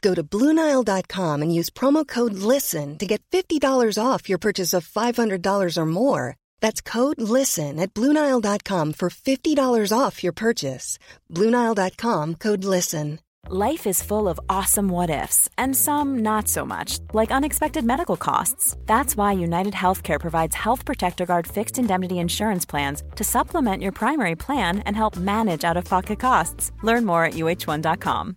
Go 0.00 0.14
to 0.14 0.22
Bluenile.com 0.22 1.42
and 1.42 1.54
use 1.54 1.70
promo 1.70 2.06
code 2.06 2.34
LISTEN 2.34 2.98
to 2.98 3.06
get 3.06 3.22
$50 3.30 3.60
off 4.02 4.28
your 4.28 4.38
purchase 4.38 4.72
of 4.72 4.88
$500 4.88 5.76
or 5.76 5.86
more. 5.86 6.36
That's 6.60 6.80
code 6.80 7.20
LISTEN 7.20 7.80
at 7.80 7.94
Bluenile.com 7.94 8.92
for 8.92 9.10
$50 9.10 9.98
off 9.98 10.22
your 10.22 10.32
purchase. 10.32 10.98
Bluenile.com 11.32 12.36
code 12.36 12.64
LISTEN. 12.64 13.18
Life 13.50 13.86
is 13.86 14.02
full 14.02 14.28
of 14.28 14.38
awesome 14.50 14.90
what 14.90 15.08
ifs, 15.08 15.48
and 15.56 15.74
some 15.74 16.18
not 16.18 16.48
so 16.48 16.66
much, 16.66 16.98
like 17.14 17.30
unexpected 17.30 17.82
medical 17.82 18.16
costs. 18.16 18.76
That's 18.84 19.16
why 19.16 19.32
United 19.32 19.72
Healthcare 19.72 20.20
provides 20.20 20.54
Health 20.54 20.84
Protector 20.84 21.24
Guard 21.24 21.46
fixed 21.46 21.78
indemnity 21.78 22.18
insurance 22.18 22.66
plans 22.66 23.02
to 23.16 23.24
supplement 23.24 23.82
your 23.82 23.92
primary 23.92 24.36
plan 24.36 24.80
and 24.80 24.94
help 24.94 25.16
manage 25.16 25.64
out 25.64 25.78
of 25.78 25.86
pocket 25.86 26.20
costs. 26.20 26.72
Learn 26.82 27.06
more 27.06 27.24
at 27.24 27.34
uh1.com. 27.34 28.36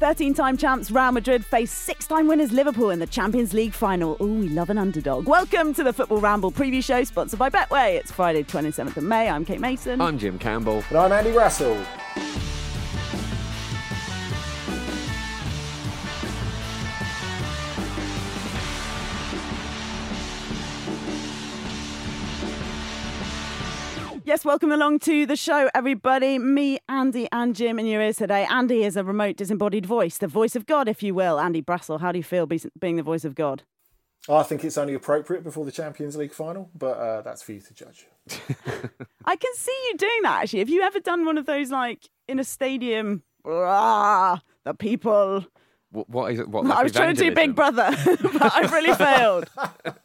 13 0.00 0.32
time 0.32 0.56
champs 0.56 0.90
Real 0.90 1.12
Madrid 1.12 1.44
face 1.44 1.70
six 1.70 2.06
time 2.06 2.26
winners 2.26 2.52
Liverpool 2.52 2.88
in 2.88 2.98
the 2.98 3.06
Champions 3.06 3.52
League 3.52 3.74
final. 3.74 4.16
Oh, 4.18 4.24
we 4.24 4.48
love 4.48 4.70
an 4.70 4.78
underdog. 4.78 5.28
Welcome 5.28 5.74
to 5.74 5.84
the 5.84 5.92
Football 5.92 6.22
Ramble 6.22 6.52
preview 6.52 6.82
show 6.82 7.04
sponsored 7.04 7.38
by 7.38 7.50
Betway. 7.50 7.96
It's 7.96 8.10
Friday, 8.10 8.42
27th 8.42 8.96
of 8.96 9.04
May. 9.04 9.28
I'm 9.28 9.44
Kate 9.44 9.60
Mason. 9.60 10.00
I'm 10.00 10.18
Jim 10.18 10.38
Campbell. 10.38 10.82
And 10.88 10.96
I'm 10.96 11.12
Andy 11.12 11.32
Brassell. 11.32 11.84
Yes, 24.30 24.44
welcome 24.44 24.70
along 24.70 25.00
to 25.00 25.26
the 25.26 25.34
show, 25.34 25.68
everybody. 25.74 26.38
Me, 26.38 26.78
Andy, 26.88 27.26
and 27.32 27.52
Jim 27.52 27.80
in 27.80 27.86
your 27.86 28.00
ears 28.00 28.18
today. 28.18 28.46
Andy 28.48 28.84
is 28.84 28.96
a 28.96 29.02
remote 29.02 29.36
disembodied 29.36 29.84
voice, 29.84 30.18
the 30.18 30.28
voice 30.28 30.54
of 30.54 30.66
God, 30.66 30.86
if 30.86 31.02
you 31.02 31.14
will. 31.14 31.40
Andy 31.40 31.60
Brassell, 31.60 32.00
how 32.00 32.12
do 32.12 32.18
you 32.18 32.22
feel 32.22 32.46
being 32.46 32.94
the 32.94 33.02
voice 33.02 33.24
of 33.24 33.34
God? 33.34 33.64
I 34.28 34.44
think 34.44 34.62
it's 34.62 34.78
only 34.78 34.94
appropriate 34.94 35.42
before 35.42 35.64
the 35.64 35.72
Champions 35.72 36.14
League 36.14 36.32
final, 36.32 36.70
but 36.76 36.96
uh, 36.96 37.22
that's 37.22 37.42
for 37.42 37.50
you 37.50 37.60
to 37.60 37.74
judge. 37.74 38.06
I 39.24 39.34
can 39.34 39.54
see 39.56 39.76
you 39.88 39.96
doing 39.98 40.22
that, 40.22 40.42
actually. 40.44 40.60
Have 40.60 40.70
you 40.70 40.82
ever 40.82 41.00
done 41.00 41.24
one 41.24 41.36
of 41.36 41.46
those, 41.46 41.72
like, 41.72 42.08
in 42.28 42.38
a 42.38 42.44
stadium? 42.44 43.24
Ah, 43.44 44.42
the 44.62 44.74
people 44.74 45.44
What, 45.92 46.08
what 46.08 46.32
is 46.32 46.38
it? 46.40 46.48
What, 46.48 46.64
I 46.66 46.68
like 46.68 46.82
was 46.84 46.92
trying 46.92 47.14
to 47.14 47.20
do 47.22 47.34
Big? 47.34 47.54
Brother, 47.54 47.90
but 48.22 48.54
I've 48.54 48.72
really 48.72 48.94
failed 48.94 49.48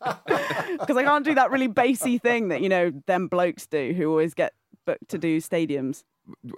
because 0.79 0.97
I 0.97 1.03
can't 1.03 1.23
do 1.25 1.35
that 1.35 1.51
really 1.51 1.68
bassy 1.68 2.18
thing 2.18 2.47
that 2.50 2.62
you 2.62 2.69
know 2.69 2.91
them 3.06 3.28
blokes 3.28 3.68
do 3.68 3.94
who 3.94 4.09
always 4.09 4.34
get 4.34 4.53
booked 4.85 5.09
to 5.09 5.18
do 5.18 5.40
stadiums. 5.40 6.03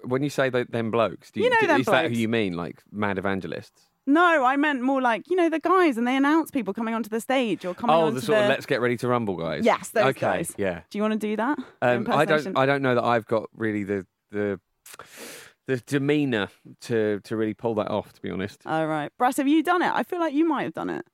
When 0.03 0.23
you 0.23 0.29
say 0.29 0.49
that, 0.49 0.71
them 0.71 0.91
blokes, 0.91 1.29
do 1.31 1.41
you, 1.41 1.45
You 1.45 1.49
know 1.49 1.57
do- 1.59 1.67
them 1.67 1.81
is 1.81 1.87
that 1.87 2.09
who 2.09 2.17
you 2.17 2.29
mean? 2.29 2.53
Like 2.53 2.81
mad 2.91 3.17
evangelists? 3.17 3.81
No, 4.09 4.45
I 4.45 4.55
meant 4.55 4.81
more 4.81 5.01
like 5.01 5.29
you 5.29 5.35
know 5.35 5.49
the 5.49 5.59
guys 5.59 5.97
and 5.97 6.07
they 6.07 6.15
announce 6.15 6.49
people 6.49 6.73
coming 6.73 6.93
onto 6.93 7.09
the 7.09 7.19
stage 7.19 7.65
or 7.65 7.73
coming 7.73 7.93
Oh, 7.93 8.03
onto 8.03 8.15
the 8.15 8.21
sort 8.21 8.37
the. 8.37 8.43
of 8.45 8.49
let's 8.49 8.65
get 8.65 8.79
ready 8.79 8.95
to 8.95 9.07
rumble 9.09 9.35
guys. 9.35 9.65
Yes, 9.65 9.89
those 9.89 10.05
okay, 10.05 10.19
guys. 10.21 10.53
Yeah. 10.57 10.81
Do 10.89 10.97
you 10.97 11.01
want 11.01 11.19
to 11.19 11.19
do 11.19 11.35
that? 11.35 11.59
Um, 11.81 12.07
I 12.09 12.23
don't. 12.23 12.57
I 12.57 12.65
don't 12.65 12.81
know 12.81 12.95
that 12.95 13.03
I've 13.03 13.25
got 13.25 13.49
really 13.53 13.83
the 13.83 14.05
the 14.31 14.61
the 15.67 15.77
demeanour 15.77 16.49
to 16.81 17.19
to 17.23 17.35
really 17.37 17.53
pull 17.53 17.75
that 17.75 17.89
off. 17.89 18.13
To 18.13 18.21
be 18.21 18.31
honest. 18.31 18.61
All 18.65 18.87
right, 18.87 19.11
Brass, 19.17 19.37
have 19.37 19.47
you 19.47 19.61
done 19.61 19.81
it? 19.81 19.91
I 19.93 20.03
feel 20.03 20.19
like 20.19 20.33
you 20.33 20.47
might 20.47 20.63
have 20.63 20.73
done 20.73 20.89
it 20.89 21.05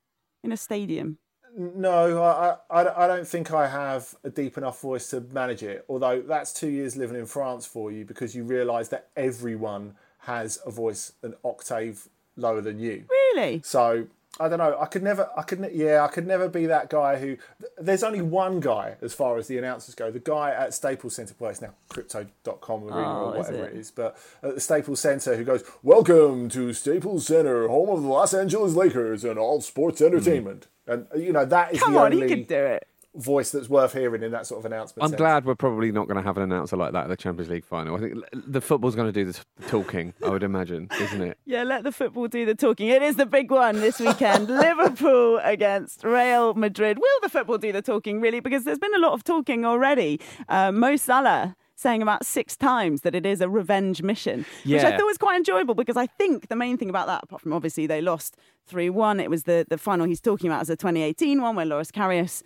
in 0.43 0.51
a 0.51 0.57
stadium. 0.57 1.17
No, 1.55 2.23
I, 2.23 2.55
I, 2.71 3.03
I 3.03 3.07
don't 3.07 3.27
think 3.27 3.51
I 3.51 3.67
have 3.67 4.15
a 4.23 4.29
deep 4.31 4.57
enough 4.57 4.81
voice 4.81 5.11
to 5.11 5.21
manage 5.21 5.61
it. 5.61 5.85
Although 5.87 6.21
that's 6.21 6.51
two 6.51 6.69
years 6.69 6.95
living 6.95 7.17
in 7.17 7.27
France 7.27 7.65
for 7.65 7.91
you 7.91 8.05
because 8.05 8.35
you 8.35 8.43
realise 8.43 8.87
that 8.87 9.09
everyone 9.15 9.95
has 10.19 10.57
a 10.65 10.71
voice 10.71 11.11
an 11.21 11.35
octave 11.43 12.09
lower 12.37 12.61
than 12.61 12.79
you. 12.79 13.05
Really? 13.07 13.61
So 13.63 14.07
I 14.39 14.49
don't 14.49 14.57
know. 14.57 14.75
I 14.79 14.87
could 14.87 15.03
never. 15.03 15.29
I 15.37 15.43
could. 15.43 15.69
Yeah, 15.73 16.03
I 16.03 16.07
could 16.07 16.25
never 16.25 16.49
be 16.49 16.65
that 16.65 16.89
guy 16.89 17.17
who. 17.19 17.37
There's 17.77 18.01
only 18.03 18.21
one 18.21 18.59
guy 18.59 18.95
as 19.01 19.13
far 19.13 19.37
as 19.37 19.47
the 19.47 19.59
announcers 19.59 19.93
go. 19.93 20.09
The 20.09 20.19
guy 20.19 20.49
at 20.49 20.73
Staples 20.73 21.15
Centre 21.15 21.35
Place 21.35 21.61
now, 21.61 21.75
Crypto.com 21.89 22.83
arena 22.85 22.95
Oh, 22.97 23.25
or 23.25 23.37
is 23.39 23.45
whatever 23.47 23.65
it? 23.67 23.75
it 23.75 23.79
is, 23.79 23.91
but 23.91 24.17
at 24.41 24.55
the 24.55 24.59
Staples 24.59 24.99
Centre, 25.01 25.35
who 25.35 25.43
goes, 25.43 25.63
"Welcome 25.83 26.49
to 26.49 26.73
Staples 26.73 27.27
Center, 27.27 27.67
home 27.67 27.89
of 27.89 28.01
the 28.01 28.07
Los 28.07 28.33
Angeles 28.33 28.73
Lakers 28.73 29.23
and 29.23 29.37
all 29.37 29.61
sports 29.61 30.01
entertainment." 30.01 30.65
And 30.87 31.05
you 31.15 31.31
know 31.31 31.45
that 31.45 31.73
is 31.75 31.79
Come 31.79 31.93
the 31.93 31.99
on, 31.99 32.11
he 32.11 32.23
only 32.23 32.35
could 32.35 32.47
do 32.47 32.55
it. 32.55 32.87
Voice 33.15 33.51
that's 33.51 33.69
worth 33.69 33.93
hearing 33.93 34.23
in 34.23 34.31
that 34.31 34.47
sort 34.47 34.59
of 34.59 34.65
announcement. 34.65 35.03
I'm 35.03 35.09
sense. 35.09 35.17
glad 35.17 35.45
we're 35.45 35.55
probably 35.55 35.91
not 35.91 36.07
going 36.07 36.17
to 36.17 36.23
have 36.23 36.37
an 36.37 36.43
announcer 36.43 36.75
like 36.75 36.93
that 36.93 37.03
at 37.03 37.09
the 37.09 37.17
Champions 37.17 37.49
League 37.49 37.65
final. 37.65 37.95
I 37.95 37.99
think 37.99 38.23
the 38.33 38.61
football's 38.61 38.95
going 38.95 39.11
to 39.11 39.23
do 39.23 39.31
the 39.31 39.39
talking. 39.67 40.13
I 40.25 40.29
would 40.29 40.43
imagine, 40.43 40.89
isn't 40.99 41.21
it? 41.21 41.37
Yeah, 41.45 41.63
let 41.63 41.83
the 41.83 41.91
football 41.91 42.27
do 42.27 42.45
the 42.45 42.55
talking. 42.55 42.87
It 42.87 43.03
is 43.03 43.15
the 43.15 43.25
big 43.25 43.51
one 43.51 43.79
this 43.79 43.99
weekend. 43.99 44.47
Liverpool 44.49 45.39
against 45.43 46.03
Real 46.03 46.53
Madrid. 46.55 46.97
Will 46.97 47.19
the 47.21 47.29
football 47.29 47.57
do 47.57 47.71
the 47.71 47.81
talking, 47.81 48.21
really? 48.21 48.39
Because 48.39 48.63
there's 48.63 48.79
been 48.79 48.95
a 48.95 48.99
lot 48.99 49.13
of 49.13 49.23
talking 49.23 49.65
already. 49.65 50.19
Uh, 50.49 50.71
Mo 50.71 50.95
Salah 50.95 51.55
saying 51.75 52.01
about 52.01 52.25
six 52.25 52.55
times 52.55 53.01
that 53.01 53.13
it 53.13 53.25
is 53.25 53.41
a 53.41 53.49
revenge 53.49 54.01
mission, 54.01 54.45
which 54.65 54.83
I 54.83 54.97
thought 54.97 55.05
was 55.05 55.17
quite 55.17 55.37
enjoyable 55.37 55.75
because 55.75 55.97
I 55.97 56.07
think 56.07 56.47
the 56.47 56.55
main 56.55 56.77
thing 56.77 56.89
about 56.89 57.07
that, 57.07 57.23
apart 57.23 57.41
from 57.41 57.53
obviously 57.53 57.85
they 57.85 58.01
lost 58.01 58.37
3 58.67 58.89
1, 58.89 59.19
it 59.19 59.29
was 59.29 59.43
the, 59.43 59.65
the 59.69 59.77
final 59.77 60.07
he's 60.07 60.21
talking 60.21 60.49
about 60.49 60.61
as 60.61 60.69
a 60.69 60.75
2018 60.75 61.41
one 61.41 61.55
where 61.55 61.65
Loris 61.65 61.91
Karius 61.91 62.41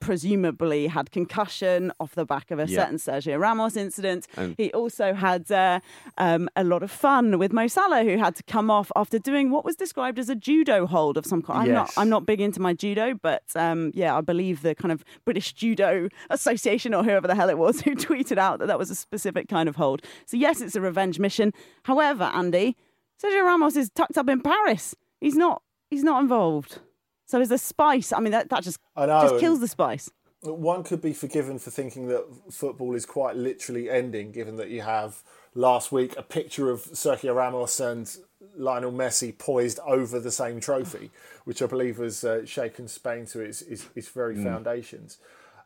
presumably 0.00 0.86
had 0.88 1.10
concussion 1.10 1.92
off 2.00 2.14
the 2.14 2.24
back 2.24 2.50
of 2.50 2.58
a 2.58 2.66
Yeah. 2.66 2.80
certain 2.80 2.96
Sergio 2.96 3.38
Ramos 3.38 3.76
incident. 3.76 4.26
He 4.56 4.72
also 4.72 5.14
had 5.14 5.50
uh, 5.52 5.80
um, 6.18 6.48
a 6.56 6.64
lot 6.64 6.82
of 6.82 6.90
fun 6.90 7.38
with 7.38 7.52
Mo 7.52 7.66
Salah, 7.68 8.02
who 8.02 8.16
had 8.18 8.34
to 8.36 8.42
come 8.42 8.70
off 8.70 8.90
after 8.96 9.18
doing 9.18 9.50
what 9.50 9.64
was 9.64 9.76
described 9.76 10.18
as 10.18 10.28
a 10.28 10.34
judo 10.34 10.86
hold 10.86 11.16
of 11.16 11.24
some 11.26 11.42
kind. 11.42 11.68
I'm 11.68 11.74
not 11.74 11.92
I'm 11.96 12.08
not 12.08 12.26
big 12.26 12.40
into 12.40 12.60
my 12.60 12.72
judo, 12.74 13.14
but 13.14 13.44
um, 13.54 13.92
yeah, 13.94 14.16
I 14.16 14.20
believe 14.20 14.62
the 14.62 14.74
kind 14.74 14.92
of 14.92 15.04
British 15.24 15.52
Judo 15.52 16.08
Association 16.30 16.94
or 16.94 17.04
whoever 17.04 17.26
the 17.28 17.34
hell 17.34 17.48
it 17.50 17.58
was 17.58 17.80
who 17.82 17.94
tweeted 18.06 18.38
out 18.38 18.58
that 18.58 18.66
that 18.66 18.78
was 18.78 18.90
a 18.90 18.94
specific 18.94 19.48
kind 19.48 19.68
of 19.68 19.76
hold. 19.76 20.02
So 20.26 20.36
yes, 20.36 20.60
it's 20.60 20.74
a 20.76 20.80
revenge 20.80 21.18
mission. 21.18 21.52
However, 21.84 22.24
Andy, 22.24 22.76
Sergio 23.22 23.44
Ramos 23.44 23.76
is 23.76 23.90
tucked 23.90 24.16
up 24.18 24.28
in 24.28 24.40
Paris. 24.40 24.94
He's 25.20 25.36
not. 25.36 25.62
He's 25.90 26.04
not 26.04 26.22
involved. 26.22 26.80
So 27.30 27.40
is 27.40 27.48
the 27.48 27.58
spice? 27.58 28.12
I 28.12 28.18
mean, 28.18 28.32
that, 28.32 28.48
that 28.48 28.64
just 28.64 28.80
I 28.96 29.06
know, 29.06 29.22
just 29.22 29.38
kills 29.38 29.60
the 29.60 29.68
spice. 29.68 30.10
one 30.42 30.82
could 30.82 31.00
be 31.00 31.12
forgiven 31.12 31.60
for 31.60 31.70
thinking 31.70 32.08
that 32.08 32.24
football 32.50 32.96
is 32.96 33.06
quite 33.06 33.36
literally 33.36 33.88
ending, 33.88 34.32
given 34.32 34.56
that 34.56 34.68
you 34.68 34.82
have 34.82 35.22
last 35.54 35.92
week 35.92 36.16
a 36.16 36.24
picture 36.24 36.70
of 36.70 36.82
Sergio 36.86 37.32
Ramos 37.36 37.78
and 37.78 38.16
Lionel 38.56 38.90
Messi 38.90 39.36
poised 39.38 39.78
over 39.86 40.18
the 40.18 40.32
same 40.32 40.58
trophy, 40.58 41.12
which 41.44 41.62
I 41.62 41.66
believe 41.66 41.98
has 41.98 42.24
uh, 42.24 42.44
shaken 42.44 42.88
Spain 42.88 43.26
to 43.26 43.38
its, 43.38 43.62
its, 43.62 43.88
its 43.94 44.08
very 44.08 44.34
mm. 44.34 44.42
foundations. 44.42 45.18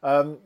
Um, 0.02 0.40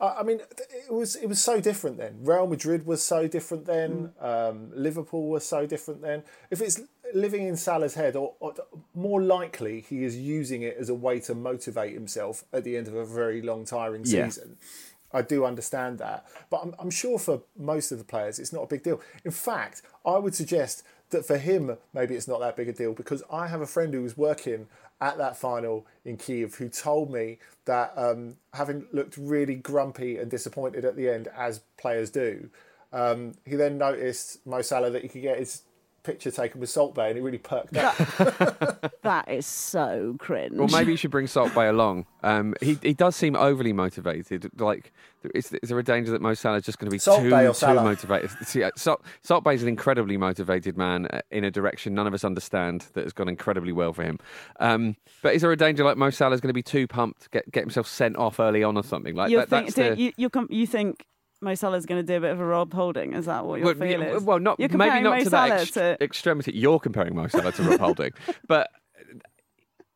I 0.00 0.22
mean, 0.24 0.40
it 0.58 0.92
was 0.92 1.14
it 1.14 1.26
was 1.28 1.40
so 1.40 1.60
different 1.60 1.96
then. 1.96 2.18
Real 2.22 2.48
Madrid 2.48 2.86
was 2.86 3.02
so 3.04 3.28
different 3.28 3.66
then. 3.66 4.10
Mm. 4.20 4.50
Um, 4.50 4.70
Liverpool 4.74 5.28
was 5.28 5.44
so 5.44 5.64
different 5.64 6.02
then. 6.02 6.24
If 6.50 6.60
it's 6.60 6.80
living 7.14 7.46
in 7.46 7.56
Salah's 7.56 7.94
head, 7.94 8.16
or, 8.16 8.34
or, 8.40 8.54
more 8.94 9.22
likely 9.22 9.80
he 9.80 10.04
is 10.04 10.16
using 10.16 10.62
it 10.62 10.76
as 10.78 10.88
a 10.88 10.94
way 10.94 11.20
to 11.20 11.34
motivate 11.34 11.94
himself 11.94 12.44
at 12.52 12.64
the 12.64 12.76
end 12.76 12.88
of 12.88 12.94
a 12.94 13.04
very 13.04 13.42
long, 13.42 13.64
tiring 13.64 14.04
season. 14.04 14.56
Yeah. 14.60 15.18
I 15.18 15.22
do 15.22 15.44
understand 15.44 15.98
that, 15.98 16.26
but 16.48 16.62
I'm, 16.62 16.74
I'm 16.78 16.90
sure 16.90 17.18
for 17.18 17.42
most 17.56 17.92
of 17.92 17.98
the 17.98 18.04
players, 18.04 18.38
it's 18.38 18.52
not 18.52 18.62
a 18.62 18.66
big 18.66 18.82
deal. 18.82 19.00
In 19.24 19.30
fact, 19.30 19.82
I 20.06 20.16
would 20.16 20.34
suggest 20.34 20.84
that 21.10 21.26
for 21.26 21.36
him, 21.36 21.76
maybe 21.92 22.14
it's 22.14 22.26
not 22.26 22.40
that 22.40 22.56
big 22.56 22.68
a 22.68 22.72
deal 22.72 22.94
because 22.94 23.22
I 23.30 23.46
have 23.46 23.60
a 23.60 23.66
friend 23.66 23.92
who 23.92 24.02
was 24.02 24.16
working 24.16 24.68
at 25.00 25.18
that 25.18 25.36
final 25.36 25.86
in 26.04 26.16
Kiev 26.16 26.54
who 26.54 26.68
told 26.68 27.12
me 27.12 27.38
that 27.66 27.92
um, 27.96 28.36
having 28.54 28.86
looked 28.92 29.16
really 29.16 29.54
grumpy 29.54 30.16
and 30.16 30.30
disappointed 30.30 30.84
at 30.84 30.96
the 30.96 31.08
end, 31.08 31.28
as 31.36 31.60
players 31.76 32.10
do, 32.10 32.48
um, 32.92 33.32
he 33.44 33.56
then 33.56 33.78
noticed 33.78 34.44
Mo 34.46 34.62
Salah 34.62 34.90
that 34.90 35.02
he 35.02 35.08
could 35.08 35.22
get 35.22 35.38
his 35.38 35.62
picture 36.02 36.30
taken 36.30 36.60
with 36.60 36.70
Salt 36.70 36.94
Bae, 36.94 37.08
and 37.08 37.16
he 37.16 37.22
really 37.22 37.38
perked 37.38 37.76
up. 37.76 37.96
that 39.02 39.28
is 39.28 39.46
so 39.46 40.16
cringe. 40.18 40.54
Well, 40.56 40.68
maybe 40.68 40.92
you 40.92 40.96
should 40.96 41.10
bring 41.10 41.26
Salt 41.26 41.54
Bae 41.54 41.66
along. 41.66 42.06
Um, 42.22 42.54
he 42.60 42.78
he 42.82 42.94
does 42.94 43.16
seem 43.16 43.36
overly 43.36 43.72
motivated. 43.72 44.50
Like, 44.60 44.92
is, 45.34 45.52
is 45.52 45.68
there 45.68 45.78
a 45.78 45.84
danger 45.84 46.10
that 46.12 46.20
Mo 46.20 46.34
Salah 46.34 46.58
is 46.58 46.64
just 46.64 46.78
going 46.78 46.90
to 46.90 46.94
be 46.94 46.98
Salt 46.98 47.22
too, 47.22 47.30
Bae 47.30 47.50
too 47.52 47.74
motivated? 47.74 48.30
See, 48.46 48.62
uh, 48.62 48.70
Salt, 48.76 49.02
Salt 49.22 49.44
Bae 49.44 49.52
is 49.52 49.62
an 49.62 49.68
incredibly 49.68 50.16
motivated 50.16 50.76
man 50.76 51.06
uh, 51.06 51.20
in 51.30 51.44
a 51.44 51.50
direction 51.50 51.94
none 51.94 52.06
of 52.06 52.14
us 52.14 52.24
understand 52.24 52.86
that 52.94 53.04
has 53.04 53.12
gone 53.12 53.28
incredibly 53.28 53.72
well 53.72 53.92
for 53.92 54.02
him. 54.02 54.18
Um, 54.60 54.96
but 55.22 55.34
is 55.34 55.42
there 55.42 55.52
a 55.52 55.56
danger 55.56 55.84
like 55.84 55.96
Mo 55.96 56.10
Salah 56.10 56.34
is 56.34 56.40
going 56.40 56.48
to 56.48 56.54
be 56.54 56.62
too 56.62 56.86
pumped, 56.86 57.30
get 57.30 57.50
get 57.50 57.62
himself 57.62 57.86
sent 57.86 58.16
off 58.16 58.40
early 58.40 58.62
on 58.62 58.76
or 58.76 58.84
something 58.84 59.14
like 59.14 59.30
you 59.30 59.38
that? 59.38 59.48
Think, 59.48 59.74
the... 59.74 59.96
you, 59.96 60.12
you, 60.16 60.30
you 60.50 60.66
think 60.66 61.06
Mo 61.42 61.54
Salah's 61.54 61.86
going 61.86 62.00
to 62.00 62.06
do 62.06 62.16
a 62.16 62.20
bit 62.20 62.30
of 62.30 62.40
a 62.40 62.44
Rob 62.44 62.72
Holding. 62.72 63.14
Is 63.14 63.26
that 63.26 63.44
what 63.44 63.60
your 63.60 63.74
well, 63.74 63.74
feel 63.74 64.02
is? 64.02 64.22
Well, 64.22 64.38
not 64.38 64.58
maybe 64.58 64.76
not 64.76 65.02
Mo 65.02 65.18
to 65.18 65.30
Salah 65.30 65.48
that 65.48 65.60
ex- 65.60 65.70
to... 65.72 66.02
extremity. 66.02 66.52
You're 66.52 66.78
comparing 66.78 67.14
Mo 67.14 67.26
Salah 67.26 67.52
to 67.52 67.62
Rob 67.62 67.80
Holding, 67.80 68.12
but 68.46 68.70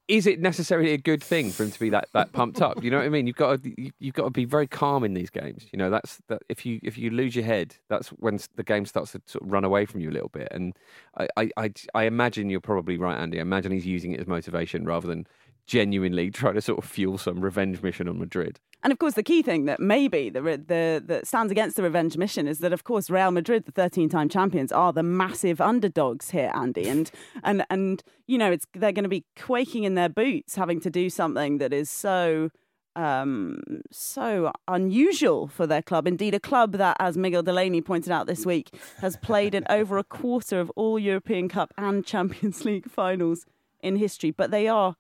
is 0.09 0.27
it 0.27 0.41
necessarily 0.41 0.93
a 0.93 0.99
good 0.99 1.23
thing 1.23 1.51
for 1.51 1.65
him 1.65 1.71
to 1.71 1.81
be 1.81 1.91
that, 1.91 2.09
that 2.13 2.33
pumped 2.33 2.63
up? 2.63 2.83
You 2.83 2.91
know 2.91 2.99
what 2.99 3.07
I 3.07 3.09
mean? 3.09 3.27
You've 3.27 3.37
got 3.37 3.63
to 3.63 3.93
you've 3.99 4.15
got 4.15 4.25
to 4.25 4.31
be 4.31 4.45
very 4.45 4.67
calm 4.67 5.03
in 5.03 5.15
these 5.15 5.31
games. 5.31 5.67
You 5.73 5.79
know 5.79 5.91
that's 5.91 6.21
that 6.29 6.43
if 6.49 6.65
you 6.65 6.79
if 6.83 6.97
you 6.97 7.11
lose 7.11 7.35
your 7.35 7.45
head, 7.45 7.77
that's 7.89 8.09
when 8.11 8.39
the 8.55 8.63
game 8.63 8.87
starts 8.87 9.13
to 9.13 9.23
sort 9.27 9.45
of 9.45 9.53
run 9.53 9.65
away 9.65 9.85
from 9.85 10.01
you 10.01 10.11
a 10.11 10.13
little 10.13 10.29
bit. 10.29 10.49
And 10.51 10.77
I 11.17 11.29
I, 11.37 11.51
I, 11.57 11.73
I 11.95 12.03
imagine 12.05 12.51
you're 12.51 12.61
probably 12.61 12.99
right, 12.99 13.19
Andy. 13.19 13.39
I 13.39 13.43
imagine 13.43 13.73
he's 13.73 13.87
using 13.87 14.13
it 14.13 14.21
as 14.21 14.27
motivation 14.27 14.85
rather 14.85 15.09
than 15.09 15.27
genuinely 15.67 16.31
trying 16.31 16.55
to 16.55 16.61
sort 16.61 16.79
of 16.79 16.85
fuel 16.85 17.19
some 17.19 17.41
revenge 17.41 17.83
mission 17.83 18.09
on 18.09 18.19
Madrid. 18.19 18.61
And 18.83 18.93
of 18.93 18.99
course, 18.99 19.15
the 19.15 19.23
key 19.23 19.43
thing 19.43 19.65
that 19.65 19.81
maybe 19.81 20.31
the, 20.31 20.41
the 20.41 21.03
that 21.07 21.27
stands 21.27 21.51
against 21.51 21.77
the 21.77 21.83
revenge 21.83 22.17
mission 22.17 22.47
is 22.47 22.61
that, 22.61 22.73
of 22.73 22.85
course, 22.85 23.11
Real 23.11 23.31
Madrid, 23.31 23.65
the 23.65 23.73
13-time 23.73 24.29
champions, 24.29 24.71
are 24.71 24.93
the 24.93 25.03
massive 25.03 25.61
underdogs 25.61 26.31
here, 26.31 26.53
Andy, 26.55 26.89
and 26.89 27.11
and 27.43 27.67
and 27.69 28.03
you 28.27 28.39
know, 28.39 28.53
it's 28.53 28.67
they're 28.75 28.93
going 28.93 29.05
to 29.05 29.09
be 29.09 29.25
quaking 29.37 29.85
in 29.85 29.95
their 29.95 30.09
boots, 30.09 30.55
having 30.55 30.81
to 30.81 30.91
do 30.91 31.11
something 31.11 31.59
that 31.59 31.73
is 31.73 31.91
so. 31.91 32.51
Um, 32.95 33.61
so 33.93 34.53
unusual 34.69 35.49
for 35.49 35.67
their 35.67 35.83
club. 35.83 36.07
Indeed, 36.07 36.33
a 36.33 36.41
club 36.41 36.73
that, 36.79 36.97
as 36.99 37.19
Miguel 37.19 37.43
Delaney 37.43 37.83
pointed 37.83 38.11
out 38.11 38.27
this 38.27 38.47
week, 38.47 38.75
has 39.03 39.19
played 39.19 39.55
in 39.55 39.67
over 39.69 39.99
a 39.99 40.03
quarter 40.03 40.61
of 40.61 40.73
all 40.77 40.99
European 40.99 41.51
Cup 41.51 41.75
and 41.77 42.07
Champions 42.07 42.65
League 42.65 42.91
finals 42.91 43.45
in 43.83 43.97
history. 43.97 44.31
But 44.31 44.51
they 44.51 44.67
are 44.67 44.97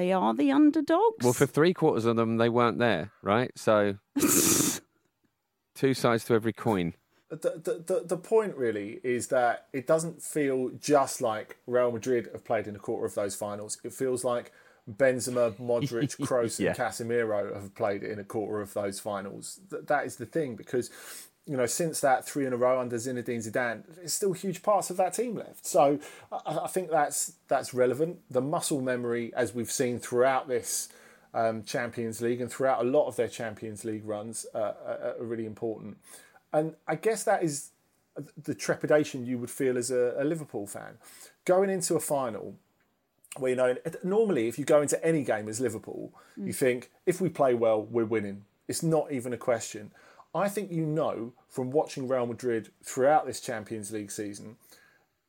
they 0.00 0.12
are 0.12 0.32
the 0.32 0.50
underdogs. 0.50 1.22
Well, 1.22 1.34
for 1.34 1.44
three 1.44 1.74
quarters 1.74 2.06
of 2.06 2.16
them, 2.16 2.38
they 2.38 2.48
weren't 2.48 2.78
there, 2.78 3.12
right? 3.22 3.50
So, 3.54 3.98
two 5.74 5.92
sides 5.92 6.24
to 6.24 6.34
every 6.34 6.54
coin. 6.54 6.94
The, 7.28 7.82
the, 7.86 8.02
the 8.06 8.16
point 8.16 8.56
really 8.56 8.98
is 9.04 9.28
that 9.28 9.66
it 9.72 9.86
doesn't 9.86 10.22
feel 10.22 10.70
just 10.80 11.20
like 11.20 11.58
Real 11.66 11.92
Madrid 11.92 12.30
have 12.32 12.44
played 12.44 12.66
in 12.66 12.74
a 12.74 12.78
quarter 12.78 13.06
of 13.06 13.14
those 13.14 13.36
finals. 13.36 13.78
It 13.84 13.92
feels 13.92 14.24
like 14.24 14.52
Benzema, 14.90 15.52
Modric, 15.60 16.16
Kroos, 16.26 16.58
yeah. 16.58 16.70
and 16.70 16.78
Casemiro 16.78 17.54
have 17.54 17.74
played 17.74 18.02
in 18.02 18.18
a 18.18 18.24
quarter 18.24 18.60
of 18.62 18.72
those 18.72 18.98
finals. 18.98 19.60
that 19.70 20.06
is 20.06 20.16
the 20.16 20.26
thing 20.26 20.56
because 20.56 20.90
you 21.50 21.56
know, 21.56 21.66
since 21.66 21.98
that 21.98 22.24
three 22.24 22.46
in 22.46 22.52
a 22.52 22.56
row 22.56 22.80
under 22.80 22.94
Zinedine 22.94 23.44
Zidane, 23.44 23.82
there's 23.96 24.12
still 24.12 24.32
huge 24.32 24.62
parts 24.62 24.88
of 24.88 24.96
that 24.98 25.14
team 25.14 25.34
left. 25.34 25.66
So 25.66 25.98
I, 26.30 26.60
I 26.62 26.68
think 26.68 26.90
that's 26.90 27.32
that's 27.48 27.74
relevant. 27.74 28.20
The 28.30 28.40
muscle 28.40 28.80
memory, 28.80 29.32
as 29.34 29.52
we've 29.52 29.70
seen 29.70 29.98
throughout 29.98 30.46
this 30.46 30.90
um, 31.34 31.64
Champions 31.64 32.20
League 32.20 32.40
and 32.40 32.48
throughout 32.48 32.80
a 32.80 32.88
lot 32.88 33.08
of 33.08 33.16
their 33.16 33.26
Champions 33.26 33.84
League 33.84 34.06
runs, 34.06 34.46
uh, 34.54 34.58
are, 34.58 35.14
are, 35.18 35.24
really 35.24 35.44
important. 35.44 35.98
And 36.52 36.76
I 36.86 36.94
guess 36.94 37.24
that 37.24 37.42
is 37.42 37.70
the 38.40 38.54
trepidation 38.54 39.26
you 39.26 39.36
would 39.38 39.50
feel 39.50 39.76
as 39.76 39.90
a, 39.90 40.14
a 40.18 40.24
Liverpool 40.24 40.68
fan 40.68 40.98
going 41.46 41.68
into 41.68 41.96
a 41.96 42.00
final. 42.00 42.54
Where 43.38 43.50
you 43.50 43.56
know, 43.56 43.76
normally 44.04 44.46
if 44.46 44.56
you 44.56 44.64
go 44.64 44.82
into 44.82 45.04
any 45.04 45.24
game 45.24 45.48
as 45.48 45.60
Liverpool, 45.60 46.12
mm. 46.38 46.46
you 46.46 46.52
think 46.52 46.92
if 47.06 47.20
we 47.20 47.28
play 47.28 47.54
well, 47.54 47.82
we're 47.82 48.04
winning. 48.04 48.44
It's 48.68 48.84
not 48.84 49.10
even 49.10 49.32
a 49.32 49.36
question. 49.36 49.90
I 50.34 50.48
think 50.48 50.70
you 50.70 50.86
know 50.86 51.32
from 51.48 51.70
watching 51.70 52.06
Real 52.08 52.26
Madrid 52.26 52.70
throughout 52.82 53.26
this 53.26 53.40
Champions 53.40 53.90
League 53.90 54.10
season, 54.10 54.56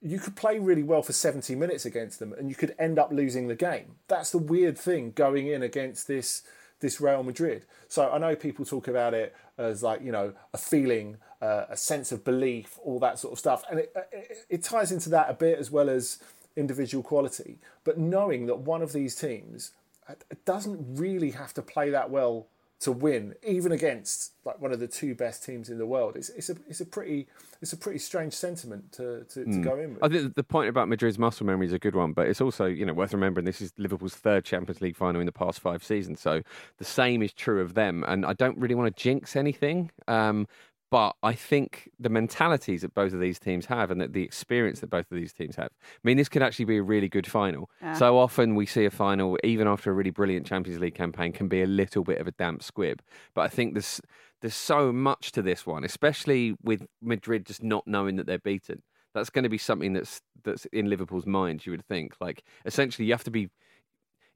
you 0.02 0.20
could 0.20 0.36
play 0.36 0.60
really 0.60 0.84
well 0.84 1.04
for 1.04 1.14
70 1.14 1.56
minutes 1.56 1.86
against 1.86 2.20
them 2.20 2.34
and 2.34 2.50
you 2.50 2.56
could 2.56 2.76
end 2.80 2.98
up 2.98 3.12
losing 3.12 3.48
the 3.48 3.56
game. 3.56 3.96
That's 4.08 4.32
the 4.32 4.38
weird 4.38 4.78
thing 4.78 5.12
going 5.12 5.48
in 5.48 5.62
against 5.62 6.08
this 6.08 6.44
this 6.80 7.00
Real 7.00 7.24
Madrid. 7.24 7.66
So 7.88 8.12
I 8.12 8.18
know 8.18 8.36
people 8.36 8.66
talk 8.66 8.88
about 8.88 9.14
it 9.14 9.36
as 9.58 9.84
like, 9.84 10.02
you 10.02 10.12
know, 10.12 10.34
a 10.52 10.58
feeling, 10.58 11.18
uh, 11.40 11.66
a 11.70 11.78
sense 11.78 12.12
of 12.12 12.24
belief, 12.24 12.80
all 12.84 13.00
that 13.00 13.20
sort 13.20 13.34
of 13.34 13.40
stuff. 13.40 13.64
And 13.70 13.82
it, 13.82 13.96
it, 14.12 14.38
it 14.50 14.64
ties 14.64 14.92
into 14.92 15.08
that 15.10 15.30
a 15.30 15.34
bit 15.34 15.60
as 15.60 15.70
well 15.70 15.90
as 15.90 16.18
individual 16.56 17.04
quality. 17.04 17.60
But 17.84 18.00
knowing 18.00 18.48
that 18.48 18.60
one 18.60 18.82
of 18.82 18.94
these 18.94 19.16
teams 19.16 19.74
uh, 20.10 20.16
doesn't 20.44 20.98
really 20.98 21.32
have 21.32 21.54
to 21.54 21.62
play 21.62 21.92
that 21.92 22.10
well 22.10 22.48
to 22.82 22.92
win, 22.92 23.36
even 23.44 23.72
against 23.72 24.34
like 24.44 24.60
one 24.60 24.72
of 24.72 24.80
the 24.80 24.88
two 24.88 25.14
best 25.14 25.46
teams 25.46 25.70
in 25.70 25.78
the 25.78 25.86
world. 25.86 26.16
It's, 26.16 26.30
it's 26.30 26.50
a 26.50 26.56
it's 26.68 26.82
a 26.82 26.86
pretty 26.86 27.28
it's 27.62 27.74
a 27.74 27.78
pretty 27.78 28.00
strange 28.00 28.34
sentiment 28.34 28.92
to, 28.94 29.24
to, 29.30 29.42
mm. 29.42 29.54
to 29.54 29.60
go 29.60 29.80
in 29.80 29.94
with. 29.94 30.04
I 30.04 30.10
think 30.10 30.34
the 30.34 30.44
point 30.44 30.68
about 30.68 30.88
Madrid's 30.88 31.20
muscle 31.20 31.46
memory 31.46 31.68
is 31.68 31.74
a 31.74 31.80
good 31.80 31.96
one, 31.96 32.12
but 32.14 32.28
it's 32.28 32.42
also 32.42 32.66
you 32.66 32.86
know 32.86 32.94
worth 32.94 33.14
remembering 33.14 33.46
this 33.46 33.62
is 33.62 33.72
Liverpool's 33.78 34.16
third 34.16 34.46
Champions 34.46 34.82
League 34.82 34.96
final 34.96 35.22
in 35.22 35.28
the 35.28 35.32
past 35.32 35.60
five 35.60 35.84
seasons, 35.84 36.20
so 36.20 36.42
the 36.80 36.86
same 36.86 37.22
is 37.22 37.32
true 37.32 37.62
of 37.62 37.76
them. 37.76 38.04
And 38.08 38.26
I 38.26 38.34
don't 38.34 38.58
really 38.58 38.76
want 38.76 38.96
to 38.96 39.02
jinx 39.02 39.36
anything, 39.36 39.92
um, 40.08 40.48
but 40.92 41.16
I 41.24 41.34
think 41.34 41.90
the 41.98 42.10
mentalities 42.10 42.82
that 42.82 42.94
both 42.94 43.14
of 43.14 43.22
these 43.22 43.40
teams 43.40 43.66
have 43.68 43.92
and 43.92 44.02
that 44.02 44.12
the 44.12 44.24
experience 44.24 44.82
that 44.82 44.90
both 44.90 45.10
of 45.10 45.18
these 45.18 45.32
teams 45.32 45.56
have, 45.56 45.72
I 45.82 46.00
mean, 46.04 46.18
this 46.18 46.28
could 46.28 46.44
actually 46.44 46.66
be 46.66 46.78
a 46.78 46.84
really 46.84 47.08
good 47.08 47.26
final. 47.26 47.70
Yeah. 47.82 47.94
So 47.94 48.18
often 48.18 48.56
we 48.56 48.66
see 48.66 48.84
a 48.84 48.92
final, 48.92 49.38
even 49.42 49.68
after 49.68 49.90
a 49.90 49.94
really 49.94 50.10
brilliant 50.10 50.46
Champions 50.46 50.82
League 50.82 50.94
campaign, 50.94 51.32
can 51.32 51.48
be 51.48 51.62
a 51.62 51.66
little 51.66 52.04
bit 52.04 52.20
of 52.20 52.28
a 52.28 52.32
damp 52.32 52.62
squib. 52.62 53.02
But 53.34 53.44
I 53.44 53.48
think 53.48 53.74
there's, 53.74 54.02
there's 54.42 54.54
so 54.54 54.92
much 54.92 55.32
to 55.32 55.42
this 55.42 55.66
one, 55.66 55.86
especially 55.86 56.56
with 56.62 56.86
Madrid 57.02 57.46
just 57.46 57.64
not 57.64 57.88
knowing 57.88 58.18
that 58.18 58.28
they're 58.28 58.38
beaten. 58.38 58.84
That's 59.14 59.30
going 59.30 59.44
to 59.44 59.50
be 59.50 59.58
something 59.58 59.94
that's 59.94 60.22
that's 60.44 60.66
in 60.68 60.90
Liverpool's 60.90 61.26
mind. 61.26 61.66
You 61.66 61.72
would 61.72 61.86
think, 61.86 62.16
like 62.20 62.44
essentially, 62.66 63.06
you 63.06 63.14
have 63.14 63.24
to 63.26 63.32
be 63.32 63.50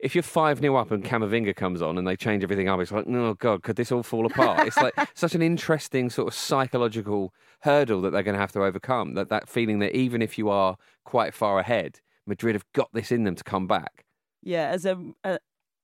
if 0.06 0.14
you're 0.14 0.22
5 0.22 0.62
new 0.62 0.76
up 0.76 0.92
and 0.92 1.04
Camavinga 1.04 1.56
comes 1.56 1.82
on 1.82 1.98
and 1.98 2.08
they 2.08 2.16
change 2.16 2.44
everything 2.44 2.70
up, 2.70 2.80
it's 2.80 2.92
like, 2.92 3.08
oh, 3.08 3.34
God, 3.34 3.64
could 3.64 3.76
this 3.76 3.92
all 3.92 4.04
fall 4.04 4.28
apart? 4.28 4.68
it's 4.68 4.78
like 4.78 4.94
such 5.16 5.34
an 5.34 5.42
interesting 5.42 6.12
sort 6.12 6.28
of 6.28 6.36
psychological 6.36 7.34
hurdle 7.62 8.02
that 8.04 8.12
they're 8.12 8.22
going 8.22 8.36
to 8.36 8.40
have 8.40 8.52
to 8.52 8.64
overcome. 8.64 9.16
That, 9.16 9.30
that 9.30 9.50
feeling 9.50 9.80
that 9.80 9.96
even 9.96 10.22
if 10.22 10.38
you 10.38 10.48
are 10.48 10.78
quite 11.06 11.34
far 11.34 11.58
ahead, 11.58 12.02
Madrid 12.28 12.54
have 12.54 12.72
got 12.74 12.90
this 12.94 13.12
in 13.12 13.24
them 13.24 13.34
to 13.34 13.44
come 13.44 13.66
back. 13.66 14.06
Yeah, 14.44 14.68
as 14.68 14.86
a, 14.86 14.96
a 15.24 15.40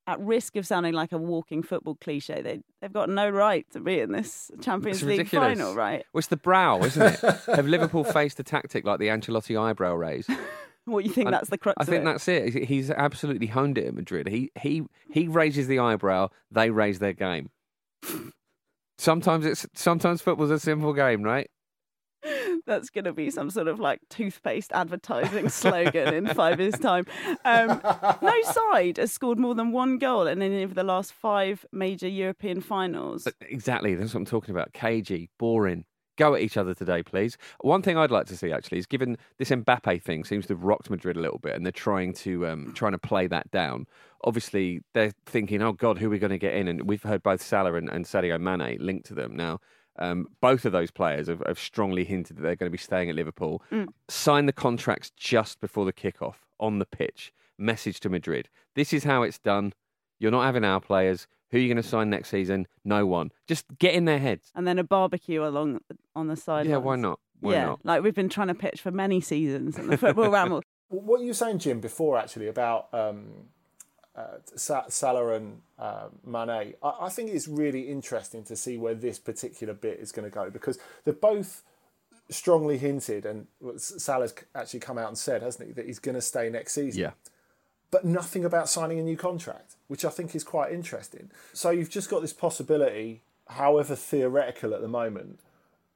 at 0.06 0.20
risk 0.20 0.56
of 0.56 0.68
sounding 0.68 0.94
like 0.94 1.12
a 1.12 1.18
walking 1.18 1.64
football 1.64 1.96
cliche, 1.96 2.44
they 2.44 2.62
they've 2.80 2.94
got 2.94 3.10
no 3.10 3.28
right 3.28 3.66
to 3.72 3.80
be 3.80 4.02
in 4.02 4.12
this 4.12 4.52
Champions 4.62 5.02
League 5.02 5.28
final, 5.30 5.74
right? 5.74 6.06
Well, 6.14 6.20
it's 6.20 6.28
the 6.28 6.38
brow, 6.38 6.80
isn't 6.84 7.02
it? 7.02 7.20
Have 7.56 7.68
Liverpool 7.68 8.04
faced 8.04 8.40
a 8.40 8.44
tactic 8.44 8.86
like 8.86 9.00
the 9.00 9.08
Ancelotti 9.08 9.60
eyebrow 9.60 9.96
raise? 9.96 10.28
What 10.92 11.06
you 11.06 11.12
think 11.12 11.28
and 11.28 11.34
that's 11.34 11.50
the 11.50 11.58
crux? 11.58 11.76
I 11.80 11.86
think 11.86 12.02
it? 12.02 12.06
that's 12.06 12.28
it. 12.28 12.66
He's 12.66 12.92
absolutely 12.92 13.48
honed 13.48 13.78
it 13.78 13.88
at 13.88 13.94
Madrid. 13.94 14.28
He 14.28 14.52
he 14.60 14.84
he 15.12 15.28
raises 15.28 15.68
the 15.68 15.80
eyebrow, 15.80 16.30
they 16.52 16.70
raise 16.70 17.00
their 17.00 17.14
game. 17.14 17.50
sometimes 18.98 19.46
it's 19.46 19.66
sometimes 19.74 20.22
football's 20.22 20.52
a 20.52 20.60
simple 20.60 20.94
game, 20.94 21.24
right? 21.24 21.50
That's 22.66 22.90
going 22.90 23.06
to 23.06 23.14
be 23.14 23.32
some 23.32 23.50
sort 23.50 23.68
of 23.68 23.80
like 23.80 24.00
toothpaste 24.10 24.72
advertising 24.74 25.50
slogan 25.50 26.14
in 26.14 26.28
five 26.28 26.60
years' 26.60 26.78
time. 26.78 27.06
Um, 27.44 27.82
no 28.22 28.42
side 28.72 28.98
has 28.98 29.12
scored 29.12 29.40
more 29.40 29.56
than 29.56 29.72
one 29.72 29.98
goal 29.98 30.28
in 30.28 30.42
any 30.42 30.64
of 30.64 30.76
the 30.76 30.84
last 30.84 31.14
five 31.14 31.66
major 31.72 32.08
European 32.08 32.62
finals. 32.62 33.28
Exactly. 33.42 33.96
That's 33.96 34.14
what 34.14 34.20
I'm 34.20 34.26
talking 34.26 34.54
about. 34.54 34.74
Cagey, 34.74 35.30
boring. 35.40 35.86
Go 36.22 36.36
at 36.36 36.42
each 36.42 36.56
other 36.56 36.76
today, 36.76 37.02
please. 37.02 37.36
One 37.62 37.82
thing 37.82 37.98
I'd 37.98 38.12
like 38.12 38.28
to 38.28 38.38
see 38.38 38.52
actually 38.52 38.78
is 38.78 38.86
given 38.86 39.18
this 39.40 39.50
Mbappe 39.50 40.04
thing 40.04 40.24
seems 40.24 40.46
to 40.46 40.54
have 40.54 40.64
rocked 40.64 40.92
Madrid 40.92 41.18
a 41.18 41.20
little 41.20 41.40
bit, 41.40 41.56
and 41.56 41.66
they're 41.66 41.72
trying 41.72 42.14
to 42.14 42.46
um, 42.46 42.74
trying 42.76 42.92
to 42.92 43.00
play 43.00 43.26
that 43.26 43.50
down. 43.50 43.88
Obviously, 44.24 44.84
they're 44.94 45.14
thinking, 45.26 45.64
"Oh 45.64 45.74
God, 45.74 45.98
who 45.98 46.06
are 46.06 46.10
we 46.12 46.20
going 46.20 46.30
to 46.30 46.38
get 46.38 46.54
in?" 46.54 46.68
And 46.68 46.88
we've 46.88 47.02
heard 47.02 47.24
both 47.24 47.42
Salah 47.42 47.74
and, 47.74 47.90
and 47.90 48.06
Sadio 48.06 48.40
Mane 48.40 48.78
linked 48.80 49.08
to 49.08 49.16
them 49.16 49.36
now. 49.36 49.62
Um, 49.98 50.28
both 50.42 50.64
of 50.64 50.72
those 50.72 50.92
players 50.92 51.28
have, 51.28 51.42
have, 51.48 51.58
strongly 51.58 52.04
hinted 52.04 52.38
that 52.38 52.44
they're 52.44 52.56
going 52.56 52.70
to 52.70 52.72
be 52.72 52.78
staying 52.78 53.10
at 53.10 53.16
Liverpool. 53.16 53.64
Mm. 53.72 53.88
Sign 54.08 54.46
the 54.46 54.54
contracts 54.54 55.10
just 55.18 55.60
before 55.60 55.86
the 55.86 55.92
kickoff 55.92 56.36
on 56.60 56.78
the 56.78 56.86
pitch. 56.86 57.34
Message 57.58 58.00
to 58.02 58.10
Madrid: 58.10 58.48
This 58.76 58.94
is 58.94 59.06
how 59.06 59.24
it's 59.24 59.40
done. 59.40 59.74
You're 60.20 60.30
not 60.30 60.46
having 60.46 60.66
our 60.66 60.80
players. 60.80 61.26
Who 61.52 61.58
are 61.58 61.62
you 61.62 61.68
going 61.68 61.82
to 61.82 61.88
sign 61.88 62.10
next 62.10 62.30
season? 62.30 62.68
No 62.86 63.06
one. 63.06 63.32
Just 63.48 63.66
get 63.78 63.94
in 63.94 64.06
their 64.06 64.20
heads. 64.20 64.52
And 64.56 64.66
then 64.66 64.80
a 64.80 64.84
barbecue 64.84 65.46
along 65.46 65.82
on 66.16 66.28
the 66.28 66.38
side. 66.38 66.66
Yeah, 66.66 66.78
why 66.78 66.96
not? 66.96 67.20
Why 67.42 67.54
yeah, 67.54 67.66
not? 67.66 67.80
like 67.84 68.04
we've 68.04 68.16
been 68.16 68.30
trying 68.30 68.48
to 68.48 68.54
pitch 68.54 68.82
for 68.82 68.92
many 68.92 69.20
seasons 69.20 69.78
in 69.78 69.88
the 69.88 69.98
football 69.98 70.30
ramble. 70.32 70.64
What 70.90 71.22
you 71.22 71.28
were 71.28 71.34
saying, 71.34 71.60
Jim, 71.60 71.80
before 71.82 72.18
actually 72.18 72.48
about 72.48 72.88
um, 72.94 73.30
uh, 74.16 74.38
Salah 74.56 75.34
and 75.34 75.62
uh, 75.78 76.08
Mane, 76.26 76.74
I, 76.82 76.94
I 77.02 77.10
think 77.10 77.32
it's 77.32 77.48
really 77.48 77.82
interesting 77.90 78.44
to 78.44 78.56
see 78.56 78.78
where 78.78 78.94
this 78.94 79.20
particular 79.20 79.74
bit 79.74 80.00
is 80.00 80.12
going 80.12 80.30
to 80.30 80.34
go 80.34 80.50
because 80.50 80.80
they're 81.04 81.14
both 81.14 81.64
strongly 82.30 82.78
hinted, 82.78 83.26
and 83.26 83.48
Salah's 83.78 84.34
actually 84.56 84.80
come 84.80 84.98
out 84.98 85.08
and 85.08 85.18
said, 85.18 85.42
hasn't 85.42 85.68
he, 85.68 85.74
that 85.74 85.86
he's 85.86 86.00
going 86.00 86.16
to 86.16 86.22
stay 86.22 86.50
next 86.50 86.74
season. 86.74 87.02
Yeah 87.02 87.12
but 87.92 88.06
nothing 88.06 88.46
about 88.46 88.70
signing 88.70 88.98
a 89.00 89.04
new 89.04 89.18
contract, 89.18 89.76
which 89.88 90.06
I 90.06 90.10
think 90.10 90.34
is 90.34 90.44
quite 90.44 90.72
interesting. 90.72 91.30
So 91.54 91.70
you've 91.70 91.90
just 91.90 92.10
got 92.10 92.22
this 92.22 92.34
possibility, 92.34 93.22
however 93.48 93.96
theoretical 93.96 94.74
at 94.74 94.82
the 94.82 94.88
moment, 94.88 95.40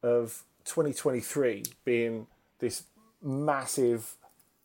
of 0.03 0.43
2023 0.65 1.63
being 1.85 2.27
this 2.59 2.83
massive 3.23 4.15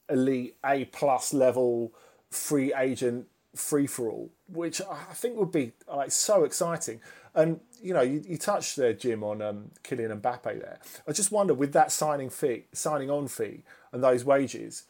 elite 0.09 0.57
A 0.65 0.87
plus 0.87 1.33
level 1.33 1.93
free 2.31 2.75
agent 2.75 3.27
free 3.55 3.87
for 3.87 4.11
all, 4.11 4.31
which 4.49 4.81
I 4.81 5.15
think 5.15 5.37
would 5.37 5.53
be 5.53 5.73
like 5.89 6.11
so 6.11 6.45
exciting. 6.45 7.01
And 7.35 7.61
you 7.81 7.95
know, 7.95 8.03
you, 8.03 8.23
you 8.27 8.37
touched 8.37 8.77
there, 8.77 8.93
Jim, 8.93 9.23
on 9.23 9.41
um, 9.41 9.71
Kylian 9.85 10.21
Mbappe. 10.21 10.43
There, 10.45 10.79
I 11.07 11.13
just 11.13 11.33
wonder 11.33 11.55
with 11.55 11.73
that 11.73 11.93
signing 11.93 12.31
fee, 12.31 12.65
signing 12.73 13.11
on 13.11 13.29
fee, 13.29 13.63
and 13.93 14.03
those 14.03 14.25
wages, 14.25 14.85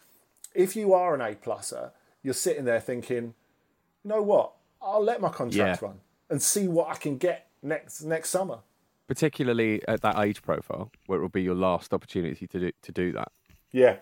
if 0.55 0.75
you 0.75 0.93
are 0.95 1.15
an 1.15 1.21
A 1.21 1.35
pluser 1.35 1.93
you're 2.23 2.35
sitting 2.35 2.65
there 2.65 2.81
thinking, 2.81 3.35
you 4.05 4.09
know 4.09 4.23
what? 4.23 4.53
I'll 4.83 5.03
let 5.03 5.21
my 5.21 5.29
contract 5.29 5.83
yeah. 5.83 5.89
run 5.89 6.01
and 6.29 6.41
see 6.41 6.69
what 6.69 6.89
I 6.89 6.95
can 6.95 7.19
get 7.19 7.49
next 7.63 8.03
next 8.03 8.31
summer. 8.31 8.61
Particularly 9.07 9.83
at 9.89 10.03
that 10.03 10.19
age 10.19 10.43
profile, 10.43 10.91
where 11.07 11.19
it 11.19 11.23
will 11.23 11.29
be 11.29 11.43
your 11.43 11.55
last 11.55 11.93
opportunity 11.93 12.47
to 12.47 12.61
do 12.61 12.71
to 12.83 12.93
do 12.93 13.13
that. 13.13 13.33
Yeah. 13.73 13.97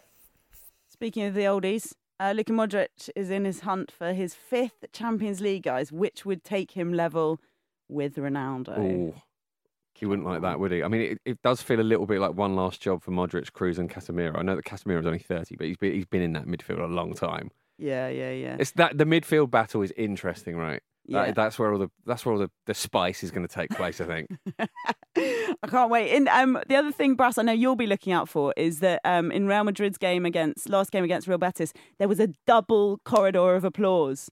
Speaking 0.88 1.24
of 1.24 1.34
the 1.34 1.42
oldies, 1.42 1.94
uh, 2.20 2.32
Luka 2.36 2.52
Modric 2.52 3.08
is 3.14 3.30
in 3.30 3.44
his 3.44 3.60
hunt 3.60 3.90
for 3.90 4.12
his 4.12 4.34
fifth 4.34 4.84
Champions 4.92 5.40
League, 5.40 5.62
guys, 5.62 5.92
which 5.92 6.26
would 6.26 6.44
take 6.44 6.72
him 6.72 6.92
level 6.92 7.40
with 7.88 8.16
Ronaldo. 8.16 8.78
Ooh. 8.78 9.14
He 9.94 10.06
wouldn't 10.06 10.28
like 10.28 10.42
that, 10.42 10.60
would 10.60 10.70
he? 10.70 10.84
I 10.84 10.88
mean, 10.88 11.00
it, 11.00 11.18
it, 11.24 11.42
does 11.42 11.60
feel 11.60 11.80
a 11.80 11.82
little 11.82 12.06
bit 12.06 12.20
like 12.20 12.34
one 12.34 12.54
last 12.54 12.80
job 12.80 13.02
for 13.02 13.10
Modric, 13.10 13.50
Kroos, 13.50 13.78
and 13.78 13.90
Casemiro. 13.90 14.38
I 14.38 14.42
know 14.42 14.54
that 14.54 14.64
Casemiro 14.64 15.00
is 15.00 15.06
only 15.06 15.18
thirty, 15.18 15.56
but 15.56 15.66
he's 15.66 15.76
been 15.76 15.92
he's 15.92 16.06
been 16.06 16.22
in 16.22 16.34
that 16.34 16.46
midfield 16.46 16.80
a 16.80 16.86
long 16.86 17.14
time. 17.14 17.50
Yeah, 17.78 18.08
yeah, 18.08 18.30
yeah. 18.30 18.56
It's 18.58 18.72
that 18.72 18.98
the 18.98 19.04
midfield 19.04 19.50
battle 19.50 19.82
is 19.82 19.92
interesting, 19.96 20.56
right? 20.56 20.82
Yeah. 21.04 21.26
That, 21.26 21.36
that's 21.36 21.58
where 21.58 21.72
all 21.72 21.78
the 21.78 21.90
that's 22.04 22.26
where 22.26 22.34
all 22.34 22.38
the, 22.38 22.50
the 22.66 22.74
spice 22.74 23.22
is 23.22 23.30
going 23.30 23.46
to 23.46 23.52
take 23.52 23.70
place. 23.70 24.00
I 24.00 24.04
think. 24.04 24.28
I 25.16 25.66
can't 25.66 25.90
wait. 25.90 26.14
And 26.14 26.28
um, 26.28 26.58
the 26.68 26.76
other 26.76 26.92
thing, 26.92 27.14
Brass, 27.14 27.38
I 27.38 27.42
know 27.42 27.52
you'll 27.52 27.76
be 27.76 27.86
looking 27.86 28.12
out 28.12 28.28
for 28.28 28.52
is 28.56 28.80
that 28.80 29.00
um, 29.04 29.32
in 29.32 29.46
Real 29.46 29.64
Madrid's 29.64 29.96
game 29.96 30.26
against 30.26 30.68
last 30.68 30.90
game 30.90 31.04
against 31.04 31.26
Real 31.26 31.38
Betis, 31.38 31.72
there 31.98 32.08
was 32.08 32.20
a 32.20 32.28
double 32.46 32.98
corridor 33.04 33.54
of 33.54 33.64
applause, 33.64 34.30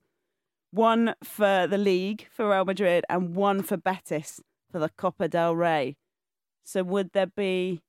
one 0.71 1.15
for 1.25 1.67
the 1.67 1.79
league 1.79 2.27
for 2.31 2.51
Real 2.51 2.65
Madrid 2.65 3.05
and 3.09 3.35
one 3.35 3.63
for 3.63 3.77
Betis 3.77 4.41
for 4.71 4.79
the 4.79 4.91
Copa 4.91 5.29
del 5.29 5.57
Rey. 5.57 5.97
So 6.65 6.83
would 6.83 7.13
there 7.13 7.27
be 7.27 7.81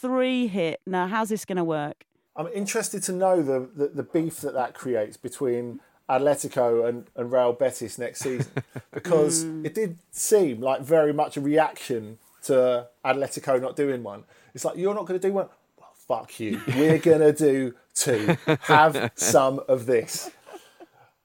three 0.00 0.48
hit? 0.48 0.80
Now, 0.86 1.06
how's 1.06 1.30
this 1.30 1.44
going 1.44 1.56
to 1.56 1.64
work? 1.64 2.04
I'm 2.38 2.46
interested 2.54 3.02
to 3.02 3.12
know 3.12 3.42
the, 3.42 3.68
the, 3.74 3.88
the 3.88 4.02
beef 4.04 4.36
that 4.42 4.54
that 4.54 4.72
creates 4.72 5.16
between 5.16 5.80
Atletico 6.08 6.88
and, 6.88 7.06
and 7.16 7.32
Real 7.32 7.52
Betis 7.52 7.98
next 7.98 8.20
season 8.20 8.52
because 8.92 9.44
mm. 9.44 9.66
it 9.66 9.74
did 9.74 9.98
seem 10.12 10.60
like 10.60 10.80
very 10.80 11.12
much 11.12 11.36
a 11.36 11.40
reaction 11.40 12.18
to 12.44 12.86
Atletico 13.04 13.60
not 13.60 13.74
doing 13.74 14.04
one. 14.04 14.22
It's 14.54 14.64
like, 14.64 14.76
you're 14.76 14.94
not 14.94 15.06
going 15.06 15.18
to 15.18 15.28
do 15.28 15.34
one? 15.34 15.48
Well, 15.78 15.90
fuck 15.94 16.38
you. 16.38 16.62
We're 16.68 16.98
going 17.10 17.20
to 17.20 17.32
do 17.32 17.74
two. 17.92 18.36
Have 18.62 19.10
some 19.16 19.60
of 19.68 19.86
this. 19.86 20.30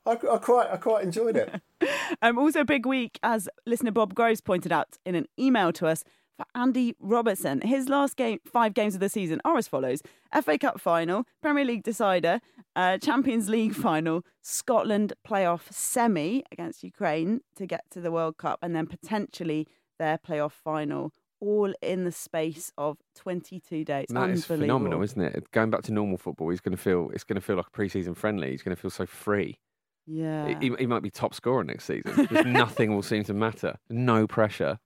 I, 0.06 0.12
I, 0.12 0.16
quite, 0.16 0.70
I 0.70 0.78
quite 0.78 1.04
enjoyed 1.04 1.38
it. 1.38 1.62
Um, 2.22 2.38
also, 2.38 2.64
big 2.64 2.86
week, 2.86 3.20
as 3.24 3.50
listener 3.66 3.92
Bob 3.92 4.16
Groves 4.16 4.40
pointed 4.40 4.72
out 4.72 4.98
in 5.06 5.16
an 5.16 5.26
email 5.38 5.74
to 5.74 5.86
us 5.86 6.06
for 6.36 6.46
Andy 6.56 6.96
Robertson. 7.00 7.62
His 7.62 7.90
last 7.90 8.16
game, 8.16 8.40
five 8.46 8.74
games 8.74 8.94
of 8.94 9.00
the 9.00 9.10
season 9.10 9.42
are 9.46 9.58
as 9.58 9.68
follows: 9.68 10.02
FA 10.44 10.58
Cup 10.58 10.80
final, 10.80 11.26
Premier 11.42 11.66
League 11.66 11.84
decider, 11.84 12.40
uh, 12.76 12.98
Champions 12.98 13.50
League 13.50 13.74
final, 13.74 14.24
Scotland 14.42 15.14
playoff 15.28 15.72
semi 15.72 16.44
against 16.52 16.84
Ukraine 16.84 17.42
to 17.56 17.66
get 17.66 17.84
to 17.92 18.02
the 18.02 18.12
World 18.12 18.38
Cup, 18.38 18.60
and 18.62 18.76
then 18.76 18.88
potentially 18.88 19.68
their 20.00 20.18
playoff 20.18 20.52
final. 20.52 21.12
All 21.40 21.74
in 21.82 22.06
the 22.06 22.12
space 22.14 22.72
of 22.78 23.00
22 23.16 23.84
days. 23.84 24.06
That 24.08 24.30
is 24.30 24.46
phenomenal, 24.46 25.04
isn't 25.04 25.22
it? 25.22 25.52
Going 25.52 25.70
back 25.70 25.82
to 25.84 25.92
normal 25.92 26.18
football, 26.18 26.50
he's 26.52 26.62
going 26.62 26.72
to 26.72 26.82
feel 26.82 27.10
it's 27.14 27.26
going 27.26 27.36
to 27.36 27.42
feel 27.42 27.58
like 27.58 27.68
a 27.68 27.72
pre-season 27.72 28.16
friendly. 28.16 28.52
He's 28.52 28.62
going 28.62 28.74
to 28.74 28.82
feel 28.82 28.90
so 28.90 29.06
free. 29.06 29.60
Yeah, 30.08 30.58
he, 30.62 30.72
he 30.80 30.86
might 30.86 31.04
be 31.04 31.10
top 31.10 31.34
scorer 31.34 31.66
next 31.66 31.84
season 31.84 32.14
because 32.16 32.46
nothing 32.46 32.96
will 32.96 33.02
seem 33.04 33.26
to 33.26 33.34
matter. 33.34 33.76
No 33.90 34.26
pressure 34.26 34.80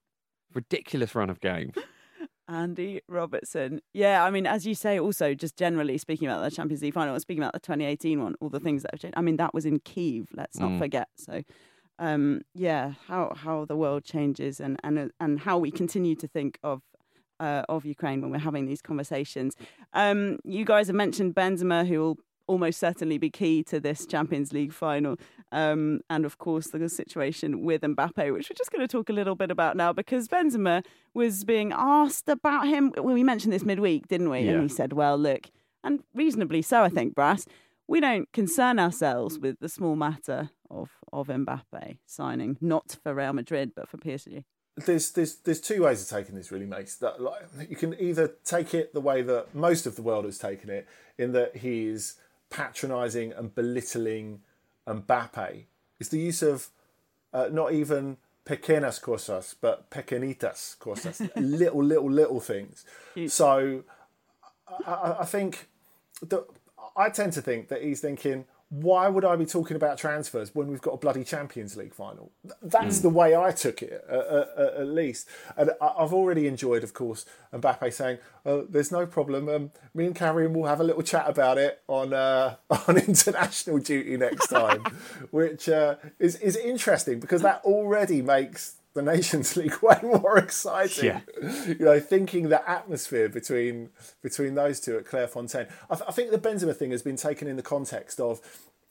ridiculous 0.58 1.16
run 1.16 1.30
of 1.30 1.40
games. 1.40 1.76
Andy 2.50 3.02
Robertson. 3.08 3.82
Yeah, 3.94 4.24
I 4.24 4.32
mean, 4.32 4.48
as 4.48 4.66
you 4.66 4.74
say, 4.74 5.00
also 5.00 5.34
just 5.34 5.58
generally 5.58 5.98
speaking 5.98 6.28
about 6.28 6.42
the 6.44 6.56
Champions 6.56 6.82
League 6.82 6.94
final, 6.94 7.20
speaking 7.20 7.44
about 7.44 7.54
the 7.54 7.60
2018 7.60 8.22
one, 8.22 8.36
all 8.40 8.50
the 8.50 8.60
things 8.60 8.84
that 8.84 8.92
have 8.94 9.02
changed. 9.02 9.18
I 9.18 9.22
mean, 9.22 9.38
that 9.38 9.54
was 9.54 9.66
in 9.66 9.80
Kiev. 9.80 10.30
Let's 10.34 10.58
not 10.58 10.72
mm. 10.72 10.80
forget. 10.80 11.10
So, 11.16 11.44
um, 12.00 12.42
yeah, 12.56 12.94
how 13.08 13.34
how 13.36 13.66
the 13.66 13.76
world 13.76 14.04
changes 14.06 14.60
and 14.60 14.80
and 14.84 15.12
and 15.20 15.40
how 15.40 15.58
we 15.58 15.72
continue 15.72 16.16
to 16.16 16.28
think 16.28 16.58
of 16.64 16.82
uh, 17.40 17.64
of 17.68 17.86
Ukraine 17.86 18.22
when 18.22 18.32
we're 18.32 18.40
having 18.40 18.66
these 18.66 18.82
conversations. 18.82 19.56
Um, 19.94 20.40
you 20.46 20.64
guys 20.64 20.88
have 20.88 20.96
mentioned 20.96 21.36
Benzema, 21.36 21.86
who 21.86 22.00
will 22.00 22.18
almost 22.48 22.80
certainly 22.80 23.18
be 23.18 23.30
key 23.30 23.64
to 23.64 23.80
this 23.80 24.06
Champions 24.06 24.54
League 24.54 24.74
final. 24.74 25.18
Um, 25.51 26.01
and 26.10 26.25
of 26.25 26.38
course, 26.38 26.68
the 26.68 26.89
situation 26.89 27.63
with 27.63 27.82
Mbappe, 27.82 28.34
which 28.34 28.50
we're 28.50 28.56
just 28.58 28.72
going 28.72 28.86
to 28.86 28.88
talk 28.88 29.10
a 29.10 29.13
little 29.13 29.36
bit 29.36 29.51
about 29.51 29.77
now, 29.77 29.94
because 29.94 30.27
Benzema 30.27 30.84
was 31.13 31.44
being 31.44 31.72
asked 31.74 32.27
about 32.27 32.68
him. 32.68 32.92
Well, 32.96 33.13
we 33.13 33.24
mentioned 33.24 33.54
this 33.54 33.63
midweek, 33.63 34.08
didn't 34.08 34.30
we? 34.30 34.42
Yeah. 34.42 34.54
And 34.54 34.63
he 34.63 34.70
said, 34.70 34.94
well, 34.94 35.18
look, 35.18 35.50
and 35.84 36.04
reasonably 36.13 36.62
so, 36.62 36.84
I 36.84 36.89
think, 36.89 37.16
Brass, 37.16 37.46
we 37.88 38.01
don't 38.01 38.32
concern 38.34 38.80
ourselves 38.80 39.39
with 39.39 39.60
the 39.60 39.70
small 39.70 39.96
matter 39.96 40.50
of, 40.70 40.92
of 41.13 41.27
Mbappe 41.27 42.00
signing, 42.06 42.58
not 42.60 42.98
for 43.01 43.13
Real 43.13 43.34
Madrid, 43.34 43.72
but 43.75 43.88
for 43.88 43.98
PSG 43.98 44.44
there's 44.86 45.12
there's 45.12 45.38
there's 45.38 45.60
two 45.60 45.84
ways 45.84 46.01
of 46.01 46.08
taking 46.08 46.36
this 46.36 46.51
really 46.51 46.66
makes 46.66 46.98
that 46.98 47.20
like, 47.20 47.42
you 47.68 47.75
can 47.75 48.00
either 48.00 48.36
take 48.46 48.74
it 48.74 48.94
the 48.94 49.01
way 49.01 49.22
that 49.24 49.54
most 49.54 49.88
of 49.88 49.96
the 49.96 50.01
world 50.01 50.24
has 50.24 50.38
taken 50.38 50.70
it 50.70 50.88
in 51.18 51.32
that 51.32 51.58
he's 51.58 52.16
patronising 52.50 53.34
and 53.34 53.56
belittling 53.56 54.42
Mbappe. 54.88 55.65
Is 56.00 56.10
the 56.10 56.20
use 56.20 56.41
of 56.41 56.70
uh, 57.34 57.50
not 57.51 57.74
even 57.74 58.17
pequeñas 58.46 59.01
cosas, 59.01 59.56
but 59.60 59.89
pequeñitas 59.89 60.77
cosas, 60.77 61.20
little, 61.36 61.84
little, 61.84 62.10
little 62.10 62.39
things. 62.39 62.86
So 63.27 63.84
I, 64.86 65.17
I 65.20 65.25
think 65.25 65.67
that 66.22 66.46
I 66.96 67.10
tend 67.10 67.34
to 67.34 67.41
think 67.41 67.67
that 67.70 67.84
he's 67.84 68.00
thinking, 68.00 68.46
why 68.70 69.08
would 69.08 69.24
I 69.24 69.38
be 69.38 69.46
talking 69.46 69.78
about 69.78 69.98
transfers 69.98 70.54
when 70.54 70.68
we've 70.68 70.82
got 70.82 70.92
a 70.92 70.98
bloody 70.98 71.24
Champions 71.24 71.78
League 71.78 71.94
final? 71.94 72.32
That's 72.62 73.00
mm. 73.00 73.02
the 73.04 73.10
way 73.10 73.36
I 73.36 73.52
took 73.52 73.82
it, 73.82 74.04
uh, 74.10 74.14
uh, 74.14 74.74
at 74.80 74.88
least. 74.88 75.28
And 75.56 75.72
I've 75.82 76.12
already 76.12 76.48
enjoyed, 76.48 76.84
of 76.84 76.94
course, 76.94 77.26
Mbappe 77.54 77.94
saying, 77.94 78.18
oh, 78.46 78.64
"There's 78.64 78.92
no 78.92 79.06
problem. 79.06 79.48
Um, 79.48 79.72
me 79.94 80.06
and 80.06 80.16
Karim 80.16 80.54
will 80.54 80.66
have 80.66 80.82
a 80.82 80.84
little 80.84 81.02
chat 81.02 81.30
about 81.30 81.58
it 81.58 81.82
on 81.88 82.14
uh, 82.14 82.56
on 82.88 82.98
international 82.98 83.78
duty 83.80 84.18
next 84.18 84.48
time," 84.48 84.84
which 85.32 85.70
uh, 85.70 85.96
is 86.20 86.36
is 86.38 86.58
interesting 86.58 87.22
because 87.22 87.42
that 87.44 87.62
already 87.64 88.22
makes 88.22 88.76
the 88.98 89.12
Nations 89.12 89.56
League 89.58 89.77
way 89.82 89.98
more 90.04 90.38
exciting. 90.38 91.06
Yeah. 91.06 91.22
You 91.68 91.75
know, 91.80 92.00
thinking 92.00 92.50
the 92.50 92.68
atmosphere 92.70 93.30
between 93.30 93.89
between 94.22 94.56
those 94.56 94.80
two 94.80 94.98
at 94.98 95.06
Clairefontaine. 95.06 95.70
I, 95.89 95.96
th- 95.96 96.06
I 96.08 96.12
think 96.12 96.32
the 96.32 96.38
Benzema 96.39 96.75
thing 96.75 96.92
has 96.92 97.01
been 97.01 97.16
taken 97.16 97.48
in 97.48 97.56
the 97.56 97.63
context 97.63 98.20
of 98.20 98.42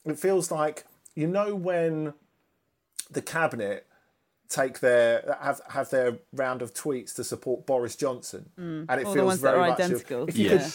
it 0.05 0.17
feels 0.17 0.49
like 0.51 0.85
you 1.15 1.27
know 1.27 1.53
when 1.55 2.13
the 3.11 3.21
cabinet 3.21 3.85
take 4.49 4.79
their 4.79 5.37
have 5.41 5.59
have 5.69 5.89
their 5.89 6.19
round 6.33 6.61
of 6.61 6.73
tweets 6.73 7.13
to 7.15 7.23
support 7.23 7.65
Boris 7.65 7.95
Johnson, 7.95 8.49
and 8.57 8.89
it 8.89 9.07
feels 9.07 9.39
very 9.39 9.59
much 9.69 9.79
of- 9.79 10.29
if 10.29 10.37
you 10.37 10.49
Yeah. 10.49 10.57
could 10.57 10.73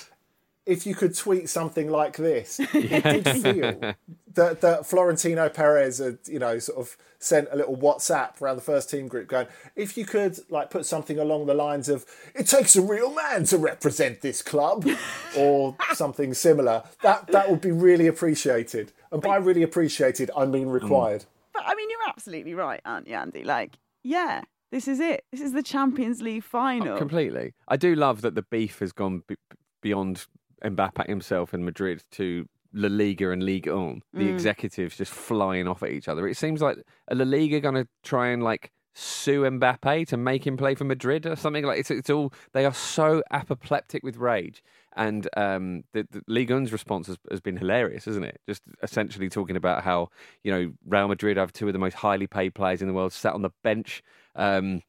if 0.65 0.87
you 0.87 0.95
could 0.95 1.17
tweet 1.17 1.49
something 1.49 1.91
like 1.91 2.17
this, 2.17 2.61
it 2.73 3.03
did 3.03 3.29
feel 3.43 3.95
that, 4.35 4.61
that 4.61 4.87
Florentino 4.87 5.49
Perez 5.49 5.99
had, 5.99 6.19
you 6.27 6.39
know, 6.39 6.59
sort 6.59 6.79
of 6.79 6.97
sent 7.19 7.49
a 7.51 7.57
little 7.57 7.77
WhatsApp 7.77 8.41
around 8.41 8.57
the 8.57 8.63
first 8.63 8.91
team 8.91 9.09
group 9.09 9.29
going, 9.29 9.47
if 9.77 9.97
you 9.97 10.05
could 10.05 10.39
like 10.51 10.71
put 10.71 10.87
something 10.87 11.19
along 11.19 11.47
the 11.47 11.55
lines 11.55 11.89
of, 11.89 12.05
it 12.35 12.47
takes 12.47 12.77
a 12.77 12.83
real 12.83 13.15
man 13.15 13.45
to 13.45 13.59
represent 13.59 14.21
this 14.21 14.43
club, 14.43 14.87
or 15.37 15.77
something 15.93 16.35
similar, 16.35 16.83
that 17.03 17.27
that 17.29 17.51
would 17.51 17.61
be 17.61 17.73
really 17.73 18.07
appreciated. 18.07 18.93
And 19.11 19.21
by 19.21 19.37
really 19.37 19.63
appreciated, 19.63 20.31
I 20.37 20.47
mean 20.47 20.69
mm. 20.69 20.73
required. 20.73 21.25
But 21.53 21.65
I 21.67 21.75
mean, 21.75 21.91
you're 21.91 22.09
absolutely 22.09 22.55
right, 22.55 22.81
aren't 22.85 23.09
you, 23.09 23.15
Andy? 23.15 23.45
Like, 23.45 23.79
yeah, 24.03 24.43
this 24.71 24.89
is 24.89 25.01
it. 25.01 25.25
This 25.31 25.41
is 25.41 25.53
the 25.53 25.63
Champions 25.63 26.23
League 26.23 26.45
final. 26.45 26.95
Oh, 26.95 26.99
completely. 26.99 27.53
I 27.69 27.77
do 27.77 27.95
love 27.95 28.23
that 28.23 28.35
the 28.35 28.43
beef 28.43 28.79
has 28.79 28.93
gone 28.93 29.23
b- 29.27 29.37
beyond 29.83 30.27
Mbappe 30.65 31.07
himself 31.07 31.53
in 31.55 31.65
Madrid 31.65 32.03
to 32.13 32.47
La 32.73 32.89
Liga 32.91 33.31
and 33.31 33.43
Ligue 33.43 33.69
1. 33.69 34.03
The 34.15 34.25
Mm. 34.29 34.33
executives 34.33 34.97
just 34.97 35.13
flying 35.13 35.69
off 35.69 35.83
at 35.83 35.91
each 35.91 36.09
other. 36.09 36.27
It 36.27 36.37
seems 36.37 36.63
like 36.63 36.79
La 37.11 37.25
Liga 37.25 37.61
going 37.61 37.75
to 37.75 37.87
try 38.03 38.29
and 38.29 38.43
like 38.43 38.71
sue 38.95 39.43
Mbappe 39.43 40.07
to 40.09 40.17
make 40.19 40.47
him 40.47 40.57
play 40.59 40.75
for 40.75 40.85
Madrid 40.85 41.25
or 41.27 41.35
something 41.35 41.65
like 41.65 41.79
it's 41.81 41.91
it's 41.91 42.11
all 42.11 42.31
they 42.53 42.67
are 42.67 42.75
so 42.75 43.23
apoplectic 43.31 44.03
with 44.03 44.17
rage. 44.17 44.63
And 44.95 45.27
um, 45.37 45.85
the, 45.95 46.07
the 46.11 46.21
Ligue 46.29 46.51
1's 46.51 46.73
response 46.73 47.07
has, 47.07 47.17
has 47.31 47.41
been 47.41 47.57
hilarious, 47.57 48.07
isn't 48.07 48.25
it? 48.25 48.39
Just 48.47 48.61
essentially 48.83 49.31
talking 49.31 49.57
about 49.57 49.83
how 49.83 50.09
you 50.45 50.53
know 50.53 50.73
Real 50.87 51.09
Madrid 51.09 51.39
have 51.39 51.53
two 51.55 51.67
of 51.69 51.73
the 51.73 51.79
most 51.79 51.95
highly 51.95 52.27
paid 52.27 52.55
players 52.55 52.83
in 52.83 52.89
the 52.89 52.95
world 52.95 53.13
sat 53.15 53.33
on 53.33 53.41
the 53.43 53.51
bench. 53.65 54.03
Um, 54.37 54.83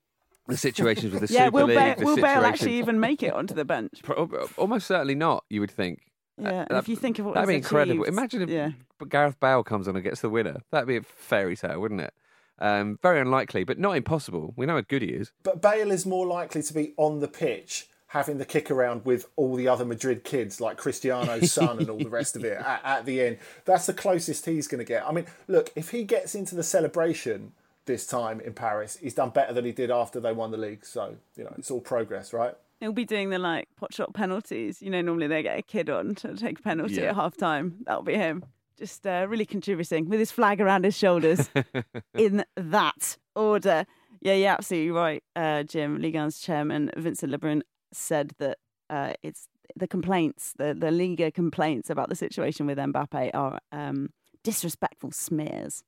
the 0.48 0.58
situations 0.58 1.14
with 1.14 1.28
the 1.28 1.34
yeah, 1.34 1.46
Super 1.46 1.58
will 1.58 1.68
League, 1.68 1.78
Bale, 1.78 1.96
the 1.96 2.06
will 2.06 2.16
Bale 2.16 2.26
situations- 2.26 2.46
actually 2.46 2.78
even 2.78 3.00
make 3.00 3.24
it 3.24 3.34
onto 3.34 3.54
the 3.54 3.66
bench? 3.66 4.00
Pro- 4.04 4.48
Almost 4.58 4.88
certainly 4.88 5.16
not. 5.16 5.46
You 5.50 5.62
would 5.62 5.72
think. 5.72 6.02
Yeah, 6.38 6.66
and 6.68 6.78
if 6.80 6.90
you 6.90 6.96
think 6.96 7.20
of 7.20 7.26
what 7.26 7.36
that'd 7.36 7.48
be 7.48 7.56
he's 7.56 7.66
incredible. 7.66 8.04
achieved, 8.04 8.18
Imagine 8.18 8.42
if 8.42 8.50
yeah. 8.50 8.72
Gareth 9.08 9.40
Bale 9.40 9.64
comes 9.64 9.88
on 9.88 9.96
and 9.96 10.04
gets 10.04 10.22
the 10.22 10.30
winner. 10.30 10.62
That'd 10.72 10.88
be 10.88 10.98
a 10.98 11.02
fairy 11.04 11.56
tale, 11.56 11.80
wouldn't 11.80 12.02
it? 12.02 12.14
Um, 12.60 12.98
very 13.02 13.20
unlikely, 13.20 13.64
but 13.66 13.78
not 13.78 13.98
impossible. 13.98 14.54
We 14.56 14.66
know 14.66 14.76
how 14.76 14.82
good 14.82 15.02
he 15.02 15.10
is. 15.10 15.32
But 15.44 15.62
Bale 15.62 15.92
is 15.92 16.06
more 16.06 16.26
likely 16.26 16.64
to 16.64 16.74
be 16.74 16.94
on 16.98 17.20
the 17.20 17.28
pitch 17.28 17.88
having 18.08 18.38
the 18.38 18.46
kick 18.46 18.70
around 18.70 19.04
with 19.06 19.28
all 19.36 19.56
the 19.56 19.68
other 19.68 19.84
Madrid 19.84 20.24
kids, 20.24 20.62
like 20.62 20.78
Cristiano's 20.78 21.52
son 21.52 21.80
and 21.80 21.90
all 21.90 21.98
the 21.98 22.10
rest 22.10 22.36
of 22.36 22.44
it 22.46 22.58
at, 22.66 22.82
at 22.84 23.06
the 23.06 23.20
end. 23.22 23.38
That's 23.66 23.88
the 23.88 23.94
closest 23.94 24.46
he's 24.46 24.68
going 24.68 24.80
to 24.80 24.86
get. 24.86 25.04
I 25.08 25.12
mean, 25.12 25.26
look, 25.48 25.72
if 25.76 25.90
he 25.90 26.04
gets 26.04 26.36
into 26.36 26.54
the 26.56 26.62
celebration 26.64 27.54
this 27.86 28.06
time 28.08 28.40
in 28.40 28.54
Paris, 28.54 28.98
he's 29.02 29.14
done 29.14 29.30
better 29.30 29.54
than 29.54 29.66
he 29.66 29.72
did 29.72 29.92
after 29.92 30.20
they 30.20 30.32
won 30.34 30.52
the 30.52 30.58
league. 30.58 30.86
So, 30.86 31.16
you 31.36 31.44
know, 31.44 31.54
it's 31.58 31.70
all 31.72 31.82
progress, 31.82 32.34
right? 32.34 32.54
He'll 32.80 32.92
be 32.94 33.06
doing 33.06 33.30
the 33.30 33.40
like 33.40 33.68
pot 33.78 33.94
shot 33.94 34.14
penalties. 34.14 34.82
You 34.82 34.90
know, 34.90 35.02
normally 35.02 35.28
they 35.28 35.44
get 35.44 35.58
a 35.58 35.62
kid 35.62 35.90
on 35.90 36.16
to 36.16 36.36
take 36.36 36.60
a 36.60 36.62
penalty 36.62 36.96
Yeah. 36.96 37.10
at 37.10 37.16
half 37.16 37.38
time. 37.38 37.78
That'll 37.86 38.04
be 38.04 38.16
him. 38.16 38.44
Just 38.78 39.06
uh, 39.06 39.26
really 39.30 39.46
contributing 39.46 40.10
with 40.10 40.20
his 40.20 40.32
flag 40.32 40.60
around 40.60 40.84
his 40.84 40.98
shoulders 40.98 41.50
in 42.14 42.44
that 42.56 43.18
order. 43.36 43.86
Yeah, 44.22 44.34
you're 44.34 44.50
absolutely 44.50 44.92
right, 44.92 45.24
uh, 45.36 45.64
Jim. 45.64 46.00
Ligue 46.02 46.16
1's 46.16 46.40
chairman, 46.40 46.90
Vincent 46.98 47.32
Labrune, 47.32 47.62
said 47.92 48.32
that 48.40 48.58
uh, 48.90 49.14
it's 49.22 49.48
the 49.76 49.88
complaints, 49.88 50.54
the, 50.58 50.74
the 50.74 50.92
Liga 50.92 51.30
complaints 51.32 51.90
about 51.90 52.10
the 52.10 52.16
situation 52.16 52.66
with 52.66 52.78
Mbappe 52.78 53.32
are 53.34 53.60
um, 53.72 54.10
disrespectful 54.44 55.12
smears 55.12 55.84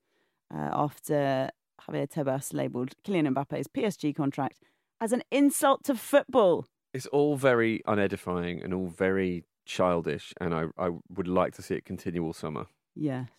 uh, 0.53 0.69
after 0.73 1.49
Javier 1.87 2.09
Tebas 2.09 2.53
labelled 2.53 2.93
Kylian 3.05 3.33
Mbappe's 3.33 3.67
PSG 3.67 4.15
contract 4.15 4.59
as 4.99 5.11
an 5.11 5.23
insult 5.31 5.83
to 5.85 5.95
football. 5.95 6.65
It's 6.93 7.05
all 7.07 7.35
very 7.35 7.81
unedifying 7.87 8.63
and 8.63 8.73
all 8.73 8.87
very 8.87 9.43
childish, 9.65 10.33
and 10.39 10.53
I, 10.53 10.65
I 10.77 10.91
would 11.09 11.27
like 11.27 11.53
to 11.55 11.61
see 11.61 11.75
it 11.75 11.85
continue 11.85 12.23
all 12.23 12.33
summer. 12.33 12.67
Yes. 12.95 13.29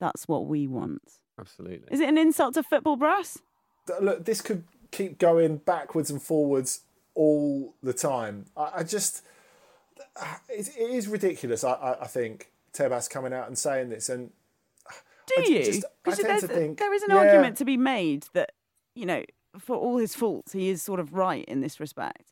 That's 0.00 0.28
what 0.28 0.46
we 0.46 0.66
want. 0.66 1.02
Absolutely. 1.38 1.88
Is 1.90 2.00
it 2.00 2.08
an 2.08 2.18
insult 2.18 2.54
to 2.54 2.62
football, 2.62 2.96
Brass? 2.96 3.38
Look, 4.00 4.24
this 4.24 4.40
could 4.40 4.64
keep 4.90 5.18
going 5.18 5.58
backwards 5.58 6.10
and 6.10 6.22
forwards 6.22 6.82
all 7.14 7.74
the 7.82 7.92
time. 7.92 8.46
I, 8.56 8.70
I 8.76 8.82
just, 8.82 9.24
it, 10.48 10.68
it 10.76 10.90
is 10.90 11.08
ridiculous. 11.08 11.64
I, 11.64 11.72
I, 11.72 12.02
I 12.02 12.06
think 12.06 12.50
Tebas 12.72 13.08
coming 13.08 13.32
out 13.32 13.48
and 13.48 13.58
saying 13.58 13.88
this, 13.88 14.08
and 14.08 14.30
Do 15.28 15.42
I 15.42 15.44
you? 15.46 15.82
Because 16.04 16.18
there's- 16.18 16.44
think, 16.44 16.78
there 16.78 16.92
is 16.94 17.02
an 17.02 17.10
yeah. 17.10 17.16
argument 17.18 17.56
to 17.58 17.64
be 17.64 17.76
made 17.76 18.26
that, 18.32 18.52
you 18.94 19.06
know, 19.06 19.22
for 19.58 19.76
all 19.76 19.98
his 19.98 20.14
faults, 20.14 20.52
he 20.52 20.68
is 20.68 20.82
sort 20.82 21.00
of 21.00 21.14
right 21.14 21.44
in 21.46 21.60
this 21.60 21.78
respect. 21.80 22.24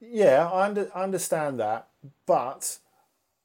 Yeah, 0.00 0.48
I, 0.50 0.66
under, 0.66 0.90
I 0.94 1.04
understand 1.04 1.60
that, 1.60 1.88
but 2.26 2.78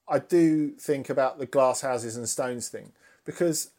I 0.08 0.20
do 0.20 0.72
think 0.72 1.10
about 1.10 1.38
the 1.38 1.46
glass 1.46 1.82
houses 1.82 2.18
and 2.18 2.28
stones 2.28 2.68
thing 2.70 2.94
because, 3.26 3.70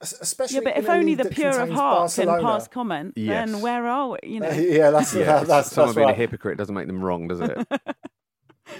especially 0.00 0.56
Yeah, 0.56 0.60
but 0.64 0.76
if 0.76 0.88
only 0.88 1.14
the 1.14 1.26
pure 1.26 1.50
of 1.50 1.56
contains 1.56 1.78
heart 1.78 2.12
can 2.14 2.26
Barcelona- 2.26 2.42
pass 2.42 2.68
comment, 2.68 3.12
Yes. 3.16 3.50
then 3.50 3.60
where 3.60 3.86
are 3.86 4.08
we? 4.10 4.18
You 4.24 4.40
know, 4.40 4.48
Uh, 4.48 4.52
yeah, 4.54 4.90
that's 4.90 5.14
Yeah, 5.14 5.24
that, 5.40 5.46
that's, 5.46 5.70
someone 5.70 5.88
that's 5.90 5.96
being 5.96 6.06
right. 6.08 6.14
a 6.14 6.18
hypocrite 6.18 6.58
doesn't 6.58 6.74
make 6.74 6.88
them 6.88 7.04
wrong, 7.04 7.28
does 7.28 7.40
it? 7.40 7.56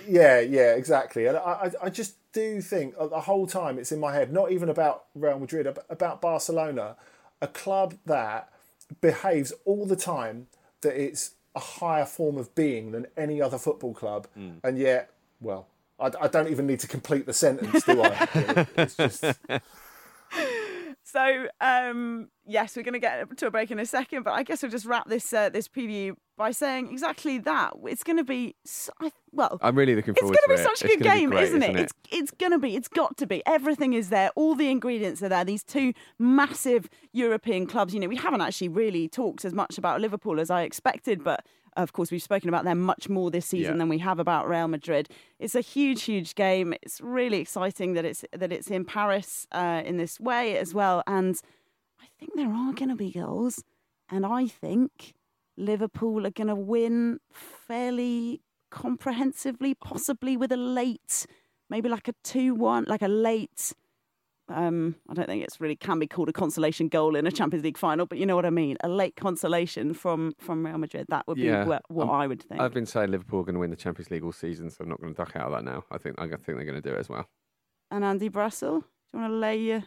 Yeah, 0.08 0.40
yeah, 0.40 0.74
exactly. 0.74 1.26
And 1.26 1.36
I, 1.36 1.40
I, 1.40 1.70
I 1.84 1.90
just 1.90 2.16
do 2.32 2.60
think 2.60 2.94
uh, 2.98 3.06
the 3.06 3.20
whole 3.20 3.46
time 3.46 3.78
it's 3.78 3.92
in 3.92 4.00
my 4.00 4.12
head, 4.14 4.32
not 4.32 4.50
even 4.50 4.68
about 4.68 5.04
Real 5.14 5.38
Madrid, 5.38 5.66
about 5.88 6.20
Barcelona, 6.20 6.96
a 7.40 7.46
club 7.46 7.94
that 8.06 8.50
behaves 9.00 9.52
all 9.64 9.86
the 9.86 9.96
time 9.96 10.46
that 10.82 11.00
it's 11.00 11.32
a 11.54 11.60
higher 11.60 12.04
form 12.06 12.36
of 12.36 12.54
being 12.54 12.92
than 12.92 13.06
any 13.16 13.40
other 13.40 13.58
football 13.58 13.94
club, 13.94 14.26
and 14.64 14.78
yet, 14.78 15.10
well, 15.40 15.68
I, 16.00 16.10
I 16.22 16.28
don't 16.28 16.48
even 16.48 16.66
need 16.66 16.80
to 16.80 16.88
complete 16.88 17.26
the 17.26 17.32
sentence, 17.32 17.84
do 17.84 18.02
I? 18.02 18.28
it's 18.76 18.96
just 18.96 19.24
So, 21.14 21.46
um, 21.60 22.28
yes, 22.44 22.74
we're 22.74 22.82
going 22.82 22.94
to 22.94 22.98
get 22.98 23.36
to 23.36 23.46
a 23.46 23.50
break 23.52 23.70
in 23.70 23.78
a 23.78 23.86
second, 23.86 24.24
but 24.24 24.32
I 24.32 24.42
guess 24.42 24.62
we'll 24.62 24.72
just 24.72 24.84
wrap 24.84 25.08
this 25.08 25.32
uh, 25.32 25.48
this 25.48 25.68
preview 25.68 26.14
by 26.36 26.50
saying 26.50 26.90
exactly 26.90 27.38
that. 27.38 27.74
It's 27.84 28.02
going 28.02 28.16
to 28.16 28.24
be, 28.24 28.56
s 28.66 28.90
I 29.00 29.12
well, 29.30 29.56
I'm 29.62 29.76
really 29.78 29.94
looking 29.94 30.14
it's 30.14 30.20
forward 30.20 30.36
going 30.36 30.56
to 30.56 30.56
be 30.56 30.60
it. 30.60 30.76
such 30.76 30.82
a 30.82 30.86
It's 30.86 30.96
good 30.96 31.04
game, 31.04 31.30
great, 31.30 31.44
isn't, 31.44 31.62
it? 31.62 31.66
isn't 31.66 31.76
it? 31.78 31.82
It's 31.82 31.92
it's 32.10 32.30
going 32.32 32.50
to 32.50 32.58
be. 32.58 32.74
It's 32.74 32.88
got 32.88 33.16
to 33.18 33.28
be. 33.28 33.44
Everything 33.46 33.92
is 33.92 34.08
there. 34.08 34.30
All 34.34 34.56
the 34.56 34.68
ingredients 34.72 35.22
are 35.22 35.28
there. 35.28 35.44
These 35.44 35.62
two 35.62 35.92
massive 36.18 36.88
European 37.12 37.68
clubs. 37.68 37.94
You 37.94 38.00
know, 38.00 38.08
we 38.08 38.16
haven't 38.16 38.40
actually 38.40 38.70
really 38.70 39.08
talked 39.08 39.44
as 39.44 39.52
much 39.54 39.78
about 39.78 40.00
Liverpool 40.00 40.40
as 40.40 40.50
I 40.50 40.62
expected, 40.62 41.22
but 41.22 41.46
of 41.76 41.92
course 41.92 42.10
we've 42.10 42.22
spoken 42.22 42.48
about 42.48 42.64
them 42.64 42.80
much 42.80 43.08
more 43.08 43.30
this 43.30 43.46
season 43.46 43.74
Yeah. 43.74 43.78
than 43.78 43.88
we 43.88 43.98
have 43.98 44.18
about 44.18 44.48
Real 44.48 44.68
Madrid. 44.68 45.08
It's 45.38 45.54
a 45.54 45.60
huge, 45.60 46.02
huge 46.04 46.34
game. 46.34 46.74
It's 46.82 47.00
really 47.00 47.38
exciting 47.40 47.94
that 47.94 48.04
it's 48.04 48.24
that 48.32 48.52
it's 48.52 48.70
in 48.70 48.84
Paris 48.84 49.46
uh, 49.52 49.82
in 49.84 49.96
this 49.96 50.18
way 50.20 50.56
as 50.58 50.72
well, 50.74 51.02
and 51.06 51.40
I 52.00 52.06
think 52.18 52.34
there 52.34 52.50
are 52.52 52.72
going 52.72 52.90
to 52.90 52.96
be 52.96 53.10
goals, 53.10 53.64
and 54.10 54.24
I 54.26 54.46
think 54.46 55.14
Liverpool 55.56 56.26
are 56.26 56.30
going 56.30 56.48
to 56.48 56.54
win 56.54 57.20
fairly 57.32 58.40
comprehensively, 58.70 59.74
possibly 59.74 60.36
with 60.36 60.52
a 60.52 60.56
late, 60.56 61.26
maybe 61.70 61.88
like 61.88 62.08
a 62.08 62.14
two-one, 62.22 62.84
like 62.88 63.02
a 63.02 63.08
late. 63.08 63.72
Um, 64.48 64.96
I 65.08 65.14
don't 65.14 65.26
think 65.26 65.42
it's 65.42 65.60
really 65.60 65.76
can 65.76 65.98
be 65.98 66.06
called 66.06 66.28
a 66.28 66.32
consolation 66.32 66.88
goal 66.88 67.16
in 67.16 67.26
a 67.26 67.32
Champions 67.32 67.64
League 67.64 67.78
final, 67.78 68.04
but 68.04 68.18
you 68.18 68.26
know 68.26 68.36
what 68.36 68.44
I 68.44 68.50
mean. 68.50 68.76
A 68.82 68.88
late 68.88 69.16
consolation 69.16 69.94
from 69.94 70.34
from 70.38 70.66
Real 70.66 70.78
Madrid. 70.78 71.06
That 71.08 71.26
would 71.26 71.36
be 71.36 71.44
Yeah, 71.44 71.64
what, 71.64 71.82
what 71.88 72.04
um, 72.04 72.10
I 72.10 72.26
would 72.26 72.42
think. 72.42 72.60
I've 72.60 72.74
been 72.74 72.86
saying 72.86 73.10
Liverpool 73.10 73.40
are 73.40 73.44
going 73.44 73.54
to 73.54 73.60
win 73.60 73.70
the 73.70 73.76
Champions 73.76 74.10
League 74.10 74.22
all 74.22 74.32
season, 74.32 74.68
so 74.68 74.78
I'm 74.82 74.88
not 74.88 75.00
going 75.00 75.14
to 75.14 75.16
duck 75.16 75.34
out 75.36 75.46
of 75.46 75.52
that 75.52 75.64
now. 75.64 75.84
I 75.90 75.98
think 75.98 76.16
I 76.18 76.26
think 76.28 76.44
they're 76.44 76.64
going 76.64 76.80
to 76.80 76.82
do 76.82 76.94
it 76.94 76.98
as 76.98 77.08
well. 77.08 77.26
And 77.90 78.04
Andy 78.04 78.28
Brassell, 78.28 78.80
do 78.80 78.86
you 79.14 79.20
want 79.20 79.32
to 79.32 79.36
lay 79.36 79.58
your 79.58 79.84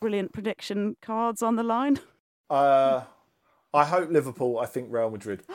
brilliant 0.00 0.32
prediction 0.32 0.96
cards 1.02 1.42
on 1.42 1.56
the 1.56 1.64
line? 1.64 1.98
uh, 2.50 3.02
I 3.74 3.84
hope 3.84 4.10
Liverpool. 4.10 4.58
I 4.58 4.66
think 4.66 4.88
Real 4.90 5.10
Madrid. 5.10 5.42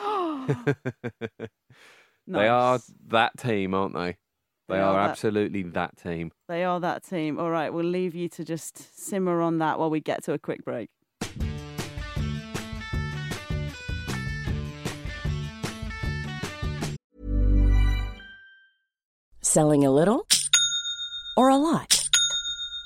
They 2.26 2.48
are 2.48 2.78
that 3.08 3.36
team, 3.38 3.74
aren't 3.74 3.94
they? 3.94 4.16
They, 4.68 4.76
They 4.76 4.80
are, 4.80 4.94
are 4.94 5.02
that- 5.04 5.10
absolutely 5.10 5.62
that 5.62 5.96
team. 5.98 6.32
They 6.48 6.64
are 6.64 6.80
that 6.80 7.04
team. 7.04 7.38
All 7.38 7.50
right, 7.50 7.72
we'll 7.72 7.84
leave 7.84 8.14
you 8.14 8.28
to 8.30 8.44
just 8.44 8.98
simmer 8.98 9.40
on 9.42 9.58
that 9.58 9.78
while 9.78 9.90
we 9.90 10.00
get 10.00 10.24
to 10.24 10.32
a 10.32 10.38
quick 10.38 10.64
break. 10.64 10.88
Selling 19.42 19.84
a 19.84 19.90
little 19.90 20.26
or 21.36 21.48
a 21.48 21.56
lot? 21.56 21.93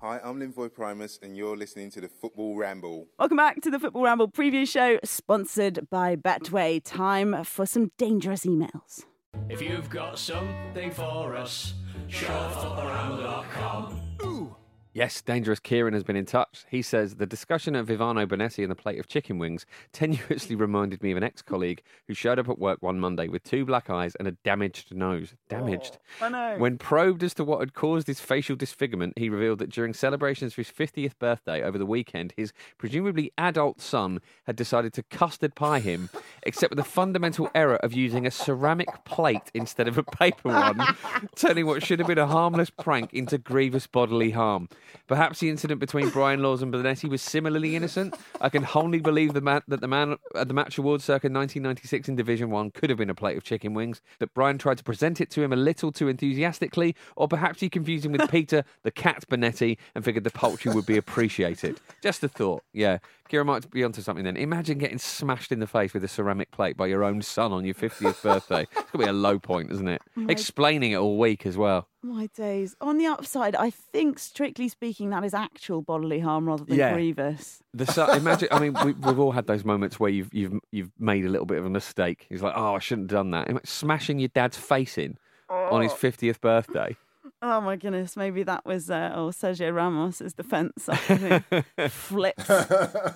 Hi, 0.00 0.20
I'm 0.22 0.38
Linvoy 0.38 0.72
Primus, 0.72 1.18
and 1.22 1.36
you're 1.36 1.56
listening 1.56 1.90
to 1.90 2.00
the 2.00 2.08
Football 2.08 2.56
Ramble. 2.56 3.08
Welcome 3.18 3.36
back 3.36 3.60
to 3.62 3.70
the 3.70 3.80
Football 3.80 4.04
Ramble 4.04 4.28
preview 4.28 4.64
show, 4.66 5.00
sponsored 5.02 5.90
by 5.90 6.14
Betway. 6.14 6.80
Time 6.84 7.42
for 7.42 7.66
some 7.66 7.90
dangerous 7.98 8.46
emails. 8.46 9.04
If 9.48 9.60
you've 9.60 9.90
got 9.90 10.16
something 10.16 10.92
for 10.92 11.34
us, 11.34 11.74
showfootballramble.com. 12.08 14.57
Yes, 14.94 15.20
Dangerous 15.20 15.60
Kieran 15.60 15.94
has 15.94 16.02
been 16.02 16.16
in 16.16 16.24
touch. 16.24 16.64
He 16.70 16.80
says 16.82 17.16
the 17.16 17.26
discussion 17.26 17.76
of 17.76 17.88
Ivano 17.88 18.26
Bonetti 18.26 18.62
and 18.62 18.70
the 18.70 18.74
plate 18.74 18.98
of 18.98 19.06
chicken 19.06 19.38
wings 19.38 19.66
tenuously 19.92 20.56
reminded 20.58 21.02
me 21.02 21.10
of 21.10 21.18
an 21.18 21.22
ex 21.22 21.42
colleague 21.42 21.82
who 22.06 22.14
showed 22.14 22.38
up 22.38 22.48
at 22.48 22.58
work 22.58 22.82
one 22.82 22.98
Monday 22.98 23.28
with 23.28 23.44
two 23.44 23.64
black 23.64 23.90
eyes 23.90 24.14
and 24.16 24.26
a 24.26 24.32
damaged 24.32 24.94
nose. 24.94 25.34
Damaged. 25.48 25.98
Oh, 26.20 26.26
I 26.26 26.28
know. 26.30 26.58
When 26.58 26.78
probed 26.78 27.22
as 27.22 27.34
to 27.34 27.44
what 27.44 27.60
had 27.60 27.74
caused 27.74 28.06
his 28.06 28.20
facial 28.20 28.56
disfigurement, 28.56 29.12
he 29.16 29.28
revealed 29.28 29.58
that 29.58 29.70
during 29.70 29.92
celebrations 29.92 30.54
for 30.54 30.62
his 30.62 30.70
50th 30.70 31.18
birthday 31.18 31.62
over 31.62 31.76
the 31.76 31.86
weekend, 31.86 32.32
his 32.36 32.52
presumably 32.78 33.30
adult 33.36 33.80
son 33.80 34.20
had 34.46 34.56
decided 34.56 34.94
to 34.94 35.02
custard 35.04 35.54
pie 35.54 35.80
him, 35.80 36.08
except 36.44 36.70
with 36.70 36.78
the 36.78 36.84
fundamental 36.84 37.50
error 37.54 37.76
of 37.76 37.92
using 37.92 38.26
a 38.26 38.30
ceramic 38.30 38.88
plate 39.04 39.50
instead 39.52 39.86
of 39.86 39.98
a 39.98 40.02
paper 40.02 40.48
one, 40.48 40.80
turning 41.36 41.66
what 41.66 41.84
should 41.84 41.98
have 41.98 42.08
been 42.08 42.18
a 42.18 42.26
harmless 42.26 42.70
prank 42.70 43.12
into 43.12 43.36
grievous 43.36 43.86
bodily 43.86 44.30
harm. 44.30 44.68
Perhaps 45.06 45.40
the 45.40 45.48
incident 45.48 45.80
between 45.80 46.10
Brian 46.10 46.42
Laws 46.42 46.62
and 46.62 46.72
Bonetti 46.72 47.08
was 47.08 47.22
similarly 47.22 47.76
innocent. 47.76 48.16
I 48.40 48.48
can 48.48 48.62
wholly 48.62 49.00
believe 49.00 49.34
the 49.34 49.40
man, 49.40 49.62
that 49.68 49.80
the 49.80 49.88
man 49.88 50.16
at 50.34 50.48
the 50.48 50.54
match 50.54 50.78
awards 50.78 51.04
circa 51.04 51.26
1996 51.28 52.08
in 52.08 52.16
Division 52.16 52.50
1 52.50 52.70
could 52.72 52.90
have 52.90 52.98
been 52.98 53.10
a 53.10 53.14
plate 53.14 53.36
of 53.36 53.44
chicken 53.44 53.74
wings, 53.74 54.00
that 54.18 54.34
Brian 54.34 54.58
tried 54.58 54.78
to 54.78 54.84
present 54.84 55.20
it 55.20 55.30
to 55.30 55.42
him 55.42 55.52
a 55.52 55.56
little 55.56 55.92
too 55.92 56.08
enthusiastically, 56.08 56.94
or 57.16 57.28
perhaps 57.28 57.60
he 57.60 57.68
confused 57.68 58.04
him 58.04 58.12
with 58.12 58.30
Peter, 58.30 58.64
the 58.82 58.90
cat 58.90 59.24
Bonetti, 59.28 59.78
and 59.94 60.04
figured 60.04 60.24
the 60.24 60.30
poultry 60.30 60.72
would 60.72 60.86
be 60.86 60.96
appreciated. 60.96 61.80
Just 62.02 62.22
a 62.22 62.28
thought, 62.28 62.62
yeah. 62.72 62.98
Kira 63.28 63.44
might 63.44 63.70
be 63.70 63.84
onto 63.84 64.00
something 64.02 64.24
then. 64.24 64.36
Imagine 64.36 64.78
getting 64.78 64.98
smashed 64.98 65.52
in 65.52 65.60
the 65.60 65.66
face 65.66 65.92
with 65.94 66.02
a 66.04 66.08
ceramic 66.08 66.50
plate 66.50 66.76
by 66.76 66.86
your 66.86 67.04
own 67.04 67.22
son 67.22 67.52
on 67.52 67.64
your 67.64 67.74
50th 67.74 68.22
birthday. 68.22 68.62
It's 68.62 68.74
going 68.74 68.86
to 68.92 68.98
be 68.98 69.04
a 69.04 69.12
low 69.12 69.38
point, 69.38 69.70
isn't 69.70 69.88
it? 69.88 70.00
Explaining 70.28 70.92
it 70.92 70.96
all 70.96 71.18
week 71.18 71.46
as 71.46 71.56
well. 71.56 71.88
My 72.02 72.26
days. 72.34 72.74
On 72.80 72.96
the 72.98 73.06
upside, 73.06 73.54
I 73.56 73.70
think, 73.70 74.18
strictly 74.18 74.68
speaking, 74.68 75.10
that 75.10 75.24
is 75.24 75.34
actual 75.34 75.82
bodily 75.82 76.20
harm 76.20 76.46
rather 76.46 76.64
than 76.64 76.76
Yeah. 76.76 76.92
grievous. 76.94 77.62
The 77.74 77.86
su- 77.86 78.10
imagine, 78.12 78.48
I 78.50 78.58
mean, 78.60 78.74
we, 78.84 78.92
we've 78.92 79.18
all 79.18 79.32
had 79.32 79.46
those 79.46 79.64
moments 79.64 79.98
where 80.00 80.10
you've 80.10 80.32
you've 80.32 80.54
you've 80.70 80.90
made 80.98 81.24
a 81.24 81.28
little 81.28 81.46
bit 81.46 81.58
of 81.58 81.66
a 81.66 81.70
mistake. 81.70 82.26
He's 82.28 82.42
like, 82.42 82.54
"Oh, 82.56 82.74
I 82.74 82.78
shouldn't 82.78 83.10
have 83.10 83.18
done 83.18 83.30
that." 83.32 83.48
Ima- 83.50 83.60
Smashing 83.66 84.18
your 84.20 84.28
dad's 84.28 84.56
face 84.56 84.96
in 84.96 85.18
on 85.50 85.82
his 85.82 85.92
oh. 85.92 85.96
fiftieth 85.96 86.40
birthday. 86.40 86.96
Oh 87.40 87.60
my 87.60 87.76
goodness, 87.76 88.16
maybe 88.16 88.42
that 88.42 88.66
was 88.66 88.90
uh, 88.90 89.12
oh, 89.14 89.28
Sergio 89.28 89.72
Ramos' 89.74 90.32
defence 90.32 90.88
after 90.88 91.44
he 91.50 91.88
flipped 91.88 92.50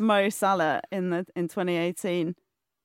Mo 0.00 0.28
Salah 0.28 0.80
in 0.92 1.11
the 1.11 1.26
in 1.35 1.48
2018. 1.48 2.37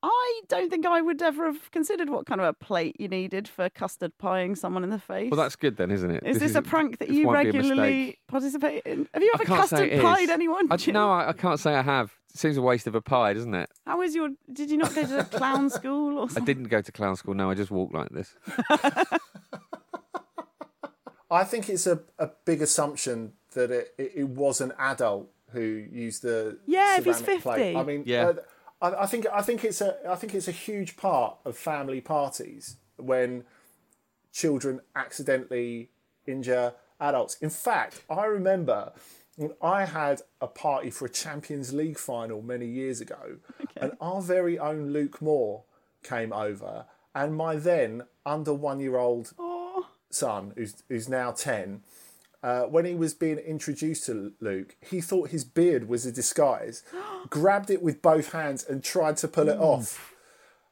I 0.02 0.40
don't 0.48 0.70
think 0.70 0.86
I 0.86 1.00
would 1.00 1.20
ever 1.22 1.46
have 1.46 1.70
considered 1.72 2.08
what 2.08 2.26
kind 2.26 2.40
of 2.40 2.46
a 2.46 2.52
plate 2.52 2.96
you 3.00 3.08
needed 3.08 3.48
for 3.48 3.68
custard 3.68 4.12
pieing 4.22 4.56
someone 4.56 4.84
in 4.84 4.90
the 4.90 4.98
face. 4.98 5.30
Well, 5.30 5.40
that's 5.40 5.56
good 5.56 5.76
then, 5.76 5.90
isn't 5.90 6.10
it? 6.10 6.22
Is 6.24 6.38
this, 6.38 6.54
a 6.54 6.62
prank 6.62 6.98
that 6.98 7.08
you 7.08 7.26
won't 7.26 7.42
be 7.42 7.48
a 7.50 7.52
regularly 7.52 8.18
participate 8.28 8.84
in? 8.84 9.08
Have 9.12 9.22
you 9.22 9.30
ever 9.34 9.44
custard 9.44 9.90
pied 10.00 10.30
anyone? 10.30 10.68
I, 10.70 10.76
Jim? 10.76 10.94
no, 10.94 11.10
I, 11.10 11.30
I 11.30 11.32
can't 11.32 11.58
say 11.58 11.74
I 11.74 11.82
have. 11.82 12.12
It 12.32 12.38
seems 12.38 12.56
a 12.56 12.62
waste 12.62 12.86
of 12.86 12.94
a 12.94 13.00
pie, 13.00 13.32
doesn't 13.32 13.54
it? 13.54 13.70
How 13.86 14.00
is 14.02 14.14
your? 14.14 14.28
Did 14.52 14.70
you 14.70 14.76
not 14.76 14.94
go 14.94 15.04
to 15.04 15.24
clown 15.24 15.68
school 15.70 16.18
or 16.18 16.28
I 16.36 16.40
didn't 16.40 16.68
go 16.68 16.80
to 16.80 16.92
clown 16.92 17.16
school. 17.16 17.34
No, 17.34 17.50
I 17.50 17.54
just 17.54 17.72
walk 17.72 17.92
like 17.92 18.10
this. 18.10 18.36
I 21.30 21.44
think 21.44 21.68
it's 21.68 21.86
a, 21.86 22.00
a 22.18 22.30
big 22.44 22.62
assumption 22.62 23.32
that 23.52 23.70
it, 23.70 23.94
it, 23.98 24.12
it 24.16 24.28
was 24.28 24.60
an 24.60 24.72
adult 24.78 25.28
who 25.52 25.60
used 25.60 26.22
the 26.22 26.58
Yeah, 26.66 26.98
if 26.98 27.04
he's 27.04 27.18
ceramic 27.18 27.42
plate. 27.42 27.74
50. 27.74 27.76
I 27.76 27.82
mean, 27.84 28.02
Yeah. 28.06 28.28
uh, 28.28 28.34
I, 28.80 29.02
I 29.02 29.06
think 29.06 29.26
I 29.32 29.42
think 29.42 29.64
it's 29.64 29.80
a 29.80 29.96
I 30.08 30.14
think 30.14 30.34
it's 30.34 30.48
a 30.48 30.52
huge 30.52 30.96
part 30.96 31.36
of 31.44 31.56
family 31.56 32.00
parties 32.00 32.76
when 32.96 33.44
children 34.32 34.80
accidentally 34.94 35.90
injure 36.26 36.74
adults. 37.00 37.36
In 37.40 37.50
fact, 37.50 38.02
I 38.10 38.24
remember 38.26 38.92
when 39.36 39.52
I 39.62 39.84
had 39.84 40.22
a 40.40 40.46
party 40.46 40.90
for 40.90 41.06
a 41.06 41.08
Champions 41.10 41.72
League 41.72 41.98
final 41.98 42.42
many 42.42 42.66
years 42.66 43.00
ago, 43.00 43.38
and 43.76 43.92
our 44.00 44.20
very 44.20 44.58
own 44.58 44.90
Luke 44.92 45.22
Moore 45.22 45.62
came 46.02 46.32
over, 46.32 46.84
and 47.14 47.34
my 47.34 47.56
then 47.56 48.02
under 48.26 48.52
one 48.52 48.80
year 48.80 48.96
old 48.96 49.32
son, 50.10 50.52
who's 50.56 50.82
who's 50.88 51.08
now 51.08 51.32
ten, 51.32 51.82
uh, 52.42 52.62
when 52.62 52.84
he 52.84 52.94
was 52.94 53.14
being 53.14 53.38
introduced 53.38 54.06
to 54.06 54.32
Luke, 54.40 54.76
he 54.80 55.00
thought 55.00 55.30
his 55.30 55.44
beard 55.44 55.88
was 55.88 56.06
a 56.06 56.12
disguise, 56.12 56.82
grabbed 57.30 57.70
it 57.70 57.82
with 57.82 58.00
both 58.00 58.32
hands 58.32 58.64
and 58.64 58.82
tried 58.82 59.16
to 59.18 59.28
pull 59.28 59.48
it 59.48 59.58
off, 59.58 60.14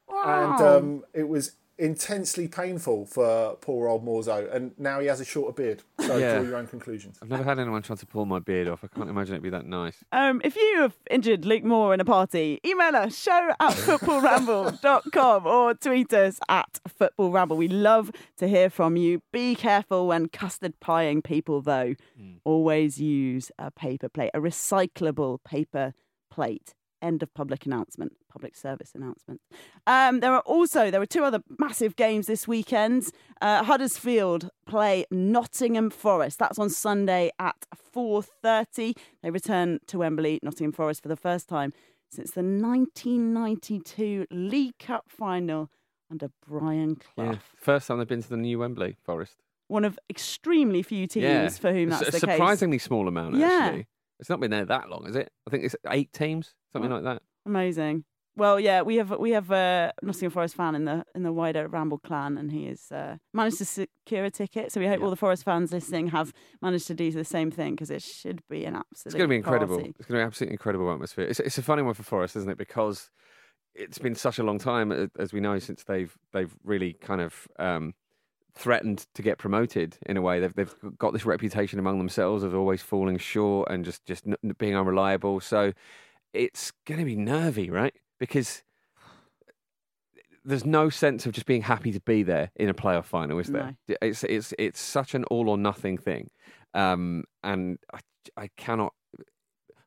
and 0.09 0.61
um, 0.61 1.05
it 1.13 1.29
was 1.29 1.53
intensely 1.79 2.49
painful 2.49 3.05
for 3.07 3.57
poor 3.57 3.89
old 3.89 4.05
Morzo. 4.05 4.51
And 4.53 4.73
now 4.79 5.01
he 5.01 5.07
has 5.09 5.21
a 5.21 5.25
shorter 5.25 5.53
beard. 5.53 5.83
So 6.01 6.17
Yeah. 6.17 6.37
draw 6.39 6.43
your 6.49 6.57
own 6.57 6.67
conclusions. 6.67 7.19
I've 7.23 7.29
never 7.29 7.45
had 7.45 7.59
anyone 7.59 7.83
try 7.83 7.97
to 7.97 8.07
pull 8.07 8.25
my 8.27 8.39
beard 8.39 8.69
off. 8.69 8.83
I 8.85 8.87
can't 8.87 9.11
imagine 9.11 9.35
it'd 9.35 9.43
be 9.43 9.51
that 9.51 9.67
nice. 9.67 10.03
Um, 10.13 10.41
if 10.45 10.57
you 10.57 10.79
have 10.81 10.95
injured 11.11 11.45
Luke 11.45 11.65
Moore 11.65 11.93
in 11.95 12.01
a 12.01 12.05
party, 12.05 12.61
email 12.65 12.95
us 12.97 13.19
show 13.21 13.51
at 13.61 13.73
footballramble.com 13.73 15.47
or 15.47 15.75
tweet 15.75 16.13
us 16.13 16.39
at 16.49 16.81
footballramble. 16.89 17.57
We 17.57 17.69
love 17.69 18.11
to 18.39 18.49
hear 18.49 18.71
from 18.71 18.97
you. 18.97 19.21
Be 19.33 19.55
careful 19.55 20.07
when 20.07 20.29
custard 20.29 20.75
pieing 20.81 21.23
people, 21.23 21.61
though. 21.61 21.95
Always 22.45 23.01
use 23.01 23.51
a 23.59 23.71
paper 23.71 24.09
plate, 24.09 24.31
a 24.35 24.41
recyclable 24.41 25.39
paper 25.45 25.93
plate. 26.31 26.75
End 27.03 27.23
of 27.23 27.33
public 27.35 27.67
announcement, 27.67 28.13
public 28.31 28.57
service 28.57 28.93
announcement. 28.95 29.41
Um, 29.87 30.21
there 30.21 30.33
are 30.33 30.41
also 30.41 30.91
there 30.91 31.01
were 31.01 31.07
two 31.07 31.25
other 31.25 31.41
massive 31.59 31.95
games 31.97 32.27
this 32.27 32.49
weekend. 32.49 33.11
Uh, 33.41 33.65
Huddersfield 33.65 34.51
play 34.67 35.05
Nottingham 35.11 35.91
Forest. 35.91 36.39
That's 36.39 36.59
on 36.59 36.71
Sunday 36.71 37.31
at 37.39 37.67
four 37.75 38.23
thirty. 38.23 38.95
They 39.23 39.31
return 39.31 39.81
to 39.89 39.99
Wembley, 39.99 40.41
Nottingham 40.43 40.73
Forest, 40.73 41.03
for 41.03 41.09
the 41.09 41.17
first 41.17 41.49
time 41.49 41.73
since 42.11 42.31
the 42.31 42.43
1992 42.43 44.27
League 44.31 44.79
Cup 44.79 45.05
final 45.09 45.71
under 46.11 46.31
Brian 46.47 46.97
Clough. 46.97 47.33
Yeah. 47.33 47.39
First 47.57 47.89
time 47.89 47.99
they've 47.99 48.09
been 48.09 48.23
to 48.23 48.29
the 48.29 48.37
new 48.37 48.59
Wembley 48.59 48.97
Forest. 49.05 49.43
One 49.69 49.85
of 49.85 49.99
extremely 50.09 50.83
few 50.83 51.07
teams 51.07 51.25
yeah. 51.25 51.49
for 51.49 51.73
whom 51.73 51.91
that's 51.91 52.09
a, 52.09 52.11
the 52.13 52.21
surprisingly 52.21 52.79
case. 52.79 52.85
small 52.85 53.09
amount. 53.09 53.37
Yeah. 53.37 53.49
Actually, 53.63 53.87
it's 54.19 54.29
not 54.31 54.41
been 54.41 54.51
there 54.51 54.65
that 54.65 54.89
long, 54.89 55.07
is 55.07 55.17
it? 55.17 55.31
I 55.47 55.51
think 55.51 55.65
it's 55.65 55.77
eight 55.89 56.13
teams, 56.13 56.55
something 56.73 56.91
like 56.91 57.05
that. 57.05 57.23
Amazing. 57.45 58.05
Well, 58.37 58.61
yeah, 58.61 58.83
we 58.83 58.97
have 58.97 59.19
we 59.19 59.31
have 59.31 59.51
a 59.51 59.95
Nottingham 60.03 60.31
Forest 60.31 60.57
fan 60.57 60.75
in 60.75 60.85
the 60.85 61.05
in 61.15 61.23
the 61.23 61.33
wider 61.33 61.69
Ramble 61.69 61.99
clan, 61.99 62.37
and 62.37 62.53
he 62.53 62.67
has 62.67 62.93
uh, 62.93 63.17
managed 63.33 63.59
to 63.59 63.65
secure 63.65 64.27
a 64.27 64.31
ticket. 64.31 64.73
So 64.73 64.81
we 64.81 64.87
hope 64.87 65.03
all 65.03 65.09
the 65.09 65.17
Forest 65.17 65.45
fans 65.45 65.73
listening 65.73 66.09
have 66.09 66.35
managed 66.61 66.87
to 66.89 66.95
do 66.95 67.11
the 67.11 67.25
same 67.25 67.51
thing 67.51 67.75
because 67.75 67.91
it 67.91 68.03
should 68.03 68.43
be 68.51 68.67
an 68.67 68.77
absolute. 68.77 69.07
It's 69.07 69.15
going 69.15 69.29
to 69.29 69.33
be 69.33 69.37
incredible. 69.37 69.77
party. 69.77 69.95
It's 69.99 70.07
going 70.07 70.19
to 70.19 70.25
be 70.25 70.27
absolutely 70.27 70.53
incredible 70.55 70.93
atmosphere. 70.93 71.25
It's, 71.25 71.41
it's 71.41 71.57
a 71.57 71.63
funny 71.63 71.83
one 71.83 71.95
for 71.95 72.03
Forest, 72.03 72.37
isn't 72.37 72.51
it? 72.51 72.59
Because 72.59 73.11
it's 73.75 73.99
been 73.99 74.15
such 74.15 74.39
a 74.39 74.43
long 74.43 74.59
time, 74.59 75.11
as 75.19 75.33
we 75.33 75.41
know, 75.41 75.59
since 75.59 75.85
they've 75.85 76.15
they've 76.35 76.55
really 76.63 76.93
kind 76.93 77.23
of 77.23 77.49
um, 77.59 77.95
threatened 78.57 79.07
to 79.15 79.23
get 79.23 79.39
promoted. 79.39 79.99
In 80.07 80.17
a 80.17 80.23
way, 80.23 80.41
they've 80.41 80.55
they've 80.55 80.75
got 80.99 81.13
this 81.13 81.25
reputation 81.25 81.79
among 81.79 81.99
themselves 81.99 82.43
of 82.43 82.55
always 82.55 82.83
falling 82.83 83.19
short 83.19 83.71
and 83.71 83.85
just 83.85 84.05
just 84.05 84.27
n- 84.27 84.55
being 84.59 84.77
unreliable. 84.77 85.41
So 85.41 85.73
it's 86.33 86.73
going 86.87 86.99
to 86.99 87.07
be 87.07 87.17
nervy, 87.17 87.71
right? 87.71 87.95
Because 88.19 88.63
there's 90.45 90.65
no 90.65 90.89
sense 90.89 91.27
of 91.27 91.33
just 91.33 91.47
being 91.47 91.63
happy 91.63 91.93
to 91.93 92.01
be 92.01 92.23
there 92.23 92.51
in 92.57 92.69
a 92.69 92.75
playoff 92.75 93.05
final, 93.05 93.39
is 93.39 93.49
there? 93.49 93.77
It's 94.01 94.25
it's 94.25 94.55
it's 94.59 94.81
such 94.81 95.15
an 95.15 95.25
all 95.25 95.49
or 95.49 95.59
nothing 95.59 95.99
thing, 95.99 96.31
um, 96.75 97.25
and 97.43 97.79
I, 97.93 97.99
I 98.37 98.49
cannot. 98.57 98.93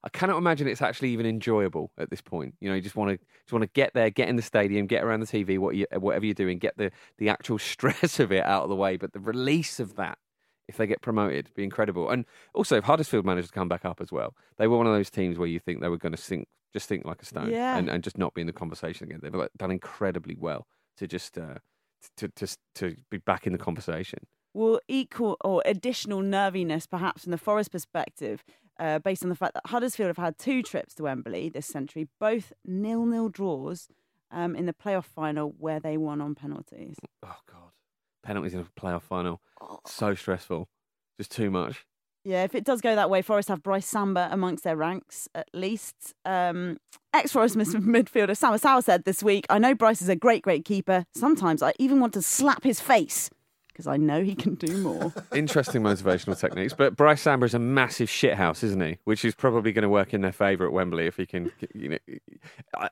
I 0.03 0.09
cannot 0.09 0.37
imagine 0.37 0.67
it's 0.67 0.81
actually 0.81 1.09
even 1.11 1.25
enjoyable 1.25 1.91
at 1.97 2.09
this 2.09 2.21
point. 2.21 2.55
You 2.61 2.69
know, 2.69 2.75
you 2.75 2.81
just 2.81 2.95
want 2.95 3.11
to 3.11 3.25
just 3.43 3.51
want 3.53 3.63
to 3.63 3.69
get 3.73 3.93
there, 3.93 4.09
get 4.09 4.29
in 4.29 4.35
the 4.37 4.41
stadium, 4.41 4.87
get 4.87 5.03
around 5.03 5.19
the 5.19 5.25
TV, 5.25 5.59
what 5.59 5.75
you, 5.75 5.85
whatever 5.97 6.25
you're 6.25 6.33
doing, 6.33 6.57
get 6.57 6.77
the 6.77 6.91
the 7.17 7.29
actual 7.29 7.57
stress 7.71 8.19
of 8.19 8.31
it 8.31 8.45
out 8.45 8.63
of 8.63 8.69
the 8.69 8.75
way. 8.75 8.95
But 8.97 9.13
the 9.13 9.19
release 9.19 9.79
of 9.79 9.95
that, 9.95 10.17
if 10.67 10.77
they 10.77 10.87
get 10.87 11.01
promoted, 11.01 11.53
be 11.53 11.63
incredible. 11.63 12.09
And 12.09 12.25
also, 12.53 12.77
if 12.77 12.85
Huddersfield 12.85 13.25
managed 13.25 13.49
to 13.49 13.53
come 13.53 13.67
back 13.67 13.83
up 13.83 13.99
as 13.99 14.11
well, 14.11 14.35
they 14.57 14.67
were 14.67 14.77
one 14.77 14.87
of 14.87 14.93
those 14.93 15.09
teams 15.09 15.37
where 15.37 15.47
you 15.49 15.59
think 15.59 15.81
they 15.81 15.89
were 15.89 15.97
going 15.97 16.13
to 16.13 16.17
sink, 16.21 16.47
just 16.71 16.87
sink 16.87 17.03
like 17.05 17.21
a 17.21 17.25
stone, 17.25 17.49
Yeah. 17.51 17.77
and, 17.77 17.89
and 17.89 18.01
just 18.03 18.17
not 18.17 18.33
be 18.33 18.41
in 18.41 18.47
the 18.47 18.53
conversation 18.53 19.05
again. 19.07 19.19
They've 19.21 19.33
like, 19.35 19.51
done 19.57 19.71
incredibly 19.71 20.35
well 20.39 20.65
to 20.97 21.07
just 21.07 21.37
uh, 21.37 21.55
to 22.17 22.29
to 22.29 22.47
to 22.75 22.95
be 23.11 23.17
back 23.17 23.45
in 23.45 23.51
the 23.51 23.59
conversation. 23.59 24.19
will 24.53 24.79
equal 24.87 25.35
or 25.43 25.61
additional 25.65 26.21
nerviness, 26.21 26.85
perhaps 26.87 27.23
from 27.23 27.31
the 27.31 27.37
Forest 27.37 27.71
perspective, 27.71 28.43
uh, 28.79 28.99
based 28.99 29.23
on 29.23 29.29
the 29.29 29.35
fact 29.35 29.53
that 29.53 29.67
Huddersfield 29.67 30.07
have 30.07 30.17
had 30.17 30.37
two 30.37 30.63
trips 30.63 30.93
to 30.95 31.03
Wembley 31.03 31.49
this 31.49 31.67
century, 31.67 32.07
both 32.19 32.53
nil-nil 32.65 33.29
draws 33.29 33.87
um, 34.31 34.55
in 34.55 34.65
the 34.65 34.73
playoff 34.73 35.05
final 35.05 35.53
where 35.57 35.79
they 35.79 35.97
won 35.97 36.21
on 36.21 36.35
penalties. 36.35 36.95
Oh 37.23 37.35
God, 37.51 37.71
penalties 38.23 38.53
in 38.53 38.61
a 38.61 38.79
playoff 38.79 39.03
final, 39.03 39.41
so 39.85 40.15
stressful, 40.15 40.67
just 41.17 41.31
too 41.31 41.51
much. 41.51 41.85
Yeah, 42.25 42.43
if 42.43 42.53
it 42.53 42.65
does 42.65 42.81
go 42.81 42.95
that 42.95 43.09
way, 43.09 43.21
Forest 43.21 43.47
have 43.47 43.63
Brice 43.63 43.87
Samba 43.87 44.27
amongst 44.29 44.63
their 44.63 44.75
ranks 44.75 45.29
at 45.33 45.47
least. 45.53 46.13
Um, 46.25 46.77
Ex-Forest 47.13 47.57
midfielder 47.57 48.35
Sam 48.35 48.53
Asau 48.53 48.83
said 48.83 49.05
this 49.05 49.23
week, 49.23 49.45
"I 49.49 49.57
know 49.57 49.73
Brice 49.73 50.01
is 50.01 50.09
a 50.09 50.15
great, 50.15 50.43
great 50.43 50.65
keeper. 50.65 51.05
Sometimes 51.15 51.63
I 51.63 51.73
even 51.79 51.99
want 51.99 52.13
to 52.13 52.21
slap 52.21 52.63
his 52.63 52.79
face 52.79 53.29
because 53.79 53.87
I 53.87 53.95
know 53.95 54.21
he 54.21 54.35
can 54.35 54.55
do 54.55 54.77
more." 54.79 55.13
Interesting 55.33 55.81
motivational 55.81 56.37
techniques, 56.37 56.73
but 56.73 56.97
Brice 56.97 57.21
Samba 57.21 57.45
is 57.45 57.53
a 57.53 57.59
massive 57.59 58.09
shithouse, 58.09 58.61
isn't 58.61 58.81
he? 58.81 58.97
Which 59.05 59.23
is 59.23 59.33
probably 59.35 59.71
going 59.71 59.83
to 59.83 59.89
work 59.89 60.13
in 60.13 60.19
their 60.19 60.33
favour 60.33 60.65
at 60.65 60.73
Wembley 60.73 61.07
if 61.07 61.15
he 61.15 61.25
can. 61.25 61.49
You 61.73 61.89
know, 61.89 61.97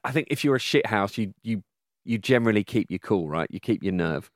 I- 0.05 0.11
think 0.11 0.27
if 0.31 0.45
you're 0.45 0.55
a 0.55 0.59
shithouse, 0.59 1.17
you 1.17 1.33
you 1.43 1.61
you 2.05 2.17
generally 2.17 2.63
keep 2.63 2.89
your 2.89 2.99
cool, 2.99 3.27
right? 3.27 3.49
You 3.51 3.59
keep 3.59 3.83
your 3.83 3.91
nerve. 3.93 4.31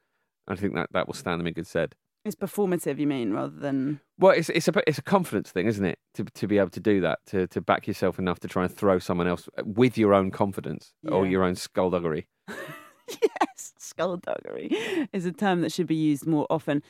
I 0.47 0.55
think 0.55 0.75
that 0.75 0.89
that 0.91 1.07
will 1.07 1.13
stand 1.13 1.39
them 1.39 1.47
in 1.47 1.53
good 1.53 1.67
stead. 1.67 1.95
it's 2.25 2.35
performative, 2.35 2.99
you 2.99 3.07
mean, 3.07 3.31
rather 3.31 3.55
than 3.55 4.01
Well, 4.19 4.33
it's 4.33 4.49
it's 4.49 4.67
a 4.67 4.73
it's 4.85 4.97
a 4.99 5.03
confidence 5.03 5.51
thing, 5.51 5.67
isn't 5.67 5.85
it? 5.85 5.99
To 6.15 6.25
to 6.25 6.47
be 6.47 6.57
able 6.57 6.71
to 6.71 6.81
do 6.81 6.99
that, 6.99 7.19
to 7.27 7.47
to 7.47 7.61
back 7.61 7.87
yourself 7.87 8.19
enough 8.19 8.41
to 8.41 8.49
try 8.49 8.65
and 8.65 8.75
throw 8.75 8.99
someone 8.99 9.27
else 9.27 9.47
with 9.63 9.97
your 9.97 10.13
own 10.13 10.31
confidence 10.31 10.93
or 11.07 11.25
your 11.25 11.43
own 11.43 11.55
skullduggery. 11.55 12.27
yes, 13.21 13.73
skullduggery 13.77 14.69
is 15.13 15.25
a 15.25 15.31
term 15.31 15.61
that 15.61 15.71
should 15.71 15.87
be 15.87 15.95
used 15.95 16.25
more 16.27 16.47
often. 16.49 16.83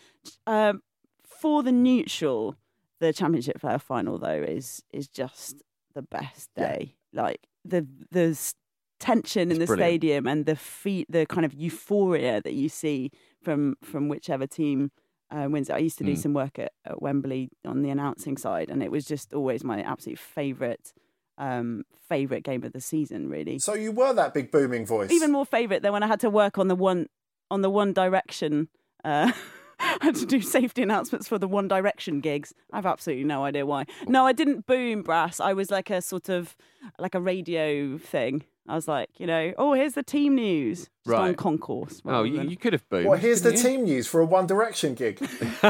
Um, 0.47 0.81
for 1.23 1.63
the 1.63 1.71
neutral, 1.71 2.55
the 2.99 3.13
championship 3.13 3.60
playoff 3.62 3.81
final 3.81 4.17
though 4.17 4.43
is 4.43 4.84
is 4.93 5.07
just 5.07 5.62
the 5.95 6.01
best 6.01 6.49
day. 6.55 6.95
Like 7.13 7.47
the 7.65 7.88
there's 8.12 8.53
tension 8.99 9.51
in 9.51 9.60
the 9.60 9.65
brilliant. 9.65 9.88
stadium 9.89 10.27
and 10.27 10.45
the 10.45 10.55
feet, 10.55 11.07
the 11.10 11.25
kind 11.25 11.45
of 11.45 11.53
euphoria 11.53 12.41
that 12.41 12.53
you 12.53 12.69
see 12.69 13.12
from 13.41 13.75
from 13.84 14.07
whichever 14.10 14.47
team. 14.47 14.91
Uh, 15.34 15.47
wins. 15.49 15.69
it. 15.69 15.73
I 15.73 15.77
used 15.77 15.97
to 15.97 16.03
do 16.03 16.12
Mm. 16.12 16.17
some 16.17 16.34
work 16.34 16.60
at, 16.60 16.73
at 16.84 17.01
Wembley 17.01 17.49
on 17.63 17.84
the 17.84 17.89
announcing 17.89 18.36
side, 18.36 18.69
and 18.69 18.84
it 18.84 18.91
was 18.91 19.05
just 19.05 19.34
always 19.34 19.63
my 19.63 19.81
absolute 19.81 20.19
favourite, 20.19 20.91
um, 21.38 21.84
favourite 22.10 22.44
game 22.44 22.63
of 22.63 22.74
the 22.74 22.82
season. 22.82 23.30
Really, 23.30 23.60
So 23.60 23.74
you 23.74 23.91
were 23.91 24.13
that 24.13 24.34
big 24.34 24.52
booming 24.52 24.86
voice. 24.86 25.12
even 25.12 25.32
more 25.32 25.46
favourite 25.46 25.82
than 25.82 25.91
when 25.94 26.04
I 26.04 26.08
had 26.08 26.20
to 26.22 26.30
work 26.30 26.58
on 26.58 26.67
the 26.67 26.76
one 26.76 27.08
on 27.50 27.62
the 27.62 27.70
One 27.70 27.94
Direction. 27.94 28.67
Uh, 29.04 29.32
I 29.84 29.98
had 30.02 30.15
to 30.17 30.26
do 30.28 30.41
safety 30.41 30.84
announcements 30.84 31.28
for 31.28 31.39
the 31.39 31.48
One 31.48 31.67
Direction 31.67 32.20
gigs. 32.22 32.54
I've 32.72 32.86
absolutely 32.86 33.24
no 33.26 33.44
idea 33.44 33.65
why. 33.65 33.86
No, 34.08 34.28
I 34.28 34.32
didn't 34.32 34.67
boom 34.67 35.02
brass. 35.02 35.39
I 35.39 35.54
was 35.54 35.72
like 35.72 35.89
a 35.89 36.02
sort 36.02 36.30
of 36.30 36.56
like 37.00 37.15
a 37.15 37.20
radio 37.20 37.98
thing. 37.98 38.44
I 38.67 38.76
was 38.76 38.88
like, 38.88 39.10
you 39.17 39.26
know, 39.26 39.54
oh, 39.58 39.74
here's 39.74 39.94
the 39.94 40.04
team 40.04 40.36
news 40.36 40.88
just 41.06 41.15
on 41.17 41.30
Right. 41.30 41.36
concourse. 41.38 42.00
Oh, 42.06 42.22
you, 42.24 42.38
than- 42.38 42.50
you 42.52 42.58
could 42.58 42.74
have 42.74 42.88
boomed. 42.89 43.08
Well, 43.08 43.17
here's 43.17 43.41
the 43.41 43.54
you? 43.56 43.62
team 43.62 43.84
news 43.86 44.06
for 44.06 44.22
a 44.22 44.26
One 44.26 44.46
Direction 44.46 44.94
gig. 44.94 45.17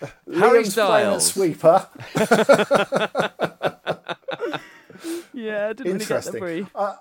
Harry 0.00 0.64
Liam's 0.64 0.74
playing 0.74 1.20
Styles. 1.20 1.26
sweeper. 1.32 1.86
yeah, 5.34 5.68
I 5.68 5.72
didn't 5.72 5.74
really 5.74 5.74
get 5.74 5.84
the 5.84 5.90
Interesting. 5.90 6.40
brief. 6.40 6.68
Uh, 6.74 6.96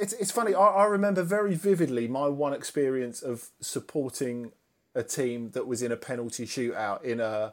it's, 0.00 0.12
it's 0.14 0.30
funny. 0.30 0.54
I, 0.54 0.60
I 0.66 0.84
remember 0.84 1.22
very 1.22 1.54
vividly 1.54 2.08
my 2.08 2.26
one 2.28 2.52
experience 2.52 3.22
of 3.22 3.48
supporting 3.60 4.52
a 4.94 5.02
team 5.02 5.50
that 5.52 5.66
was 5.66 5.82
in 5.82 5.92
a 5.92 5.96
penalty 5.96 6.44
shootout 6.46 7.04
in 7.04 7.20
a 7.20 7.52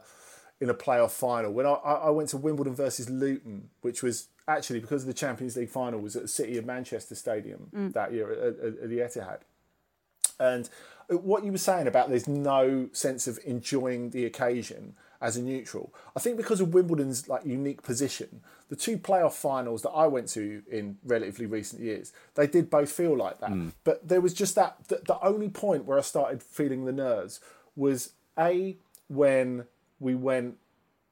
in 0.60 0.68
a 0.68 0.74
playoff 0.74 1.12
final. 1.12 1.52
When 1.52 1.66
I, 1.66 1.70
I 1.72 1.92
I 1.94 2.10
went 2.10 2.30
to 2.30 2.36
Wimbledon 2.36 2.74
versus 2.74 3.08
Luton, 3.08 3.70
which 3.82 4.02
was 4.02 4.28
actually 4.48 4.80
because 4.80 5.02
of 5.02 5.06
the 5.06 5.14
Champions 5.14 5.56
League 5.56 5.68
final 5.70 6.00
was 6.00 6.16
at 6.16 6.22
the 6.22 6.28
City 6.28 6.56
of 6.58 6.64
Manchester 6.64 7.14
Stadium 7.14 7.68
that 7.94 8.12
year 8.12 8.32
at, 8.32 8.38
at, 8.38 8.78
at 8.82 8.88
the 8.88 8.98
Etihad. 8.98 9.40
And 10.40 10.68
what 11.08 11.44
you 11.44 11.52
were 11.52 11.58
saying 11.58 11.86
about 11.86 12.08
there's 12.10 12.28
no 12.28 12.88
sense 12.92 13.26
of 13.26 13.38
enjoying 13.44 14.10
the 14.10 14.24
occasion 14.24 14.94
as 15.20 15.36
a 15.36 15.42
neutral. 15.42 15.92
I 16.14 16.20
think 16.20 16.36
because 16.36 16.60
of 16.60 16.72
Wimbledon's 16.74 17.28
like 17.28 17.44
unique 17.44 17.82
position, 17.82 18.40
the 18.68 18.76
two 18.76 18.98
playoff 18.98 19.32
finals 19.32 19.82
that 19.82 19.90
I 19.90 20.06
went 20.06 20.28
to 20.30 20.62
in 20.70 20.98
relatively 21.04 21.46
recent 21.46 21.82
years, 21.82 22.12
they 22.34 22.46
did 22.46 22.70
both 22.70 22.92
feel 22.92 23.16
like 23.16 23.40
that. 23.40 23.50
Mm. 23.50 23.72
But 23.84 24.06
there 24.06 24.20
was 24.20 24.34
just 24.34 24.54
that 24.54 24.76
the, 24.88 25.00
the 25.06 25.18
only 25.20 25.48
point 25.48 25.86
where 25.86 25.98
I 25.98 26.02
started 26.02 26.42
feeling 26.42 26.84
the 26.84 26.92
nerves 26.92 27.40
was 27.74 28.12
a 28.38 28.76
when 29.08 29.64
we 29.98 30.14
went 30.14 30.56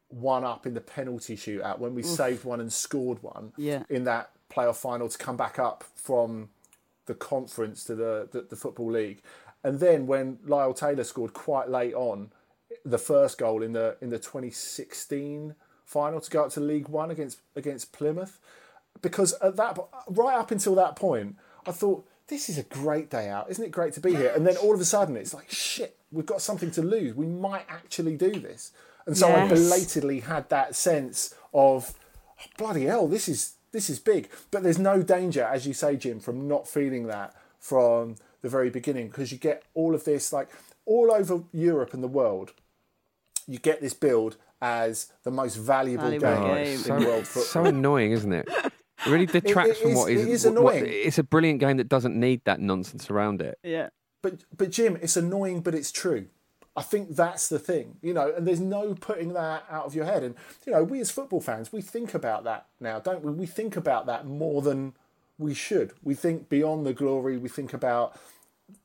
one 0.08 0.44
up 0.44 0.66
in 0.66 0.74
the 0.74 0.80
penalty 0.80 1.36
shootout 1.36 1.78
when 1.80 1.94
we 1.94 2.02
saved 2.02 2.44
one 2.44 2.60
and 2.60 2.72
scored 2.72 3.22
one 3.22 3.52
Yeah. 3.56 3.82
in 3.88 4.04
that 4.04 4.30
playoff 4.50 4.76
final 4.76 5.08
to 5.08 5.18
come 5.18 5.36
back 5.36 5.58
up 5.58 5.82
from 5.96 6.50
the 7.06 7.14
conference 7.14 7.82
to 7.84 7.94
the, 7.96 8.28
the, 8.30 8.42
the 8.42 8.56
Football 8.56 8.92
League. 8.92 9.22
And 9.66 9.80
then 9.80 10.06
when 10.06 10.38
Lyle 10.44 10.72
Taylor 10.72 11.02
scored 11.02 11.32
quite 11.32 11.68
late 11.68 11.92
on 11.92 12.30
the 12.84 12.98
first 12.98 13.36
goal 13.36 13.64
in 13.64 13.72
the 13.72 13.96
in 14.00 14.10
the 14.10 14.18
2016 14.18 15.56
final 15.84 16.20
to 16.20 16.30
go 16.30 16.44
up 16.44 16.52
to 16.52 16.60
League 16.60 16.88
One 16.88 17.10
against 17.10 17.40
against 17.56 17.90
Plymouth, 17.90 18.38
because 19.02 19.32
at 19.42 19.56
that 19.56 19.76
right 20.06 20.38
up 20.38 20.52
until 20.52 20.76
that 20.76 20.94
point, 20.94 21.34
I 21.66 21.72
thought 21.72 22.06
this 22.28 22.48
is 22.48 22.58
a 22.58 22.62
great 22.62 23.10
day 23.10 23.28
out, 23.28 23.50
isn't 23.50 23.64
it? 23.64 23.72
Great 23.72 23.92
to 23.94 24.00
be 24.00 24.14
here. 24.14 24.32
And 24.36 24.46
then 24.46 24.56
all 24.56 24.72
of 24.72 24.80
a 24.80 24.84
sudden, 24.84 25.16
it's 25.16 25.34
like 25.34 25.50
shit. 25.50 25.98
We've 26.12 26.24
got 26.24 26.40
something 26.40 26.70
to 26.70 26.82
lose. 26.82 27.14
We 27.14 27.26
might 27.26 27.66
actually 27.68 28.16
do 28.16 28.38
this. 28.38 28.70
And 29.04 29.18
so 29.18 29.34
I 29.34 29.48
belatedly 29.48 30.20
had 30.20 30.48
that 30.50 30.76
sense 30.76 31.34
of 31.52 31.92
"Oh, 32.40 32.44
bloody 32.56 32.84
hell, 32.84 33.08
this 33.08 33.28
is 33.28 33.54
this 33.72 33.90
is 33.90 33.98
big. 33.98 34.28
But 34.52 34.62
there's 34.62 34.78
no 34.78 35.02
danger, 35.02 35.42
as 35.42 35.66
you 35.66 35.74
say, 35.74 35.96
Jim, 35.96 36.20
from 36.20 36.46
not 36.46 36.68
feeling 36.68 37.08
that 37.08 37.34
from 37.58 38.14
the 38.42 38.48
very 38.48 38.70
beginning 38.70 39.08
because 39.08 39.32
you 39.32 39.38
get 39.38 39.62
all 39.74 39.94
of 39.94 40.04
this 40.04 40.32
like 40.32 40.48
all 40.84 41.12
over 41.12 41.42
Europe 41.52 41.92
and 41.94 42.02
the 42.02 42.08
world. 42.08 42.52
you 43.46 43.58
get 43.58 43.80
this 43.80 43.94
build 43.94 44.36
as 44.60 45.12
the 45.24 45.30
most 45.30 45.56
valuable, 45.56 46.04
Valuable 46.04 46.46
game, 46.46 46.54
game. 46.64 46.72
in 46.72 46.78
so, 46.78 46.96
world 46.98 47.26
football. 47.26 47.42
so 47.44 47.64
annoying, 47.66 48.12
isn't 48.12 48.32
it? 48.32 48.48
It 48.48 48.72
really 49.06 49.26
detracts 49.38 49.72
it 49.78 49.82
from 49.82 49.90
is- 49.92 49.96
what 49.96 50.10
is. 50.10 50.22
it 50.22 50.28
is 50.30 50.46
what- 50.46 50.62
what- 50.62 50.74
it's 50.76 51.18
a 51.18 51.22
brilliant 51.22 51.60
game 51.60 51.76
that 51.76 51.88
doesn't 51.88 52.18
need 52.18 52.40
that 52.44 52.60
nonsense 52.60 53.10
around 53.10 53.40
it. 53.42 53.58
Yeah. 53.62 53.90
But 54.22 54.44
but 54.56 54.70
Jim, 54.70 54.96
it's 55.00 55.16
annoying, 55.16 55.60
but 55.60 55.74
it's 55.74 55.92
true. 55.92 56.26
I 56.74 56.82
think 56.82 57.16
that's 57.16 57.48
the 57.48 57.58
thing, 57.58 57.96
you 58.02 58.12
know, 58.12 58.32
and 58.36 58.46
there's 58.46 58.60
no 58.60 58.94
putting 58.94 59.32
that 59.34 59.64
out 59.70 59.86
of 59.86 59.94
your 59.94 60.04
head. 60.04 60.22
And 60.22 60.34
you 60.66 60.72
know, 60.72 60.82
we 60.82 61.00
as 61.00 61.10
football 61.10 61.40
fans, 61.40 61.72
we 61.72 61.80
think 61.80 62.12
about 62.14 62.44
that 62.44 62.66
now, 62.80 62.98
don't 62.98 63.22
we? 63.22 63.32
We 63.32 63.46
think 63.46 63.76
about 63.76 64.06
that 64.06 64.26
more 64.26 64.60
than 64.62 64.94
we 65.38 65.54
should. 65.54 65.92
We 66.02 66.14
think 66.14 66.48
beyond 66.48 66.86
the 66.86 66.94
glory. 66.94 67.36
We 67.36 67.48
think 67.48 67.72
about 67.72 68.18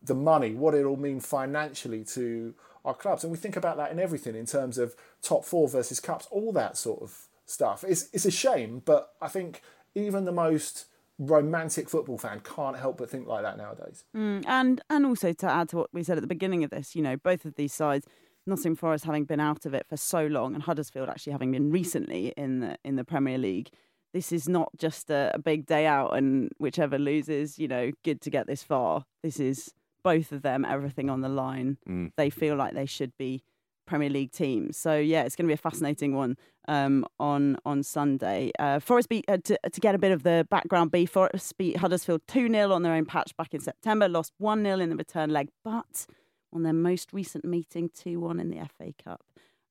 the 0.04 0.16
money, 0.16 0.54
what 0.54 0.74
it'll 0.76 0.98
mean 0.98 1.20
financially 1.20 2.04
to 2.04 2.54
our 2.86 2.94
clubs, 2.94 3.24
and 3.24 3.32
we 3.32 3.38
think 3.38 3.56
about 3.56 3.78
that 3.78 3.92
in 3.92 4.00
everything 4.00 4.36
in 4.36 4.46
terms 4.46 4.78
of 4.78 4.96
top 5.22 5.46
four 5.46 5.68
versus 5.68 6.00
cups, 6.00 6.28
all 6.32 6.52
that 6.54 6.78
sort 6.78 7.02
of 7.02 7.28
stuff. 7.46 7.84
It's 7.88 8.10
it's 8.14 8.26
a 8.26 8.32
shame, 8.32 8.82
but 8.86 9.14
I 9.22 9.28
think 9.28 9.62
even 9.96 10.26
the 10.26 10.32
most 10.32 10.86
romantic 11.20 11.88
football 11.88 12.18
fan 12.18 12.40
can't 12.40 12.78
help 12.78 12.98
but 12.98 13.10
think 13.10 13.28
like 13.28 13.44
that 13.44 13.58
nowadays. 13.58 14.04
Mm, 14.16 14.44
and 14.48 14.82
and 14.90 15.06
also 15.06 15.34
to 15.34 15.46
add 15.48 15.70
to 15.70 15.78
what 15.78 15.94
we 15.94 16.04
said 16.04 16.18
at 16.18 16.22
the 16.22 16.28
beginning 16.28 16.64
of 16.64 16.70
this, 16.72 16.96
you 16.96 17.02
know, 17.02 17.18
both 17.18 17.46
of 17.46 17.56
these 17.56 17.74
sides, 17.74 18.08
Nottingham 18.48 18.76
Forest 18.76 19.06
having 19.06 19.26
been 19.26 19.40
out 19.40 19.66
of 19.66 19.74
it 19.74 19.86
for 19.88 19.98
so 19.98 20.26
long, 20.26 20.54
and 20.54 20.64
Huddersfield 20.64 21.10
actually 21.10 21.34
having 21.34 21.52
been 21.52 21.72
recently 21.72 22.34
in 22.38 22.60
the 22.60 22.78
in 22.84 22.96
the 22.96 23.04
Premier 23.04 23.38
League. 23.38 23.70
This 24.14 24.32
is 24.32 24.50
not 24.50 24.70
just 24.78 25.10
a, 25.10 25.32
a 25.34 25.40
big 25.40 25.66
day 25.66 25.86
out, 25.86 26.16
and 26.16 26.52
whichever 26.58 26.98
loses, 26.98 27.58
you 27.58 27.68
know, 27.68 27.92
good 28.04 28.22
to 28.22 28.30
get 28.30 28.48
this 28.48 28.64
far. 28.64 29.06
This 29.24 29.40
is 29.40 29.74
both 30.04 30.32
of 30.32 30.42
them, 30.42 30.66
everything 30.66 31.10
on 31.10 31.22
the 31.22 31.30
line. 31.30 31.78
Mm. 31.88 32.12
They 32.18 32.30
feel 32.30 32.56
like 32.56 32.74
they 32.74 32.86
should 32.86 33.16
be 33.18 33.44
Premier 33.86 34.10
League 34.10 34.32
teams. 34.32 34.78
So 34.78 34.98
yeah, 34.98 35.24
it's 35.24 35.36
going 35.36 35.46
to 35.46 35.50
be 35.50 35.54
a 35.54 35.58
fascinating 35.58 36.16
one 36.16 36.38
um, 36.68 37.06
on 37.20 37.58
on 37.66 37.84
Sunday. 37.84 38.52
Uh, 38.58 38.80
Forest 38.80 39.10
beat 39.10 39.26
uh, 39.28 39.38
to, 39.44 39.58
to 39.70 39.82
get 39.82 39.96
a 39.96 39.98
bit 39.98 40.12
of 40.12 40.24
the 40.24 40.48
background. 40.50 40.92
B 40.92 41.06
Forest 41.06 41.58
beat 41.58 41.78
Huddersfield 41.78 42.22
two 42.28 42.50
0 42.50 42.72
on 42.72 42.84
their 42.84 42.94
own 42.94 43.06
patch 43.06 43.36
back 43.38 43.54
in 43.54 43.60
September. 43.60 44.08
Lost 44.08 44.34
one 44.38 44.64
0 44.64 44.80
in 44.80 44.90
the 44.90 44.96
return 44.96 45.30
leg, 45.30 45.50
but 45.64 46.06
on 46.54 46.64
their 46.64 46.74
most 46.74 47.12
recent 47.14 47.46
meeting, 47.46 47.90
two 47.94 48.20
one 48.20 48.40
in 48.40 48.50
the 48.50 48.60
FA 48.78 48.94
Cup. 49.04 49.24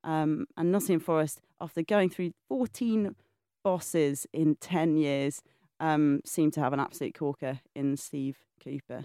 Um, 0.03 0.46
and 0.57 0.72
Nottingham 0.72 1.00
Forest, 1.00 1.40
after 1.61 1.83
going 1.83 2.11
through 2.11 2.33
fourteen 2.48 3.14
bosses 3.62 4.27
in 4.33 4.57
ten 4.57 4.96
years, 4.96 5.42
um, 5.81 6.20
seem 6.25 6.51
to 6.53 6.61
have 6.61 6.73
an 6.73 6.81
absolute 6.81 7.14
corker 7.14 7.61
in 7.75 7.96
Steve 7.96 8.38
Cooper. 8.62 9.05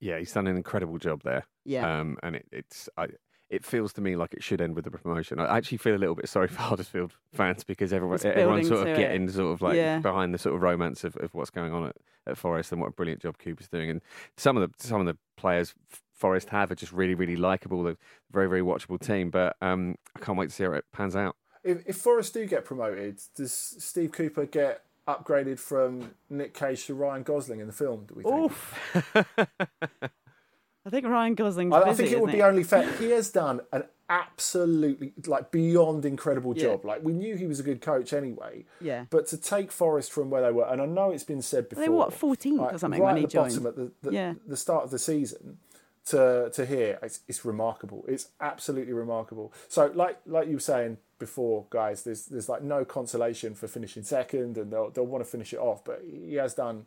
Yeah, 0.00 0.18
he's 0.18 0.32
done 0.32 0.46
an 0.46 0.56
incredible 0.56 0.98
job 0.98 1.22
there. 1.24 1.44
Yeah. 1.64 1.98
Um, 2.00 2.18
and 2.22 2.36
it, 2.36 2.46
it's 2.52 2.88
I, 2.98 3.08
it 3.48 3.64
feels 3.64 3.92
to 3.94 4.00
me 4.00 4.14
like 4.16 4.34
it 4.34 4.42
should 4.42 4.60
end 4.60 4.74
with 4.74 4.84
the 4.84 4.90
promotion. 4.90 5.38
I 5.38 5.56
actually 5.56 5.78
feel 5.78 5.94
a 5.94 5.98
little 5.98 6.14
bit 6.14 6.28
sorry 6.28 6.48
for 6.48 6.58
Huddersfield 6.60 7.12
fans 7.32 7.64
because 7.64 7.92
everyone 7.92 8.18
everyone's 8.24 8.68
sort 8.68 8.80
of 8.82 8.88
it. 8.88 8.96
getting 8.98 9.28
sort 9.30 9.52
of 9.54 9.62
like 9.62 9.76
Yeah. 9.76 9.98
behind 10.00 10.34
the 10.34 10.38
sort 10.38 10.54
of 10.54 10.62
romance 10.62 11.04
of, 11.04 11.16
of 11.16 11.32
what's 11.34 11.50
going 11.50 11.72
on 11.72 11.86
at, 11.86 11.96
at 12.26 12.36
Forest 12.38 12.72
and 12.72 12.80
what 12.80 12.88
a 12.88 12.92
brilliant 12.92 13.22
job 13.22 13.38
Cooper's 13.38 13.68
doing. 13.68 13.90
And 13.90 14.00
some 14.36 14.56
of 14.56 14.68
the 14.70 14.86
some 14.86 15.00
of 15.00 15.06
the 15.06 15.16
players 15.36 15.74
Forest 16.12 16.50
have 16.50 16.70
are 16.70 16.74
just 16.76 16.92
really 16.92 17.14
really 17.14 17.36
likable. 17.36 17.82
They're 17.84 17.92
a 17.94 17.96
very 18.32 18.48
very 18.48 18.62
watchable 18.62 19.00
team. 19.00 19.30
But 19.30 19.56
um, 19.62 19.94
I 20.14 20.20
can't 20.20 20.38
wait 20.38 20.50
to 20.50 20.54
see 20.54 20.64
how 20.64 20.72
it 20.72 20.84
pans 20.92 21.16
out. 21.16 21.36
If, 21.64 21.82
if 21.86 21.96
Forest 21.96 22.34
do 22.34 22.46
get 22.46 22.64
promoted, 22.64 23.20
does 23.36 23.52
Steve 23.52 24.12
Cooper 24.12 24.44
get 24.46 24.82
upgraded 25.08 25.58
from 25.58 26.14
Nick 26.30 26.54
Cage 26.54 26.86
to 26.86 26.94
Ryan 26.94 27.22
Gosling 27.22 27.60
in 27.60 27.66
the 27.66 27.72
film? 27.72 28.06
Do 28.06 28.14
we 28.14 28.22
think? 28.22 28.52
Oof. 28.52 28.78
I 30.86 30.90
think 30.90 31.06
Ryan 31.06 31.34
Gosling. 31.34 31.72
I, 31.72 31.80
I 31.80 31.94
think 31.94 32.10
it 32.12 32.20
would 32.20 32.32
be 32.32 32.42
only 32.42 32.62
fair. 32.62 32.90
He 32.98 33.10
has 33.10 33.30
done 33.30 33.62
an 33.72 33.84
absolutely 34.10 35.14
like 35.26 35.50
beyond 35.50 36.04
incredible 36.04 36.54
Yeah. 36.54 36.64
job. 36.64 36.84
Like 36.84 37.02
we 37.02 37.14
knew 37.14 37.36
he 37.36 37.46
was 37.46 37.58
a 37.58 37.62
good 37.62 37.80
coach 37.80 38.12
anyway. 38.12 38.66
Yeah. 38.82 39.06
But 39.08 39.26
to 39.28 39.38
take 39.38 39.72
Forest 39.72 40.12
from 40.12 40.28
where 40.28 40.42
they 40.42 40.52
were, 40.52 40.66
and 40.70 40.82
I 40.82 40.86
know 40.86 41.10
it's 41.10 41.24
been 41.24 41.40
said 41.40 41.70
before. 41.70 41.82
They 41.82 41.88
were, 41.88 41.96
what, 41.96 42.10
14th 42.10 42.74
or 42.74 42.78
something 42.78 43.00
right 43.00 43.06
when 43.14 43.16
he 43.16 43.24
at 43.24 43.30
the 43.30 43.38
bottom 43.38 43.54
joined? 43.54 43.66
at 43.66 43.76
the, 43.76 43.92
the, 44.02 44.12
Yeah. 44.14 44.34
the 44.46 44.56
start 44.58 44.84
of 44.84 44.90
the 44.90 44.98
season. 44.98 45.56
To 46.08 46.50
to 46.52 46.66
here, 46.66 46.98
it's, 47.02 47.20
it's 47.28 47.44
remarkable. 47.46 48.04
It's 48.06 48.28
absolutely 48.40 48.92
remarkable. 48.92 49.52
So 49.68 49.90
like 49.94 50.18
like 50.26 50.48
you 50.48 50.54
were 50.54 50.60
saying 50.60 50.98
before, 51.18 51.64
guys, 51.70 52.02
there's 52.02 52.26
there's 52.26 52.48
like 52.48 52.62
no 52.62 52.84
consolation 52.84 53.54
for 53.54 53.68
finishing 53.68 54.02
second, 54.02 54.58
and 54.58 54.70
they'll 54.70 54.90
they'll 54.90 55.06
want 55.06 55.24
to 55.24 55.30
finish 55.30 55.52
it 55.54 55.58
off. 55.58 55.82
But 55.84 56.02
he 56.06 56.34
has 56.34 56.52
done 56.54 56.84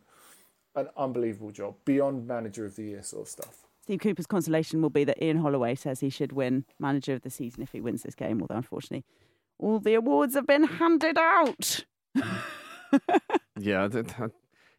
an 0.76 0.88
unbelievable 0.96 1.50
job, 1.50 1.74
beyond 1.84 2.28
manager 2.28 2.64
of 2.64 2.76
the 2.76 2.82
year 2.84 3.02
sort 3.02 3.22
of 3.22 3.28
stuff. 3.28 3.56
Steve 3.82 4.00
Cooper's 4.00 4.26
consolation 4.26 4.82
will 4.82 4.90
be 4.90 5.02
that 5.04 5.20
Ian 5.20 5.38
Holloway 5.38 5.74
says 5.74 5.98
he 6.00 6.10
should 6.10 6.30
win 6.32 6.64
manager 6.78 7.14
of 7.14 7.22
the 7.22 7.30
season 7.30 7.62
if 7.62 7.72
he 7.72 7.80
wins 7.80 8.02
this 8.04 8.14
game, 8.14 8.40
although 8.40 8.54
unfortunately 8.56 9.04
all 9.58 9.80
the 9.80 9.94
awards 9.94 10.34
have 10.34 10.46
been 10.46 10.64
handed 10.64 11.18
out. 11.18 11.84
Yeah, 13.58 13.84
I 13.84 13.88
don't- 13.88 14.32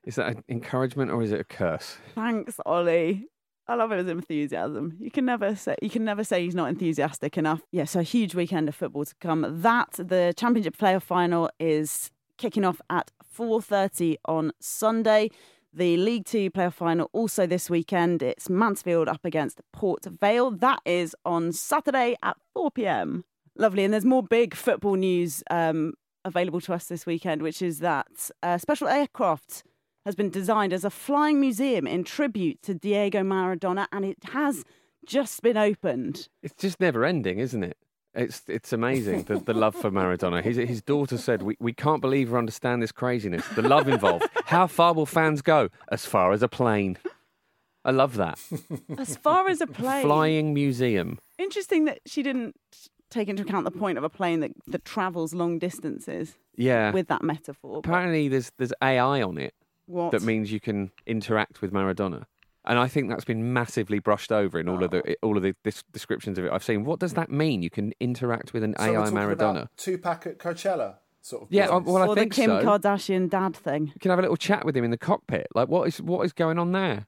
is 0.06 0.16
that 0.16 0.28
an 0.38 0.44
encouragement 0.48 1.12
or 1.12 1.22
is 1.22 1.32
it 1.34 1.42
a 1.42 1.44
curse? 1.44 1.98
Thanks, 2.16 2.56
Ollie. 2.66 3.28
I 3.70 3.76
love 3.76 3.92
his 3.92 4.08
enthusiasm. 4.08 4.98
You 5.00 5.12
can 5.12 5.26
never 5.26 5.56
say 5.56 5.76
you 5.80 5.92
can 5.92 6.04
never 6.04 6.24
say 6.24 6.44
he's 6.44 6.56
not 6.56 6.70
enthusiastic 6.70 7.38
enough. 7.38 7.62
Yeah, 7.72 7.86
so 7.86 8.00
a 8.00 8.04
huge 8.04 8.34
weekend 8.34 8.68
of 8.68 8.74
football 8.74 9.06
to 9.06 9.14
come. 9.22 9.46
That 9.48 9.92
the 9.92 10.34
Championship 10.36 10.76
playoff 10.76 11.04
final 11.04 11.52
is 11.60 12.10
kicking 12.40 12.66
off 12.66 12.82
at 12.90 13.12
4:30 13.38 14.18
on 14.26 14.52
Sunday. 14.60 15.30
The 15.72 15.98
League 15.98 16.26
Two 16.26 16.50
playoff 16.50 16.74
final 16.74 17.12
also 17.14 17.46
this 17.46 17.70
weekend. 17.70 18.24
It's 18.24 18.50
Mansfield 18.50 19.08
up 19.08 19.24
against 19.24 19.62
Port 19.72 20.04
Vale. 20.04 20.50
That 20.50 20.80
is 20.84 21.16
on 21.24 21.52
Saturday 21.52 22.16
at 22.24 22.38
4 22.56 22.72
p.m. 22.72 23.24
Lovely, 23.56 23.84
and 23.84 23.94
there's 23.94 24.04
more 24.04 24.24
big 24.24 24.56
football 24.56 24.96
news 24.96 25.44
um, 25.52 25.94
available 26.26 26.62
to 26.62 26.74
us 26.74 26.86
this 26.86 27.06
weekend, 27.06 27.44
which 27.44 27.62
is 27.62 27.80
that 27.80 28.32
uh, 28.42 28.58
special 28.58 28.88
aircraft 28.88 29.64
has 30.10 30.16
been 30.16 30.30
designed 30.32 30.74
as 30.74 30.84
a 30.84 30.90
flying 30.90 31.40
museum 31.40 31.86
in 31.86 32.04
tribute 32.04 32.62
to 32.64 32.74
Diego 32.74 33.22
Maradona, 33.22 33.86
and 33.92 34.04
it 34.04 34.18
has 34.32 34.66
just 35.06 35.42
been 35.44 35.56
opened. 35.58 36.28
It's 36.42 36.54
just 36.60 36.80
never 36.80 37.06
ending, 37.06 37.38
isn't 37.40 37.64
it? 37.64 37.78
It's 38.16 38.42
it's 38.48 38.74
amazing 38.74 39.24
the, 39.24 39.38
the 39.38 39.54
love 39.54 39.76
for 39.76 39.92
Maradona. 39.92 40.42
His 40.44 40.58
his 40.58 40.82
daughter 40.82 41.16
said, 41.18 41.44
"We 41.44 41.56
we 41.60 41.74
can't 41.74 42.02
believe 42.02 42.34
or 42.34 42.40
understand 42.40 42.82
this 42.82 42.92
craziness. 42.92 43.48
The 43.50 43.62
love 43.62 43.88
involved. 43.88 44.26
How 44.46 44.66
far 44.66 44.94
will 44.94 45.06
fans 45.06 45.44
go? 45.44 45.70
As 45.92 46.06
far 46.08 46.32
as 46.34 46.42
a 46.42 46.48
plane." 46.48 46.98
I 47.86 47.92
love 47.92 48.16
that 48.18 48.40
As 48.98 49.16
far 49.16 49.48
as 49.48 49.62
a 49.62 49.68
plane, 49.68 50.04
flying 50.04 50.54
museum. 50.54 51.18
interesting 51.38 51.86
that 51.86 52.00
she 52.06 52.22
didn't 52.24 52.56
take 53.10 53.30
into 53.30 53.44
account 53.44 53.64
the 53.64 53.72
point 53.72 53.98
of 53.98 54.04
a 54.04 54.10
plane 54.10 54.42
that, 54.42 54.52
that 54.68 54.84
travels 54.86 55.34
long 55.34 55.60
distances 55.60 56.36
Yeah. 56.58 56.92
with 56.92 57.08
that 57.08 57.22
metaphor. 57.24 57.78
Apparently, 57.78 58.28
there's 58.28 58.52
there's 58.58 58.74
AI 58.82 59.22
on 59.22 59.38
it 59.38 59.54
What? 59.90 60.12
that 60.12 60.22
means 60.22 60.52
you 60.52 60.60
can 60.60 60.92
interact 61.06 61.62
with 61.62 61.72
Maradona. 61.74 62.26
And 62.66 62.78
I 62.78 62.88
think 62.88 63.10
that's 63.10 63.26
been 63.26 63.52
massively 63.54 64.00
brushed 64.00 64.32
over 64.32 64.60
in 64.60 64.70
all 64.70 64.84
of 64.84 64.92
the 64.92 65.16
all 65.24 65.38
of 65.38 65.44
the 65.44 65.56
dis- 65.64 65.84
descriptions 65.92 66.38
of 66.38 66.46
it 66.46 66.52
I've 66.52 66.64
seen. 66.64 66.84
What 66.86 67.00
does 67.00 67.14
that 67.14 67.32
mean? 67.32 67.64
You 67.64 67.70
can 67.70 67.94
interact 68.00 68.54
with 68.54 68.64
an 68.64 68.76
So 68.78 68.84
we're 68.92 69.00
AI 69.00 69.04
talking 69.06 69.18
Maradona? 69.18 69.50
about 69.52 69.78
Tupac 69.78 70.28
at 70.28 70.38
Coachella, 70.38 70.96
sort 71.22 71.44
of. 71.44 71.48
Yeah, 71.52 71.68
business. 71.68 71.84
well, 71.86 72.04
I 72.04 72.08
or 72.08 72.16
think 72.16 72.36
the 72.36 72.42
Kim 72.42 72.50
so. 72.52 72.66
Kardashian 72.66 73.30
dad 73.30 73.56
thing. 73.56 73.88
You 73.88 74.00
can 74.00 74.10
have 74.12 74.20
a 74.20 74.22
little 74.22 74.38
chat 74.38 74.66
with 74.66 74.78
him 74.78 74.84
in 74.84 74.92
the 74.92 74.98
cockpit. 74.98 75.48
Like, 75.56 75.70
what 75.70 75.88
is 75.88 76.00
what 76.02 76.24
is 76.26 76.34
going 76.34 76.60
on 76.60 76.72
there? 76.74 77.08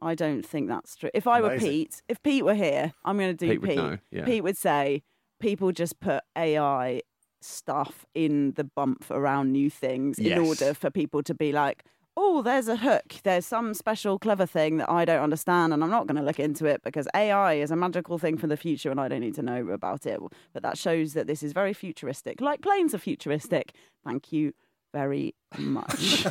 I 0.00 0.14
don't 0.16 0.44
think 0.44 0.68
that's 0.68 0.96
true. 0.96 1.10
If 1.14 1.26
I 1.28 1.40
were 1.40 1.50
Amazing. 1.52 1.68
Pete, 1.70 2.02
if 2.08 2.22
Pete 2.22 2.44
were 2.44 2.54
here, 2.54 2.92
I'm 3.04 3.16
going 3.16 3.34
to 3.34 3.46
do 3.46 3.52
Pete 3.52 3.62
Pete. 3.62 3.76
would 3.78 3.90
know, 3.92 3.98
yeah. 4.10 4.24
Pete 4.24 4.42
would 4.42 4.58
say 4.58 5.04
people 5.38 5.70
just 5.70 6.00
put 6.00 6.22
AI 6.36 7.02
stuff 7.40 8.04
in 8.14 8.52
the 8.52 8.64
bump 8.64 9.04
around 9.10 9.52
new 9.52 9.70
things 9.70 10.18
Yes. 10.18 10.38
in 10.38 10.44
order 10.44 10.74
for 10.74 10.90
people 10.90 11.22
to 11.22 11.34
be 11.34 11.52
like, 11.52 11.84
oh, 12.16 12.42
there's 12.42 12.68
a 12.68 12.76
hook. 12.76 13.14
There's 13.24 13.46
some 13.46 13.74
special 13.74 14.18
clever 14.18 14.46
thing 14.46 14.76
that 14.78 14.90
I 14.90 15.04
don't 15.04 15.22
understand, 15.22 15.72
and 15.72 15.82
I'm 15.82 15.90
not 15.90 16.06
going 16.06 16.16
to 16.16 16.22
look 16.22 16.38
into 16.40 16.66
it 16.66 16.82
because 16.82 17.08
AI 17.14 17.54
is 17.54 17.70
a 17.70 17.76
magical 17.76 18.18
thing 18.18 18.36
for 18.38 18.46
the 18.46 18.56
future, 18.56 18.90
and 18.90 19.00
I 19.00 19.08
don't 19.08 19.20
need 19.20 19.34
to 19.36 19.42
know 19.42 19.68
about 19.68 20.06
it. 20.06 20.20
But 20.52 20.62
that 20.62 20.76
shows 20.78 21.14
that 21.14 21.26
this 21.26 21.42
is 21.42 21.52
very 21.52 21.72
futuristic, 21.72 22.40
like 22.40 22.60
planes 22.62 22.94
are 22.94 22.98
futuristic. 22.98 23.72
Thank 24.04 24.32
you 24.32 24.52
very 24.92 25.34
much. 25.58 26.24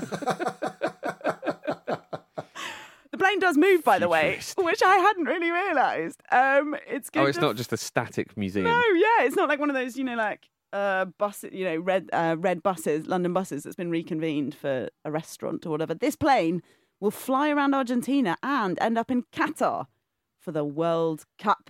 The 3.12 3.18
plane 3.18 3.40
does 3.40 3.58
move, 3.58 3.84
by 3.84 4.00
the 4.00 4.08
way, 4.08 4.40
which 4.58 4.82
I 4.82 4.96
hadn't 4.98 5.26
really 5.26 5.52
realised. 5.52 6.22
Um, 6.32 6.76
it's 6.88 7.10
Oh, 7.14 7.26
it's 7.26 7.38
to 7.38 7.42
not 7.44 7.56
just 7.58 7.74
a 7.74 7.78
static 7.78 8.38
museum. 8.38 8.66
no, 8.66 8.72
yeah, 8.96 9.26
it's 9.26 9.36
not 9.36 9.50
like 9.50 9.60
one 9.60 9.70
of 9.70 9.76
those, 9.76 9.98
you 9.98 10.06
know, 10.06 10.16
like 10.16 10.48
uh, 10.74 11.06
bus, 11.06 11.46
you 11.52 11.66
know, 11.66 11.78
red 11.78 12.10
uh, 12.14 12.36
red 12.38 12.64
buses, 12.64 13.08
London 13.08 13.34
buses 13.34 13.64
that's 13.64 13.76
been 13.76 13.90
reconvened 13.90 14.56
for 14.56 14.90
a 15.06 15.12
restaurant 15.12 15.66
or 15.66 15.70
whatever. 15.70 15.94
This 15.94 16.16
plane 16.16 16.62
will 17.00 17.12
fly 17.12 17.50
around 17.50 17.74
Argentina 17.74 18.38
and 18.44 18.78
end 18.80 18.98
up 18.98 19.12
in 19.12 19.24
Qatar 19.34 19.88
for 20.40 20.52
the 20.52 20.64
World 20.64 21.26
Cup. 21.38 21.70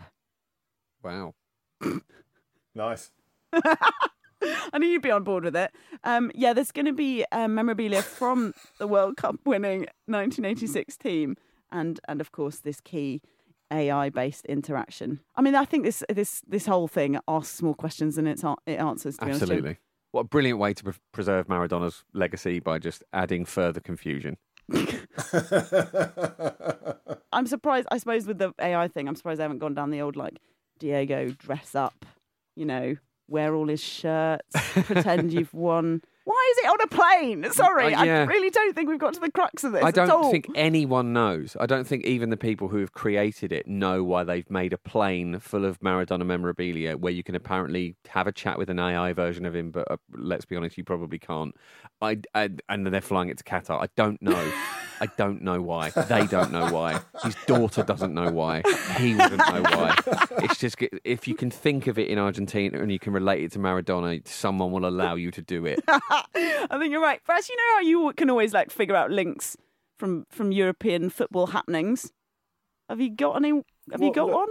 Wow. 1.03 1.33
nice. 2.75 3.11
I 3.53 4.77
knew 4.79 4.87
you'd 4.87 5.01
be 5.01 5.11
on 5.11 5.23
board 5.23 5.43
with 5.43 5.55
it. 5.55 5.71
Um, 6.03 6.31
yeah, 6.33 6.53
there's 6.53 6.71
going 6.71 6.85
to 6.85 6.93
be 6.93 7.25
uh, 7.31 7.47
memorabilia 7.47 8.01
from 8.01 8.53
the 8.79 8.87
World 8.87 9.17
Cup 9.17 9.35
winning 9.45 9.81
1986 10.07 10.97
team, 10.97 11.35
and 11.71 11.99
and 12.07 12.21
of 12.21 12.31
course 12.31 12.57
this 12.57 12.81
key 12.81 13.21
AI 13.71 14.09
based 14.09 14.45
interaction. 14.45 15.19
I 15.35 15.41
mean, 15.41 15.55
I 15.55 15.65
think 15.65 15.85
this 15.85 16.03
this 16.09 16.41
this 16.47 16.65
whole 16.65 16.87
thing 16.87 17.19
asks 17.27 17.61
more 17.61 17.75
questions 17.75 18.15
than 18.15 18.27
it's, 18.27 18.43
it 18.65 18.79
answers. 18.79 19.17
To 19.17 19.25
be 19.25 19.31
honest, 19.31 19.43
Absolutely. 19.43 19.77
What 20.11 20.21
a 20.21 20.25
brilliant 20.25 20.59
way 20.59 20.73
to 20.73 20.83
pre- 20.83 20.93
preserve 21.13 21.47
Maradona's 21.47 22.03
legacy 22.13 22.59
by 22.59 22.79
just 22.79 23.03
adding 23.13 23.45
further 23.45 23.79
confusion. 23.79 24.37
I'm 27.31 27.47
surprised. 27.47 27.87
I 27.91 27.97
suppose 27.97 28.27
with 28.27 28.37
the 28.37 28.53
AI 28.59 28.89
thing, 28.89 29.07
I'm 29.07 29.15
surprised 29.15 29.39
they 29.39 29.43
haven't 29.43 29.59
gone 29.59 29.73
down 29.73 29.89
the 29.89 30.01
old 30.01 30.17
like 30.17 30.39
Diego 30.79 31.29
dress 31.29 31.75
up. 31.75 32.05
You 32.55 32.65
know, 32.65 32.95
wear 33.29 33.55
all 33.55 33.67
his 33.67 33.81
shirts, 33.81 34.53
pretend 34.73 35.31
you've 35.37 35.53
won. 35.53 36.01
Why 36.23 36.51
is 36.51 36.63
it 36.63 36.67
on 36.69 36.81
a 36.81 36.87
plane? 36.87 37.51
Sorry, 37.51 37.93
Uh, 37.95 38.03
yeah. 38.03 38.21
I 38.21 38.23
really 38.25 38.51
don't 38.51 38.75
think 38.75 38.89
we've 38.89 38.99
got 38.99 39.13
to 39.15 39.19
the 39.19 39.31
crux 39.31 39.63
of 39.63 39.71
this. 39.71 39.83
I 39.83 39.89
at 39.89 39.97
all. 39.97 40.05
don't 40.23 40.31
think 40.31 40.47
anyone 40.55 41.13
knows. 41.13 41.57
I 41.59 41.65
don't 41.65 41.85
think 41.85 42.05
even 42.05 42.29
the 42.29 42.37
people 42.37 42.67
who 42.67 42.77
have 42.77 42.93
created 42.93 43.51
it 43.51 43.67
know 43.67 44.03
why 44.03 44.23
they've 44.23 44.49
made 44.49 44.71
a 44.73 44.77
plane 44.77 45.39
full 45.39 45.65
of 45.65 45.79
Maradona 45.79 46.25
memorabilia 46.25 46.95
where 46.95 47.11
you 47.13 47.23
can 47.23 47.33
apparently 47.35 47.95
have 48.09 48.27
a 48.27 48.31
chat 48.31 48.57
with 48.59 48.69
an 48.69 48.79
AI 48.79 49.13
version 49.13 49.45
of 49.45 49.55
him, 49.55 49.71
but 49.71 49.89
uh, 49.89 49.97
let's 50.13 50.45
be 50.45 50.55
honest, 50.55 50.77
you 50.77 50.83
probably 50.83 51.17
can't. 51.19 51.55
I, 52.01 52.19
I 52.35 52.49
and 52.69 52.85
then 52.85 52.91
they're 52.91 53.01
flying 53.01 53.29
it 53.29 53.37
to 53.39 53.43
Qatar. 53.43 53.81
I 53.81 53.87
don't 53.95 54.21
know. 54.21 54.51
I 55.01 55.07
don't 55.17 55.41
know 55.41 55.59
why. 55.59 55.89
They 55.89 56.27
don't 56.27 56.51
know 56.51 56.71
why. 56.71 56.99
His 57.23 57.35
daughter 57.47 57.81
doesn't 57.81 58.13
know 58.13 58.29
why. 58.31 58.61
He 58.97 59.15
wouldn't 59.15 59.37
know 59.37 59.63
why. 59.63 59.95
It's 60.43 60.59
just 60.59 60.75
if 61.03 61.27
you 61.27 61.33
can 61.33 61.49
think 61.49 61.87
of 61.87 61.97
it 61.97 62.07
in 62.09 62.19
Argentina 62.19 62.79
and 62.79 62.91
you 62.91 62.99
can 62.99 63.11
relate 63.11 63.43
it 63.43 63.51
to 63.53 63.59
Maradona, 63.59 64.27
someone 64.27 64.71
will 64.71 64.85
allow 64.85 65.15
you 65.15 65.31
to 65.31 65.41
do 65.41 65.65
it. 65.65 65.79
I 66.35 66.77
think 66.77 66.91
you're 66.91 67.01
right. 67.01 67.21
First, 67.23 67.49
you 67.49 67.55
know 67.55 67.75
how 67.75 67.81
you 67.81 68.13
can 68.15 68.29
always 68.29 68.53
like 68.53 68.69
figure 68.69 68.95
out 68.95 69.11
links 69.11 69.55
from 69.97 70.25
from 70.29 70.51
European 70.51 71.09
football 71.09 71.47
happenings. 71.47 72.11
Have 72.89 72.99
you 72.99 73.09
got 73.09 73.37
any? 73.37 73.61
Have 73.91 74.01
you 74.01 74.13
got 74.13 74.27
look- 74.27 74.35
one? 74.35 74.49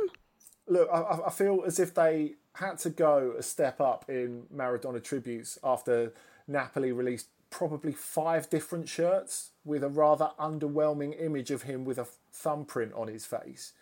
Look, 0.66 0.88
I, 0.92 1.18
I 1.26 1.30
feel 1.30 1.64
as 1.66 1.80
if 1.80 1.94
they 1.94 2.34
had 2.54 2.78
to 2.78 2.90
go 2.90 3.34
a 3.36 3.42
step 3.42 3.80
up 3.80 4.04
in 4.08 4.44
Maradona 4.54 5.02
tributes 5.02 5.58
after 5.64 6.12
Napoli 6.46 6.92
released 6.92 7.28
probably 7.50 7.92
five 7.92 8.48
different 8.48 8.88
shirts 8.88 9.50
with 9.64 9.82
a 9.82 9.88
rather 9.88 10.30
underwhelming 10.38 11.20
image 11.20 11.50
of 11.50 11.62
him 11.62 11.84
with 11.84 11.98
a 11.98 12.06
thumbprint 12.32 12.92
on 12.94 13.08
his 13.08 13.26
face 13.26 13.72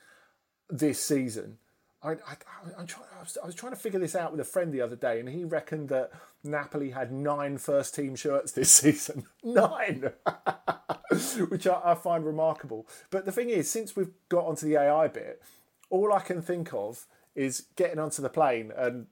this 0.71 1.03
season. 1.03 1.59
I, 2.03 2.13
I, 2.13 2.37
I'm 2.79 2.87
trying, 2.87 3.07
I, 3.17 3.23
was, 3.23 3.39
I 3.43 3.47
was 3.47 3.55
trying 3.55 3.73
to 3.73 3.79
figure 3.79 3.99
this 3.99 4.15
out 4.15 4.31
with 4.31 4.41
a 4.41 4.45
friend 4.45 4.73
the 4.73 4.81
other 4.81 4.97
day, 4.97 5.19
and 5.19 5.29
he 5.29 5.45
reckoned 5.45 5.89
that 5.89 6.13
Napoli 6.45 6.91
had 6.91 7.11
nine 7.11 7.59
first 7.59 7.95
team 7.95 8.15
shirts 8.15 8.53
this 8.53 8.71
season. 8.73 9.25
Nine! 9.43 10.13
Which 11.49 11.67
I, 11.67 11.81
I 11.85 11.95
find 11.95 12.25
remarkable. 12.25 12.87
But 13.11 13.25
the 13.25 13.33
thing 13.33 13.51
is, 13.51 13.69
since 13.71 13.97
we've 13.97 14.13
got 14.29 14.45
onto 14.45 14.67
the 14.67 14.77
AI 14.77 15.09
bit, 15.09 15.43
all 15.91 16.13
I 16.13 16.21
can 16.21 16.43
think 16.43 16.73
of 16.73 17.07
is 17.35 17.67
getting 17.77 17.99
onto 17.99 18.23
the 18.23 18.29
plane 18.29 18.73
and 18.77 19.07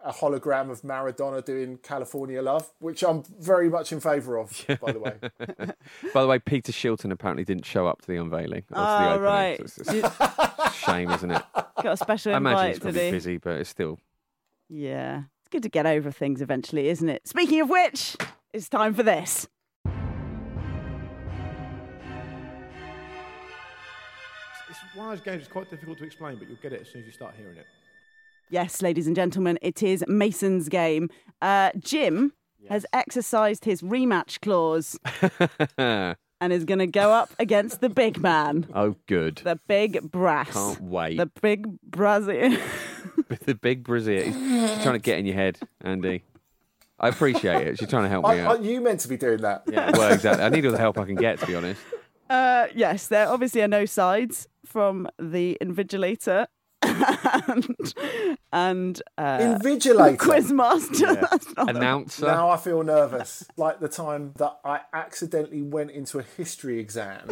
a 0.00 0.12
hologram 0.12 0.70
of 0.70 0.82
Maradona 0.82 1.44
doing 1.44 1.78
California 1.78 2.40
Love, 2.42 2.70
which 2.78 3.02
I'm 3.02 3.22
very 3.40 3.68
much 3.68 3.92
in 3.92 4.00
favour 4.00 4.38
of, 4.38 4.64
by 4.80 4.92
the 4.92 4.98
way. 5.00 5.14
By 6.14 6.22
the 6.22 6.28
way, 6.28 6.38
Peter 6.38 6.70
Shilton 6.72 7.10
apparently 7.10 7.44
didn't 7.44 7.64
show 7.66 7.86
up 7.86 8.02
to 8.02 8.06
the 8.08 8.16
unveiling. 8.16 8.64
Or 8.70 8.74
to 8.74 8.74
the 8.74 8.80
Oh, 8.80 9.08
opening, 9.14 9.22
right. 9.22 9.68
so 9.70 9.82
it's 9.86 10.76
shame, 10.84 11.10
isn't 11.10 11.30
it? 11.30 11.42
Got 11.82 11.86
a 11.86 11.96
special 11.96 12.34
I 12.34 12.36
imagine 12.36 12.58
invite 12.58 12.70
he's 12.74 12.78
probably 12.80 13.10
busy, 13.10 13.36
but 13.38 13.56
it's 13.60 13.70
still. 13.70 13.98
Yeah, 14.68 15.22
it's 15.40 15.48
good 15.50 15.62
to 15.62 15.68
get 15.68 15.86
over 15.86 16.10
things 16.10 16.40
eventually, 16.40 16.88
isn't 16.88 17.08
it? 17.08 17.26
Speaking 17.26 17.60
of 17.60 17.70
which, 17.70 18.16
it's 18.52 18.68
time 18.68 18.94
for 18.94 19.02
this. 19.02 19.48
It's 24.68 24.78
one 24.94 25.12
of 25.12 25.18
those 25.18 25.24
games 25.24 25.38
that's 25.42 25.52
quite 25.52 25.70
difficult 25.70 25.98
to 25.98 26.04
explain, 26.04 26.36
but 26.38 26.48
you'll 26.48 26.58
get 26.62 26.72
it 26.72 26.80
as 26.82 26.88
soon 26.88 27.00
as 27.02 27.06
you 27.06 27.12
start 27.12 27.34
hearing 27.36 27.56
it. 27.56 27.66
Yes, 28.48 28.80
ladies 28.80 29.08
and 29.08 29.16
gentlemen, 29.16 29.58
it 29.60 29.82
is 29.82 30.04
Mason's 30.06 30.68
game. 30.68 31.10
Uh, 31.42 31.70
Jim 31.78 32.32
has 32.68 32.86
exercised 32.92 33.64
his 33.64 33.82
rematch 33.82 34.40
clause 34.40 34.98
and 36.40 36.52
is 36.52 36.64
going 36.64 36.78
to 36.78 36.86
go 36.86 37.12
up 37.12 37.30
against 37.40 37.80
the 37.80 37.88
big 37.88 38.20
man, 38.20 38.66
oh, 38.74 38.94
good. 39.06 39.36
the 39.44 39.58
big 39.66 40.10
brass, 40.10 40.52
Can't 40.52 40.80
wait. 40.82 41.16
the 41.16 41.26
big 41.26 41.80
Brazil. 41.82 42.56
the 43.44 43.54
big 43.54 43.82
Brazil. 43.82 44.24
He's 44.24 44.82
trying 44.82 44.94
to 44.94 44.98
get 45.00 45.18
in 45.18 45.26
your 45.26 45.34
head, 45.34 45.58
Andy. 45.80 46.22
I 47.00 47.08
appreciate 47.08 47.66
it. 47.66 47.78
She's 47.78 47.88
trying 47.88 48.04
to 48.04 48.08
help 48.08 48.24
me 48.24 48.32
I, 48.32 48.40
out. 48.40 48.60
I, 48.60 48.62
you 48.62 48.80
meant 48.80 49.00
to 49.00 49.08
be 49.08 49.16
doing 49.16 49.42
that. 49.42 49.64
Yeah, 49.66 49.90
well, 49.92 50.12
exactly. 50.12 50.44
I 50.44 50.48
need 50.48 50.64
all 50.64 50.72
the 50.72 50.78
help 50.78 50.98
I 50.98 51.04
can 51.04 51.16
get, 51.16 51.40
to 51.40 51.46
be 51.46 51.54
honest. 51.54 51.80
Uh, 52.30 52.66
yes, 52.74 53.08
there 53.08 53.28
obviously 53.28 53.60
are 53.62 53.68
no 53.68 53.84
sides 53.84 54.48
from 54.64 55.08
the 55.18 55.58
invigilator 55.60 56.46
and, 56.82 57.94
and 58.52 59.02
uh, 59.18 59.38
Invigilator. 59.38 60.16
quizmaster. 60.16 61.20
That's 61.30 61.56
not 61.56 61.66
the- 61.66 61.76
Announcer. 61.76 62.26
Now 62.26 62.50
I 62.50 62.56
feel 62.56 62.82
nervous. 62.82 63.44
Like 63.56 63.80
the 63.80 63.88
time 63.88 64.32
that 64.36 64.58
I 64.64 64.80
accidentally 64.92 65.62
went 65.62 65.90
into 65.90 66.18
a 66.18 66.22
history 66.22 66.78
exam 66.78 67.28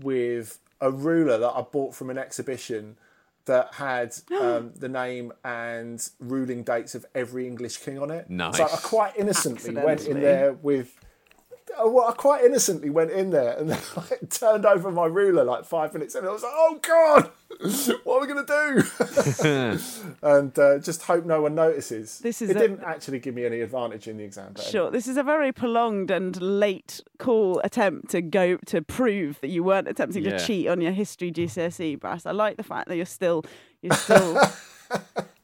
with 0.00 0.58
a 0.80 0.90
ruler 0.90 1.38
that 1.38 1.50
I 1.50 1.62
bought 1.62 1.94
from 1.94 2.10
an 2.10 2.18
exhibition 2.18 2.96
that 3.46 3.74
had 3.74 4.14
um, 4.40 4.72
the 4.76 4.88
name 4.88 5.32
and 5.44 6.06
ruling 6.18 6.62
dates 6.62 6.94
of 6.94 7.04
every 7.14 7.46
English 7.46 7.76
king 7.78 7.98
on 7.98 8.10
it. 8.10 8.30
Nice. 8.30 8.56
So 8.56 8.64
I 8.64 8.76
quite 8.82 9.16
innocently 9.16 9.74
went 9.74 10.06
in 10.06 10.20
there 10.20 10.52
with. 10.54 10.98
Uh, 11.82 11.88
Well, 11.88 12.06
I 12.08 12.12
quite 12.12 12.44
innocently 12.44 12.90
went 12.90 13.10
in 13.10 13.30
there 13.30 13.56
and 13.58 13.70
then 13.70 13.80
like, 13.96 14.28
turned 14.30 14.66
over 14.66 14.90
my 14.90 15.06
ruler 15.06 15.44
like 15.44 15.64
five 15.64 15.92
minutes 15.94 16.14
in. 16.14 16.24
I 16.26 16.30
was 16.30 16.42
like, 16.42 16.52
"Oh 16.54 16.78
God, 16.82 17.30
what 18.04 18.16
are 18.16 18.20
we 18.20 18.26
going 18.26 18.46
to 18.46 18.82
do?" 19.42 19.78
and 20.22 20.58
uh, 20.58 20.78
just 20.78 21.02
hope 21.02 21.24
no 21.24 21.42
one 21.42 21.54
notices. 21.54 22.18
This 22.18 22.42
is 22.42 22.50
it 22.50 22.56
a- 22.56 22.60
didn't 22.60 22.82
actually 22.84 23.18
give 23.20 23.34
me 23.34 23.44
any 23.44 23.60
advantage 23.60 24.08
in 24.08 24.16
the 24.16 24.24
exam. 24.24 24.52
but 24.54 24.64
Sure, 24.64 24.90
this 24.90 25.06
is 25.06 25.16
a 25.16 25.22
very 25.22 25.52
prolonged 25.52 26.10
and 26.10 26.40
late 26.40 27.00
call 27.18 27.60
attempt 27.60 28.10
to 28.10 28.20
go 28.22 28.56
to 28.66 28.82
prove 28.82 29.40
that 29.40 29.48
you 29.48 29.62
weren't 29.62 29.88
attempting 29.88 30.24
Yeah. 30.24 30.36
to 30.38 30.46
cheat 30.46 30.68
on 30.68 30.80
your 30.80 30.92
history 30.92 31.30
GCSE, 31.32 31.98
Brass. 32.00 32.26
I 32.26 32.32
like 32.32 32.56
the 32.56 32.62
fact 32.62 32.88
that 32.88 32.96
you're 32.96 33.06
still 33.06 33.44
you're 33.82 33.94
still 33.94 34.34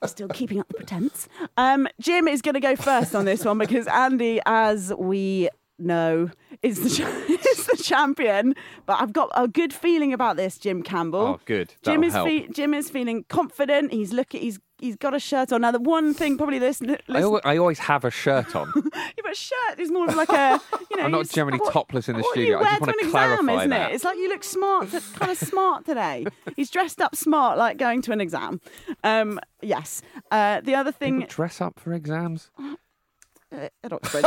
you're 0.03 0.09
still 0.09 0.29
keeping 0.29 0.61
up 0.61 0.69
the 0.69 0.75
pretense. 0.75 1.29
Um, 1.57 1.89
Jim 2.01 2.29
is 2.29 2.41
going 2.43 2.55
to 2.55 2.61
go 2.61 2.77
first 2.77 3.15
on 3.15 3.25
this 3.25 3.45
one 3.45 3.59
because 3.59 3.87
Andy, 3.87 4.41
as 4.47 4.93
we 4.99 5.49
know, 5.85 6.31
is 6.63 6.79
the 6.81 7.05
is 7.49 7.67
the 7.67 7.83
champion. 7.83 8.55
But 8.87 9.01
I've 9.01 9.13
got 9.13 9.31
a 9.35 9.49
good 9.49 9.73
feeling 9.73 10.13
about 10.13 10.37
this, 10.37 10.59
Jim 10.59 10.83
Campbell. 10.83 11.21
Oh, 11.21 11.41
good. 11.45 11.75
Jim 11.83 12.01
That'll 12.01 12.05
is 12.05 12.13
help. 12.13 12.29
fe- 12.29 12.49
Jim 12.49 12.75
is 12.75 12.91
feeling 12.91 13.25
confident. 13.29 13.93
He's 13.93 14.13
looking. 14.13 14.41
He's 14.43 14.59
he's 14.79 14.97
got 14.97 15.15
a 15.15 15.19
shirt 15.19 15.53
on. 15.53 15.61
Now, 15.61 15.71
the 15.73 15.79
one 15.79 16.15
thing 16.15 16.37
probably 16.39 16.59
this. 16.59 16.81
I, 16.83 16.97
listen- 17.09 17.15
al- 17.17 17.41
I 17.45 17.57
always 17.59 17.79
have 17.81 18.05
a 18.05 18.11
shirt 18.11 18.55
on. 18.57 18.73
yeah, 18.95 19.03
but 19.23 19.33
a 19.33 19.35
shirt 19.35 19.79
is 19.79 19.91
more 19.91 20.09
of 20.09 20.15
like 20.15 20.31
a, 20.31 20.61
you 20.91 20.97
know. 20.97 21.05
I'm 21.05 21.11
not 21.11 21.29
generally 21.29 21.59
what- 21.59 21.73
topless 21.73 22.09
in 22.09 22.17
the 22.17 22.23
what 22.23 22.33
studio. 22.33 22.59
You 22.61 22.65
I 22.65 22.71
just 22.71 22.81
want 22.81 22.93
to 22.93 22.99
an 22.99 23.07
exam, 23.07 23.11
clarify 23.11 23.57
isn't 23.59 23.71
that. 23.71 23.91
it? 23.91 23.95
It's 23.95 24.05
like 24.05 24.17
you 24.19 24.29
look 24.29 24.45
smart, 24.45 24.89
kind 25.15 25.31
of 25.31 25.39
smart 25.39 25.85
today. 25.87 26.27
He's 26.57 26.71
dressed 26.71 27.01
up 27.01 27.15
smart, 27.15 27.59
like 27.59 27.77
going 27.79 28.03
to 28.03 28.13
an 28.13 28.21
exam. 28.21 28.61
Um, 29.05 29.39
yes. 29.63 30.03
Uh, 30.31 30.61
the 30.61 30.75
other 30.75 30.93
thing 30.93 31.17
People 31.21 31.29
dress 31.35 31.61
up 31.61 31.79
for 31.79 31.93
exams. 31.93 32.51
uh, 32.59 33.69
at 33.85 33.93
Oxford. 33.93 34.25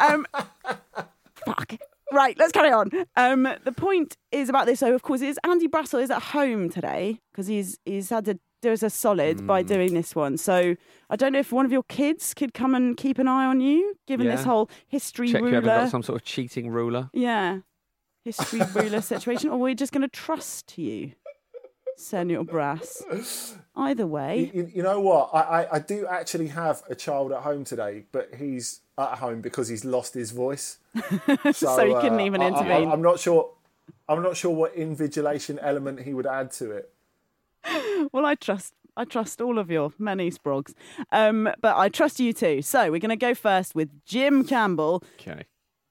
um. 0.00 0.26
Right, 2.12 2.38
let's 2.38 2.52
carry 2.52 2.70
on. 2.70 2.90
Um, 3.16 3.48
the 3.64 3.72
point 3.72 4.16
is 4.30 4.48
about 4.48 4.66
this. 4.66 4.80
So, 4.80 4.94
of 4.94 5.02
course, 5.02 5.22
is 5.22 5.38
Andy 5.44 5.66
Brassell 5.68 6.02
is 6.02 6.10
at 6.10 6.22
home 6.22 6.68
today 6.68 7.18
because 7.32 7.46
he's 7.46 7.78
he's 7.84 8.10
had 8.10 8.24
to 8.26 8.38
do 8.60 8.70
us 8.72 8.82
a 8.82 8.90
solid 8.90 9.40
Hmm. 9.40 9.46
by 9.46 9.62
doing 9.62 9.94
this 9.94 10.14
one. 10.14 10.36
So, 10.36 10.76
I 11.10 11.16
don't 11.16 11.32
know 11.32 11.38
if 11.40 11.52
one 11.52 11.64
of 11.66 11.72
your 11.72 11.82
kids 11.84 12.34
could 12.34 12.54
come 12.54 12.74
and 12.74 12.96
keep 12.96 13.18
an 13.18 13.26
eye 13.28 13.46
on 13.46 13.60
you, 13.60 13.94
given 14.06 14.26
this 14.28 14.44
whole 14.44 14.70
history 14.88 15.28
Check 15.32 15.40
you 15.40 15.46
ruler. 15.46 15.54
haven't 15.56 15.84
got 15.86 15.90
some 15.90 16.02
sort 16.02 16.20
of 16.20 16.24
cheating 16.26 16.68
ruler. 16.70 17.10
Yeah. 17.12 17.60
History 18.24 18.60
ruler 18.74 19.00
situation, 19.00 19.50
or 19.50 19.58
we're 19.58 19.74
just 19.74 19.92
going 19.92 20.02
to 20.02 20.08
trust 20.08 20.78
you, 20.78 21.12
Senor 21.96 22.44
Brass. 22.44 23.02
Either 23.74 24.06
way. 24.06 24.50
You, 24.54 24.70
you 24.72 24.82
know 24.82 25.00
what? 25.00 25.30
I, 25.32 25.40
I, 25.62 25.68
I 25.72 25.78
do 25.80 26.06
actually 26.06 26.46
have 26.48 26.82
a 26.88 26.94
child 26.94 27.32
at 27.32 27.42
home 27.42 27.64
today, 27.64 28.04
but 28.12 28.34
he's 28.36 28.80
at 29.10 29.18
home 29.18 29.40
because 29.40 29.68
he's 29.68 29.84
lost 29.84 30.14
his 30.14 30.30
voice. 30.30 30.78
So, 30.94 31.52
So 31.52 31.86
he 31.86 31.94
couldn't 31.94 32.20
uh, 32.20 32.24
even 32.26 32.40
I- 32.42 32.44
I- 32.44 32.48
intervene. 32.48 32.90
I'm 32.90 33.02
not 33.02 33.18
sure. 33.18 33.50
I'm 34.08 34.22
not 34.22 34.36
sure 34.36 34.54
what 34.54 34.76
invigilation 34.76 35.58
element 35.60 36.00
he 36.02 36.14
would 36.14 36.26
add 36.26 36.50
to 36.52 36.70
it. 36.70 36.92
Well, 38.12 38.26
I 38.26 38.34
trust 38.34 38.74
I 38.96 39.04
trust 39.04 39.40
all 39.40 39.58
of 39.58 39.70
your 39.70 39.92
many 39.98 40.30
sprogs, 40.30 40.74
um, 41.12 41.48
but 41.60 41.76
I 41.76 41.88
trust 41.88 42.20
you 42.20 42.32
too. 42.32 42.60
So 42.62 42.90
we're 42.90 42.98
going 42.98 43.08
to 43.10 43.16
go 43.16 43.34
first 43.34 43.74
with 43.74 43.88
Jim 44.04 44.44
Campbell 44.44 45.02
Okay. 45.20 45.44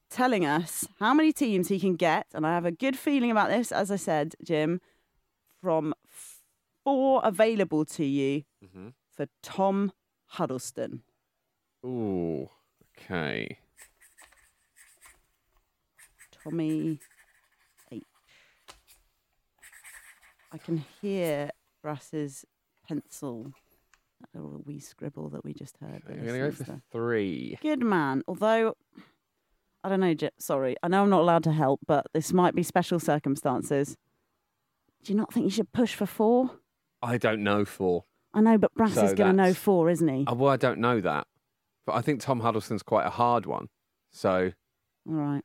telling 0.09 0.45
us 0.45 0.88
how 0.99 1.14
many 1.14 1.32
teams 1.34 1.70
he 1.70 1.80
can 1.80 1.95
get, 1.95 2.28
and 2.34 2.45
I 2.45 2.53
have 2.53 2.66
a 2.66 2.72
good 2.72 2.97
feeling 2.97 3.32
about 3.32 3.49
this. 3.49 3.72
As 3.72 3.89
I 3.89 3.95
said, 3.95 4.36
Jim, 4.43 4.82
from 5.62 5.93
four 6.84 7.22
available 7.24 7.86
to 7.86 8.05
you 8.05 8.43
Mm-hmm. 8.64 8.89
for 9.16 9.26
Tom 9.41 9.91
Huddlestone. 10.28 11.01
Ooh. 11.84 12.49
Okay. 13.06 13.58
Tommy 16.43 16.99
H. 17.91 18.04
I 20.52 20.58
can 20.58 20.84
hear 21.02 21.52
Brass's 21.82 22.45
pencil. 22.88 23.52
That 24.34 24.43
little 24.43 24.62
wee 24.66 24.80
scribble 24.80 25.30
that 25.30 25.43
we 25.43 25.54
just 25.54 25.78
heard. 25.78 26.04
I'm 26.08 26.16
going 26.16 26.34
to 26.34 26.39
go 26.39 26.52
for 26.52 26.64
there. 26.64 26.82
three. 26.91 27.58
Good 27.62 27.82
man. 27.84 28.24
Although, 28.28 28.76
I 29.84 29.89
don't 29.89 29.99
know, 29.99 30.14
sorry. 30.39 30.76
I 30.84 30.88
know 30.88 31.04
I'm 31.04 31.10
not 31.10 31.22
allowed 31.22 31.43
to 31.45 31.52
help, 31.52 31.80
but 31.88 32.06
this 32.14 32.32
might 32.32 32.54
be 32.56 32.64
special 32.64 32.99
circumstances. 32.99 33.97
Do 35.04 35.12
you 35.12 35.18
not 35.18 35.34
think 35.34 35.45
you 35.45 35.49
should 35.49 35.72
push 35.74 35.95
for 35.95 36.06
four? 36.06 36.52
I 37.02 37.18
don't 37.18 37.43
know 37.43 37.66
four. 37.66 38.06
I 38.34 38.41
know, 38.41 38.58
but 38.60 38.74
Brass 38.76 38.93
So 38.93 39.06
is 39.06 39.14
going 39.14 39.36
to 39.36 39.43
know 39.43 39.54
four, 39.54 39.89
isn't 39.89 40.08
he? 40.08 40.24
Oh, 40.28 40.36
well, 40.36 40.52
I 40.52 40.58
don't 40.58 40.80
know 40.80 41.02
that. 41.02 41.26
But 41.86 41.96
I 41.96 42.02
think 42.02 42.22
Tom 42.22 42.40
Huddlestone's 42.42 42.84
quite 42.84 43.06
a 43.06 43.10
hard 43.10 43.46
one. 43.46 43.68
So 44.12 44.52
All 45.08 45.14
right. 45.16 45.44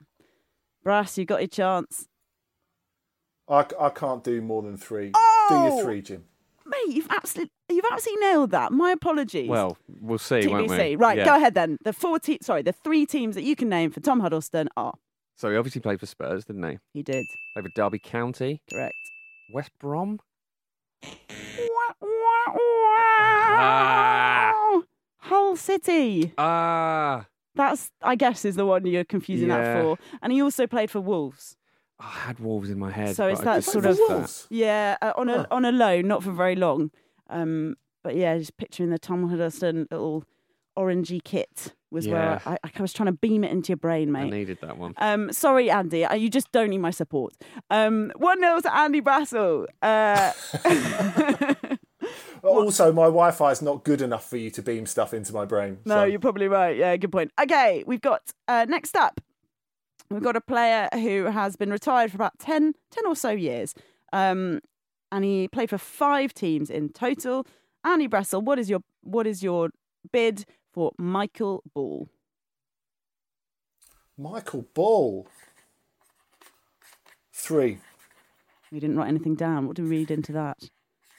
Brass, 0.82 1.16
you 1.18 1.24
got 1.24 1.40
your 1.40 1.48
chance. 1.48 2.06
I, 3.48 3.64
I 3.80 3.90
can't 3.90 4.22
do 4.24 4.40
more 4.40 4.62
than 4.62 4.76
three. 4.76 5.06
Do 5.06 5.12
Oh! 5.18 5.68
your 5.76 5.84
three, 5.84 6.02
Jim. 6.02 6.24
Mate, 6.66 6.94
you've 6.96 7.06
absolutely, 7.10 7.52
you've 7.70 7.84
absolutely 7.92 8.26
nailed 8.26 8.50
that. 8.50 8.72
My 8.72 8.90
apologies. 8.90 9.48
Well, 9.48 9.76
we'll 10.00 10.18
see, 10.18 10.46
won't 10.48 10.68
we? 10.68 10.76
TBC. 10.76 10.98
Right, 11.00 11.18
Yeah. 11.18 11.24
go 11.24 11.36
ahead 11.36 11.54
then. 11.54 11.78
The 11.84 11.92
four 11.92 12.18
te- 12.18 12.38
sorry, 12.42 12.62
the 12.62 12.72
three 12.72 13.06
teams 13.06 13.36
that 13.36 13.44
you 13.44 13.54
can 13.54 13.68
name 13.68 13.90
for 13.92 14.00
Tom 14.00 14.18
Huddlestone 14.20 14.68
are 14.76 14.94
So 15.36 15.48
he 15.50 15.56
obviously 15.56 15.80
played 15.80 16.00
for 16.00 16.06
Spurs, 16.06 16.44
didn't 16.44 16.68
he? 16.68 16.78
he 16.92 17.02
did. 17.04 17.24
Played 17.54 17.66
for 17.66 17.70
Derby 17.76 18.00
County, 18.00 18.62
Correct. 18.68 18.94
West 19.54 19.70
Brom. 19.78 20.18
Ah. 23.58 24.52
Hull 25.28 25.56
City. 25.56 26.32
Ah, 26.38 27.26
That's 27.54 27.90
I 28.02 28.14
guess 28.16 28.44
is 28.44 28.56
the 28.56 28.66
one 28.66 28.86
you're 28.86 29.04
confusing 29.04 29.48
that 29.48 29.82
for. 29.82 29.98
And 30.22 30.32
he 30.32 30.42
also 30.42 30.66
played 30.66 30.90
for 30.90 31.00
Wolves. 31.00 31.56
I 31.98 32.10
had 32.10 32.38
Wolves 32.40 32.68
in 32.70 32.78
my 32.78 32.90
head. 32.90 33.16
So 33.16 33.26
it's 33.26 33.40
that 33.40 33.64
sort 33.64 33.86
of- 33.86 33.96
that. 33.96 34.46
Yeah, 34.50 34.96
uh, 35.00 35.12
on 35.16 35.28
a 35.28 35.46
on 35.50 35.64
a 35.64 35.72
loan, 35.72 36.06
not 36.06 36.22
for 36.22 36.32
very 36.32 36.54
long. 36.56 36.90
Um, 37.30 37.76
but 38.04 38.14
yeah, 38.16 38.36
just 38.38 38.56
picturing 38.56 38.90
the 38.90 38.98
Tom 38.98 39.28
Huddlestone 39.28 39.86
little 39.90 40.24
orangey 40.78 41.24
kit 41.24 41.74
was 41.90 42.06
where 42.06 42.40
Yeah. 42.46 42.56
I, 42.62 42.70
I 42.78 42.82
was 42.82 42.92
trying 42.92 43.06
to 43.06 43.12
beam 43.12 43.42
it 43.44 43.50
into 43.50 43.70
your 43.70 43.78
brain, 43.78 44.12
mate. 44.12 44.26
I 44.26 44.30
needed 44.30 44.58
that 44.60 44.76
one. 44.76 44.92
Um, 44.98 45.32
sorry, 45.32 45.70
Andy. 45.70 46.04
uh, 46.04 46.14
You 46.14 46.28
just 46.28 46.52
don't 46.52 46.68
need 46.70 46.78
my 46.78 46.90
support. 46.90 47.32
Um, 47.70 48.12
one 48.16 48.40
0 48.40 48.60
to 48.60 48.76
Andy 48.76 49.00
Brassell. 49.00 49.66
Uh, 49.80 50.32
Also, 52.46 52.92
my 52.92 53.04
Wi-Fi 53.04 53.50
is 53.50 53.62
not 53.62 53.84
good 53.84 54.00
enough 54.02 54.28
for 54.28 54.36
you 54.36 54.50
to 54.50 54.62
beam 54.62 54.86
stuff 54.86 55.12
into 55.14 55.32
my 55.32 55.44
brain. 55.44 55.78
no, 55.84 55.96
so- 55.96 56.04
you're 56.04 56.20
probably 56.20 56.48
right. 56.48 56.76
Yeah, 56.76 56.96
good 56.96 57.12
point. 57.12 57.32
Okay, 57.40 57.84
we've 57.86 58.00
got 58.00 58.22
uh, 58.48 58.66
next 58.68 58.96
up. 58.96 59.20
We've 60.10 60.22
got 60.22 60.36
a 60.36 60.40
player 60.40 60.88
who 60.92 61.24
has 61.24 61.56
been 61.56 61.70
retired 61.70 62.12
for 62.12 62.16
about 62.16 62.38
10, 62.38 62.74
10 62.92 63.06
or 63.06 63.16
so 63.16 63.30
years, 63.30 63.74
um, 64.12 64.60
and 65.10 65.24
he 65.24 65.48
played 65.48 65.70
for 65.70 65.78
five 65.78 66.32
teams 66.32 66.70
in 66.70 66.90
total. 66.90 67.44
Andy 67.84 68.06
Brassell, 68.06 68.42
what 68.42 68.58
is 68.58 68.70
your 68.70 68.80
what 69.02 69.26
is 69.26 69.42
your 69.42 69.70
bid 70.12 70.44
for 70.72 70.92
Michael 70.98 71.62
Ball? 71.74 72.08
Michael 74.16 74.66
Ball. 74.74 75.26
Three. 77.32 77.78
We 78.72 78.80
didn't 78.80 78.96
write 78.96 79.08
anything 79.08 79.34
down. 79.34 79.66
What 79.66 79.76
do 79.76 79.82
we 79.84 79.88
read 79.90 80.10
into 80.10 80.32
that? 80.32 80.70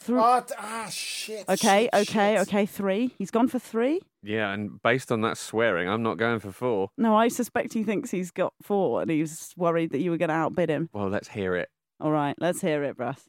Three. 0.07 0.19
Ah, 0.19 0.39
d- 0.39 0.53
ah 0.57 0.87
shit. 0.89 1.43
okay, 1.49 1.89
shit, 1.93 2.09
okay, 2.09 2.35
shit. 2.37 2.47
okay. 2.47 2.65
Three. 2.65 3.13
He's 3.17 3.29
gone 3.29 3.47
for 3.49 3.59
three. 3.59 3.99
Yeah, 4.23 4.51
and 4.53 4.81
based 4.81 5.11
on 5.11 5.19
that 5.21 5.37
swearing, 5.37 5.89
I'm 5.89 6.01
not 6.01 6.17
going 6.17 6.39
for 6.39 6.51
four. 6.51 6.89
No, 6.97 7.13
I 7.15 7.27
suspect 7.27 7.73
he 7.73 7.83
thinks 7.83 8.09
he's 8.09 8.31
got 8.31 8.53
four, 8.61 9.01
and 9.01 9.11
he's 9.11 9.53
worried 9.57 9.91
that 9.91 9.99
you 9.99 10.11
were 10.11 10.17
going 10.17 10.29
to 10.29 10.35
outbid 10.35 10.69
him. 10.69 10.89
Well, 10.93 11.09
let's 11.09 11.27
hear 11.27 11.55
it. 11.55 11.69
All 11.99 12.11
right, 12.11 12.35
let's 12.39 12.61
hear 12.61 12.83
it, 12.83 12.95
Brass. 12.95 13.27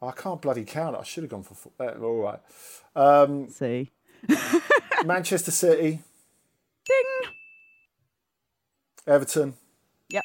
I 0.00 0.12
can't 0.12 0.40
bloody 0.40 0.64
count. 0.64 0.94
I 0.96 1.02
should 1.02 1.24
have 1.24 1.30
gone 1.30 1.42
for 1.42 1.54
four. 1.54 1.72
Uh, 1.80 1.98
all 2.00 2.22
right. 2.22 2.40
Um, 2.94 3.48
See. 3.48 3.90
Manchester 5.04 5.50
City, 5.50 6.00
Ding. 6.86 7.30
Everton, 9.06 9.54
Yep. 10.10 10.22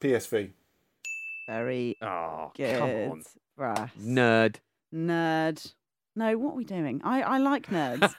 PSV. 0.00 0.50
Very 1.48 1.96
Oh, 2.02 2.52
good. 2.56 2.78
come 2.78 2.88
on. 2.90 3.22
Brass. 3.56 3.90
Nerd. 4.00 4.56
Nerd. 4.94 5.74
No, 6.16 6.38
what 6.38 6.52
are 6.52 6.56
we 6.56 6.64
doing? 6.64 7.00
I, 7.02 7.22
I 7.22 7.38
like 7.38 7.66
nerds. 7.70 8.12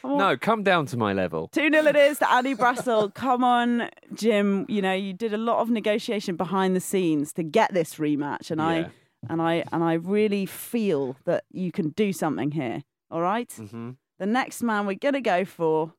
no, 0.04 0.36
come 0.38 0.62
down 0.62 0.86
to 0.86 0.96
my 0.96 1.12
level. 1.12 1.48
2 1.48 1.70
0 1.70 1.86
it 1.86 1.96
is 1.96 2.18
to 2.20 2.30
Andy 2.30 2.54
Brassell. 2.54 3.12
Come 3.14 3.44
on, 3.44 3.90
Jim. 4.14 4.64
You 4.68 4.80
know, 4.80 4.94
you 4.94 5.12
did 5.12 5.34
a 5.34 5.38
lot 5.38 5.58
of 5.60 5.68
negotiation 5.68 6.36
behind 6.36 6.74
the 6.74 6.80
scenes 6.80 7.34
to 7.34 7.42
get 7.42 7.74
this 7.74 7.96
rematch, 7.96 8.50
and 8.50 8.60
Yeah. 8.60 8.66
I 8.66 8.90
and 9.28 9.42
I 9.42 9.64
and 9.72 9.84
I 9.84 9.94
really 9.94 10.46
feel 10.46 11.16
that 11.26 11.44
you 11.52 11.70
can 11.70 11.90
do 11.90 12.12
something 12.14 12.52
here. 12.52 12.82
All 13.10 13.20
right? 13.20 13.52
hmm 13.52 13.90
The 14.18 14.26
next 14.26 14.62
man 14.62 14.86
we're 14.86 14.94
gonna 14.98 15.20
go 15.20 15.44
for 15.44 15.92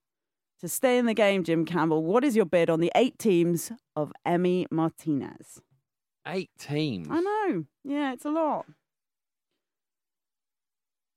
to 0.62 0.68
stay 0.68 0.97
in 0.97 1.06
the 1.06 1.14
game, 1.14 1.43
Jim 1.43 1.66
Campbell. 1.66 2.03
What 2.03 2.24
is 2.24 2.36
your 2.36 2.45
bid 2.45 2.72
on 2.72 2.80
the 2.80 2.91
eight 2.95 3.20
teams 3.20 3.72
of 3.95 4.12
Emi 4.26 4.66
Martinez? 4.72 5.62
Eight 6.28 6.50
teams. 6.58 7.08
I 7.12 7.20
know. 7.20 7.66
Yeah, 7.84 8.14
it's 8.14 8.26
a 8.26 8.30
lot. 8.32 8.66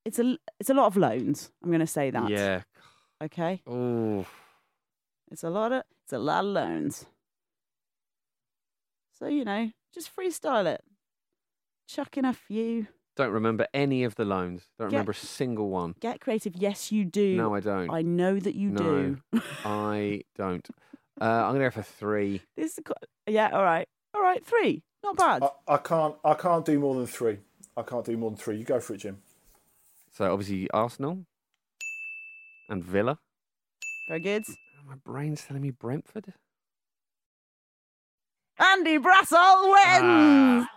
It's 0.05 0.19
a 0.19 0.37
it's 0.59 0.69
a 0.69 0.73
lot 0.73 0.87
of 0.87 0.97
loans. 0.97 1.51
I'm 1.63 1.69
going 1.69 1.79
to 1.81 1.87
say 1.87 2.09
that. 2.11 2.29
Yeah. 2.29 2.61
Okay. 3.23 3.61
Oh, 3.67 4.25
It's 5.31 5.43
a 5.43 5.49
lot 5.49 5.71
of 5.71 5.83
it's 6.03 6.13
a 6.13 6.19
lot 6.19 6.45
of 6.45 6.51
loans. 6.51 7.05
So 9.17 9.27
you 9.27 9.43
know, 9.43 9.71
just 9.93 10.15
freestyle 10.15 10.65
it. 10.65 10.81
Chuck 11.87 12.17
in 12.17 12.25
a 12.25 12.33
few. 12.33 12.87
don't 13.17 13.31
remember 13.31 13.67
any 13.73 14.05
of 14.05 14.15
the 14.15 14.23
loans. 14.23 14.67
Don't 14.77 14.91
Yeah. 14.91 14.97
remember 14.99 15.11
a 15.11 15.15
single 15.15 15.69
one. 15.69 15.95
Get 15.99 16.21
creative. 16.21 16.55
Yes, 16.55 16.89
you 16.91 17.03
do. 17.03 17.35
No, 17.35 17.53
I 17.53 17.59
don't. 17.59 17.89
I 17.91 18.01
know 18.01 18.39
that 18.39 18.55
you 18.55 18.69
No. 18.69 18.81
do. 19.33 19.41
I 19.65 20.21
don't. 20.35 20.67
Uh, 21.21 21.25
I'm 21.25 21.51
gonna 21.55 21.65
go 21.65 21.71
for 21.71 21.81
three. 21.81 22.41
this 22.55 22.77
is 22.77 22.83
yeah. 23.27 23.49
All 23.51 23.61
right. 23.65 23.89
All 24.13 24.21
right. 24.21 24.41
Three. 24.45 24.83
Not 25.03 25.17
bad. 25.17 25.43
I, 25.43 25.75
I 25.75 25.77
can't. 25.77 26.15
I 26.23 26.33
can't 26.33 26.65
do 26.65 26.79
more 26.79 26.95
than 26.95 27.07
three. 27.07 27.37
I 27.77 27.81
can't 27.83 28.05
do 28.05 28.17
more 28.17 28.29
than 28.29 28.37
three. 28.37 28.57
You 28.57 28.63
go 28.63 28.79
for 28.79 28.93
it, 28.93 28.97
Jim. 28.97 29.17
So 30.11 30.31
obviously 30.31 30.69
Arsenal 30.71 31.25
and 32.67 32.83
Villa. 32.83 33.19
Very 34.07 34.19
good. 34.19 34.43
My 34.87 34.95
brain's 34.95 35.45
telling 35.45 35.61
me 35.61 35.71
Brentford. 35.71 36.33
Andy 38.57 38.97
Brassell 38.97 39.71
wins. 39.71 40.67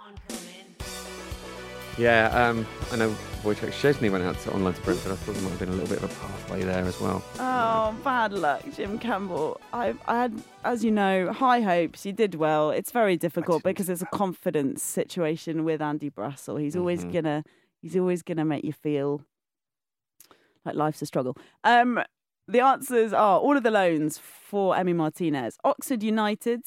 Yeah, 1.98 2.28
um, 2.48 2.66
I 2.92 2.96
know 2.96 3.14
Wojciech 3.42 3.72
Szczesny 3.72 4.10
went 4.10 4.22
out 4.24 4.38
to 4.40 4.52
online 4.52 4.72
to 4.74 4.80
Brentford. 4.82 5.12
I 5.12 5.16
thought 5.16 5.32
there 5.34 5.42
might 5.42 5.50
have 5.50 5.58
been 5.58 5.68
a 5.70 5.72
little 5.72 5.88
bit 5.88 5.98
of 6.02 6.04
a 6.04 6.14
pathway 6.20 6.62
there 6.62 6.84
as 6.84 7.00
well. 7.00 7.22
Oh, 7.40 7.94
bad 8.04 8.32
luck, 8.32 8.62
Jim 8.76 8.98
Campbell. 9.00 9.60
I, 9.72 9.94
I 10.06 10.16
had, 10.22 10.40
as 10.64 10.84
you 10.84 10.92
know, 10.92 11.32
high 11.32 11.60
hopes. 11.60 12.06
You 12.06 12.12
did 12.12 12.36
well. 12.36 12.70
It's 12.70 12.92
very 12.92 13.16
difficult 13.16 13.64
because 13.64 13.88
it's 13.88 14.02
a 14.02 14.06
confidence 14.06 14.82
situation 14.82 15.64
with 15.64 15.82
Andy 15.82 16.08
Brassell. 16.10 16.60
He's 16.60 16.76
always 16.76 17.04
Mhm. 17.04 17.12
gonna, 17.12 17.44
he's 17.80 17.96
always 17.96 18.22
gonna 18.22 18.44
make 18.44 18.64
you 18.64 18.72
feel 18.72 19.22
like 20.64 20.76
life's 20.76 21.02
a 21.02 21.06
struggle. 21.06 21.36
Um, 21.64 22.00
the 22.46 22.60
answers 22.60 23.12
are 23.12 23.40
all 23.40 23.56
of 23.56 23.64
the 23.64 23.70
loans 23.72 24.18
for 24.18 24.74
Emi 24.76 24.94
Martinez. 24.94 25.56
Oxford 25.64 26.02
United, 26.04 26.62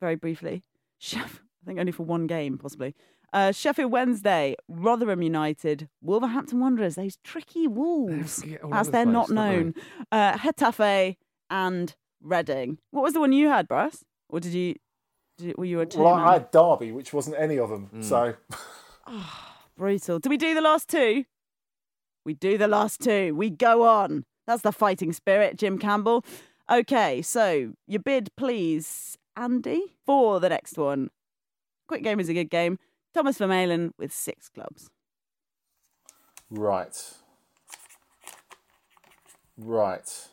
very 0.00 0.16
briefly. 0.16 0.62
Sheff- 1.00 1.40
I 1.62 1.64
think 1.64 1.78
only 1.78 1.92
for 1.92 2.02
one 2.02 2.26
game, 2.26 2.58
possibly. 2.58 2.94
Uh, 3.32 3.50
Sheffield 3.50 3.90
Wednesday, 3.90 4.54
Rotherham 4.68 5.22
United, 5.22 5.88
Wolverhampton 6.02 6.60
Wanderers, 6.60 6.96
those 6.96 7.16
tricky 7.24 7.66
Wolves, 7.66 8.44
as 8.70 8.90
they're 8.90 9.06
not 9.06 9.28
place, 9.28 9.36
don't 9.36 9.46
they? 9.46 9.56
known. 9.56 9.74
Uh, 10.12 10.36
Getafe 10.36 11.16
and 11.48 11.94
Reading. 12.20 12.78
What 12.90 13.02
was 13.02 13.14
the 13.14 13.20
one 13.20 13.32
you 13.32 13.48
had, 13.48 13.66
Brass? 13.66 14.04
Or 14.28 14.38
did 14.38 14.52
you, 14.52 14.74
did 15.38 15.48
you 15.48 15.54
were 15.56 15.64
you 15.64 15.80
a 15.80 15.86
two 15.86 16.00
Well, 16.00 16.16
man? 16.16 16.28
I 16.28 16.32
had 16.34 16.50
Derby, 16.50 16.92
which 16.92 17.12
wasn't 17.12 17.36
any 17.38 17.58
of 17.58 17.70
them. 17.70 17.86
Hmm. 17.86 18.02
So 18.02 18.34
Brutal. 19.76 20.18
Do 20.18 20.28
we 20.30 20.36
do 20.36 20.54
the 20.54 20.60
last 20.60 20.88
two? 20.88 21.24
We 22.24 22.34
do 22.34 22.56
the 22.58 22.68
last 22.68 23.00
two. 23.00 23.34
We 23.34 23.50
go 23.50 23.82
on. 23.82 24.24
That's 24.46 24.62
the 24.62 24.72
fighting 24.72 25.12
spirit, 25.12 25.56
Jim 25.56 25.78
Campbell. 25.78 26.24
Okay, 26.70 27.22
so 27.22 27.72
your 27.86 28.00
bid, 28.00 28.30
please, 28.36 29.18
Andy, 29.36 29.96
for 30.06 30.38
the 30.38 30.48
next 30.48 30.78
one. 30.78 31.10
Quick 31.88 32.02
game 32.02 32.20
is 32.20 32.28
a 32.28 32.34
good 32.34 32.50
game. 32.50 32.78
Thomas 33.14 33.38
Vermaelen 33.38 33.92
with 33.98 34.12
six 34.12 34.48
clubs. 34.48 34.90
right, 36.50 36.96
right, 39.58 40.28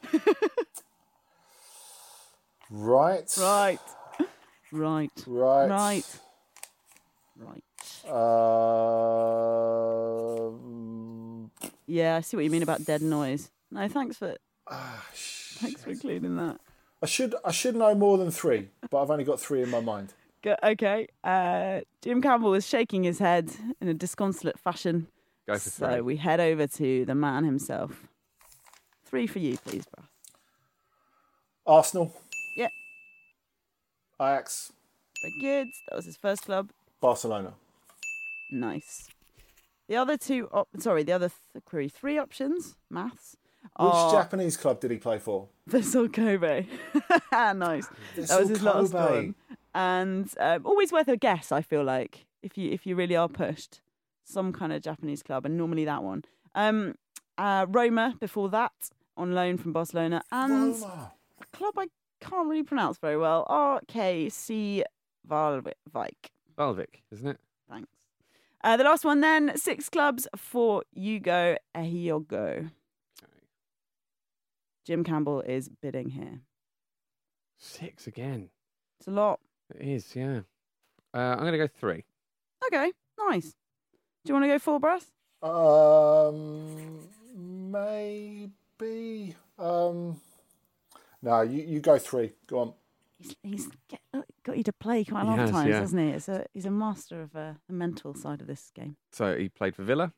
right, 2.70 3.38
Right. 3.38 3.80
Right. 4.72 5.12
right, 5.28 5.70
Right. 5.70 6.06
Right. 7.38 7.64
Um, 10.50 11.52
Yeah, 11.88 12.18
I 12.18 12.22
see 12.22 12.38
what 12.38 12.44
you 12.44 12.52
mean 12.52 12.64
about 12.64 12.86
dead 12.86 13.02
noise. 13.02 13.50
No, 13.72 13.88
thanks 13.88 14.18
for 14.18 14.36
ah, 14.70 15.06
thanks 15.12 15.84
for 15.84 15.90
including 15.92 16.36
that. 16.38 16.60
I 17.02 17.06
should 17.06 17.34
I 17.46 17.52
should 17.52 17.76
know 17.76 17.96
more 17.96 18.18
than 18.18 18.30
three, 18.30 18.70
but 18.90 19.02
I've 19.02 19.10
only 19.10 19.24
got 19.24 19.40
three 19.40 19.64
in 19.64 19.70
my 19.70 19.80
mind. 19.80 20.14
Go- 20.44 20.56
Okay. 20.64 21.08
Uh, 21.24 21.82
Jim 22.02 22.22
Campbell 22.22 22.54
is 22.54 22.66
shaking 22.68 23.04
his 23.04 23.20
head 23.20 23.52
in 23.82 23.88
a 23.88 23.94
disconsolate 23.94 24.58
fashion. 24.60 25.08
Go 25.48 25.54
for 25.56 25.70
so 25.70 25.88
three. 25.92 26.02
we 26.02 26.16
head 26.18 26.40
over 26.40 26.68
to 26.68 27.06
the 27.06 27.16
man 27.16 27.44
himself. 27.44 28.08
Three 29.06 29.28
for 29.28 29.40
you, 29.40 29.58
please, 29.58 29.86
bro. 29.96 30.06
Arsenal, 31.66 32.14
Yeah, 32.58 32.68
Ajax, 34.20 34.72
very 35.22 35.34
good. 35.40 35.68
That 35.88 35.96
was 35.96 36.06
his 36.06 36.18
first 36.18 36.44
club. 36.44 36.72
Barcelona. 37.00 37.54
Nice. 38.52 39.08
The 39.88 39.96
other 39.96 40.18
two, 40.18 40.48
op- 40.52 40.70
sorry, 40.80 41.04
the 41.04 41.12
other 41.14 41.30
th- 41.54 41.64
query, 41.66 41.90
three 41.90 42.18
options, 42.18 42.76
maths. 42.90 43.36
Which 43.78 43.90
are 43.92 44.12
Japanese 44.12 44.58
club 44.58 44.80
did 44.80 44.90
he 44.92 44.98
play 44.98 45.20
for? 45.20 45.48
Vissel 45.70 46.12
Kobe. 46.12 46.66
nice. 47.32 47.88
that 48.16 48.40
was 48.40 48.50
his 48.50 48.60
Vissel 48.60 48.64
last 48.64 48.92
Kobe. 48.94 49.16
one. 49.16 49.36
And 49.80 50.30
um, 50.42 50.66
always 50.66 50.92
worth 50.92 51.08
a 51.08 51.16
guess, 51.16 51.54
I 51.54 51.62
feel 51.62 51.86
like, 51.86 52.26
if 52.44 52.58
you 52.58 52.70
if 52.70 52.86
you 52.86 52.98
really 52.98 53.16
are 53.16 53.30
pushed. 53.30 53.80
Some 54.26 54.52
kind 54.52 54.74
of 54.74 54.82
Japanese 54.82 55.24
club, 55.24 55.46
and 55.46 55.58
normally 55.58 55.86
that 55.86 56.04
one. 56.04 56.26
Um, 56.54 56.96
uh, 57.38 57.66
Roma 57.70 58.16
before 58.20 58.50
that, 58.50 58.74
on 59.16 59.32
loan 59.34 59.58
from 59.58 59.72
Barcelona. 59.72 60.22
And 60.34 60.74
Roma. 60.74 61.14
a 61.42 61.58
club 61.58 61.76
I 61.78 61.88
can't 62.20 62.50
really 62.50 62.64
pronounce 62.64 62.98
very 62.98 63.18
well. 63.18 63.46
RKC 63.50 64.84
Waalwijk. 65.26 65.74
Waalwijk, 66.58 67.02
isn't 67.12 67.28
it? 67.30 67.40
Thanks. 67.70 67.90
Uh, 68.62 68.76
the 68.76 68.84
last 68.84 69.06
one 69.06 69.22
then, 69.22 69.54
six 69.56 69.88
clubs 69.88 70.28
for 70.36 70.84
Ugo 70.98 71.56
Ehiogo. 71.74 72.70
Jim 74.86 75.06
Campbell 75.06 75.40
is 75.42 75.70
bidding 75.70 76.10
here. 76.10 76.42
Six 77.58 78.08
again. 78.08 78.50
It's 79.00 79.08
a 79.08 79.12
lot. 79.12 79.40
It 79.76 79.88
is, 79.88 80.16
yeah. 80.16 80.42
Uh, 81.14 81.18
I'm 81.18 81.40
going 81.40 81.52
to 81.54 81.58
go 81.58 81.68
three. 81.68 82.04
Okay, 82.68 82.92
nice. 83.30 83.56
Do 84.26 84.26
you 84.26 84.34
want 84.34 84.44
to 84.44 84.48
go 84.50 84.60
four, 84.60 84.80
breath? 84.80 85.12
Um, 85.42 87.00
maybe. 87.36 89.36
Um, 89.58 90.20
no, 91.22 91.42
you, 91.42 91.64
you 91.64 91.80
go 91.80 91.98
three. 91.98 92.34
Go 92.48 92.60
on. 92.60 92.74
He's, 93.18 93.36
he's 93.44 93.70
get, 93.90 94.00
uh, 94.14 94.22
got 94.44 94.58
you 94.58 94.64
to 94.64 94.74
play 94.74 95.04
quite 95.04 95.22
a 95.22 95.26
He 95.26 95.30
lot 95.30 95.40
has, 95.40 95.50
of 95.50 95.56
times, 95.56 95.70
yeah. 95.70 95.80
hasn't 95.80 96.02
he? 96.02 96.08
It's 96.10 96.30
a, 96.30 96.46
he's 96.54 96.66
a 96.66 96.72
master 96.72 97.22
of 97.22 97.36
uh, 97.36 97.54
the 97.68 97.74
mental 97.74 98.14
side 98.14 98.42
of 98.42 98.48
this 98.48 98.72
game. 98.74 98.96
So 99.12 99.38
he 99.38 99.50
played 99.50 99.76
for 99.76 99.84
Villa, 99.84 100.14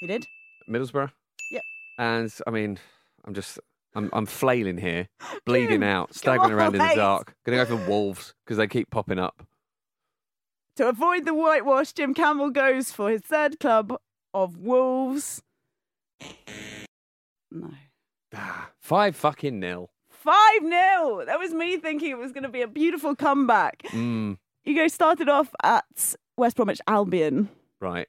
He 0.00 0.06
did? 0.06 0.24
Middlesbrough. 0.70 1.10
Yep. 1.50 1.62
And 1.98 2.32
I 2.46 2.50
mean, 2.50 2.78
I'm 3.24 3.34
just, 3.34 3.58
I'm, 3.98 4.10
I'm 4.12 4.26
flailing 4.26 4.78
here, 4.78 5.08
bleeding 5.44 5.82
out, 5.82 6.14
staggering 6.14 6.52
around 6.52 6.74
in 6.74 6.78
the 6.80 6.86
mate. 6.86 6.96
dark. 6.96 7.34
Gonna 7.44 7.58
go 7.64 7.76
for 7.76 7.88
Wolves 7.88 8.32
because 8.44 8.56
they 8.56 8.66
keep 8.66 8.90
popping 8.90 9.18
up. 9.18 9.42
To 10.76 10.88
avoid 10.88 11.24
the 11.26 11.34
whitewash, 11.34 11.92
Jim 11.92 12.14
Campbell 12.14 12.50
goes 12.50 12.92
for 12.92 13.10
his 13.10 13.20
third 13.22 13.58
club 13.58 13.98
of 14.32 14.56
Wolves. 14.58 15.42
No. 17.50 17.70
Ah, 18.34 18.70
Five 18.80 19.16
fucking 19.16 19.58
nil. 19.58 19.90
5 20.10 20.34
0. 20.62 21.24
That 21.26 21.38
was 21.38 21.52
me 21.54 21.78
thinking 21.78 22.10
it 22.10 22.18
was 22.18 22.32
going 22.32 22.42
to 22.42 22.48
be 22.48 22.62
a 22.62 22.68
beautiful 22.68 23.16
comeback. 23.16 23.82
Mm, 23.88 24.36
You 24.64 24.74
guys 24.76 24.92
started 24.92 25.28
off 25.28 25.48
at 25.62 26.14
West 26.36 26.56
Bromwich 26.56 26.80
Albion. 26.86 27.48
right. 27.80 28.06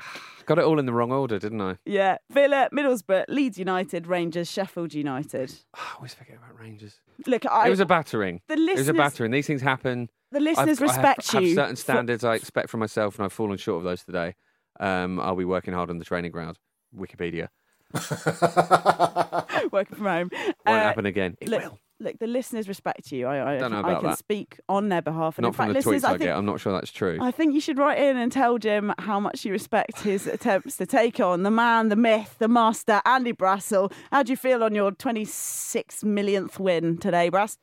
Got 0.46 0.58
it 0.58 0.64
all 0.64 0.78
in 0.78 0.86
the 0.86 0.92
wrong 0.92 1.12
order, 1.12 1.38
didn't 1.38 1.60
I? 1.60 1.76
Yeah. 1.84 2.18
Villa, 2.30 2.68
Middlesbrough, 2.72 3.26
Leeds 3.28 3.58
United, 3.58 4.06
Rangers, 4.06 4.50
Sheffield 4.50 4.94
United. 4.94 5.54
I 5.74 5.80
always 5.96 6.14
forget 6.14 6.36
about 6.36 6.58
Rangers. 6.58 7.00
Look, 7.26 7.46
I, 7.46 7.66
it 7.66 7.70
was 7.70 7.80
a 7.80 7.86
battering. 7.86 8.40
the 8.48 8.56
listeners, 8.56 8.78
It 8.78 8.80
was 8.80 8.88
a 8.88 8.94
battering. 8.94 9.30
These 9.30 9.46
things 9.46 9.62
happen. 9.62 10.08
the 10.32 10.38
I've- 10.38 10.44
listeners 10.44 10.80
I 10.80 10.86
have- 10.86 10.96
respect 10.96 11.32
have, 11.32 11.42
you. 11.42 11.54
certain 11.54 11.76
for- 11.76 11.82
standards 11.82 12.24
I 12.24 12.34
expect 12.34 12.70
from 12.70 12.80
myself, 12.80 13.16
and 13.18 13.24
I've 13.24 13.32
fallen 13.32 13.56
short 13.58 13.78
of 13.78 13.84
those 13.84 14.02
today. 14.04 14.34
Um, 14.80 15.20
I'll 15.20 15.36
be 15.36 15.44
working 15.44 15.74
hard 15.74 15.90
on 15.90 15.98
the 15.98 16.04
training 16.04 16.30
ground. 16.32 16.58
Wikipedia 16.96 17.48
working 19.72 19.96
from 19.96 20.06
home. 20.06 20.30
won't 20.32 20.56
Uh, 20.66 20.72
happen 20.72 21.06
again. 21.06 21.36
It 21.40 21.48
look, 21.48 21.62
will. 21.62 21.78
Look, 22.00 22.18
the 22.18 22.26
listeners 22.26 22.66
respect 22.66 23.12
you. 23.12 23.26
I, 23.26 23.54
I, 23.54 23.58
Don't 23.58 23.72
know 23.72 23.82
I 23.84 23.94
can 23.96 24.04
that. 24.04 24.18
speak 24.18 24.58
on 24.68 24.88
their 24.88 25.02
behalf. 25.02 25.36
And 25.36 25.42
Not 25.42 25.48
in 25.48 25.52
fact, 25.52 25.58
from 25.58 25.68
the 25.68 25.78
listeners, 25.78 26.02
tweets 26.02 26.06
I, 26.06 26.08
I 26.08 26.12
think, 26.12 26.22
get. 26.28 26.36
I'm 26.36 26.46
not 26.46 26.58
sure 26.60 26.72
that's 26.72 26.90
true. 26.90 27.18
I 27.20 27.30
think 27.30 27.52
you 27.52 27.60
should 27.60 27.76
write 27.78 27.98
in 27.98 28.16
and 28.16 28.32
tell 28.32 28.56
Jim 28.58 28.92
how 28.98 29.20
much 29.20 29.44
you 29.44 29.52
respect 29.52 30.00
his 30.00 30.26
attempts 30.36 30.76
to 30.78 30.86
take 30.86 31.20
on 31.20 31.42
the 31.42 31.50
man, 31.50 31.88
the 31.90 31.96
myth, 31.96 32.36
the 32.38 32.48
master, 32.48 33.02
Andy 33.04 33.32
Brassell. 33.34 33.92
How 34.10 34.22
do 34.22 34.32
you 34.32 34.36
feel 34.36 34.64
on 34.64 34.74
your 34.74 34.92
26 34.92 36.02
millionth 36.04 36.58
win 36.58 36.96
today, 36.96 37.28
Brass? 37.28 37.58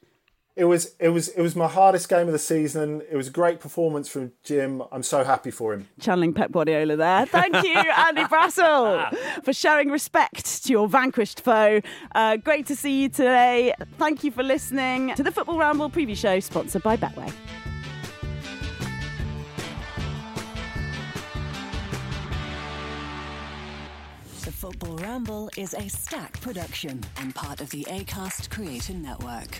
It 0.58 0.66
was 0.66 0.96
it 1.00 1.10
was 1.10 1.28
it 1.28 1.42
was 1.44 1.56
my 1.56 1.68
hardest 1.68 2.10
game 2.10 2.26
of 2.26 2.34
the 2.34 2.40
season. 2.40 3.04
It 3.12 3.16
was 3.16 3.28
a 3.28 3.32
great 3.32 3.60
performance 3.60 4.10
from 4.10 4.32
Jim. 4.44 4.82
I'm 4.92 5.04
so 5.04 5.24
happy 5.24 5.52
for 5.52 5.72
him. 5.72 5.88
Channeling 6.00 6.34
Pep 6.34 6.52
Guardiola 6.52 6.96
there. 6.96 7.28
Thank 7.28 7.64
you, 7.64 7.76
Andy 7.96 8.24
Brassell, 8.24 9.16
for 9.44 9.54
showing 9.54 9.92
respect 9.92 10.64
to 10.64 10.72
your 10.72 10.88
vanquished 10.88 11.42
foe. 11.42 11.82
Uh, 12.16 12.38
great 12.38 12.66
to 12.66 12.76
see 12.76 13.04
you 13.04 13.10
today. 13.10 13.72
Thank 14.00 14.24
you 14.24 14.32
for 14.32 14.42
listening 14.42 15.14
to 15.14 15.22
the 15.22 15.32
Football 15.32 15.60
Ramble 15.60 15.92
preview 15.92 16.18
show, 16.18 16.40
sponsored 16.40 16.82
by 16.82 16.98
Betway. 16.98 17.32
The 24.44 24.52
Football 24.52 24.98
Ramble 24.98 25.52
is 25.56 25.76
a 25.76 25.88
Stak 25.88 26.42
production 26.42 27.04
and 27.18 27.36
part 27.36 27.62
of 27.62 27.70
the 27.70 27.84
ACAST 27.84 28.50
Creator 28.50 28.94
Network. 28.94 29.60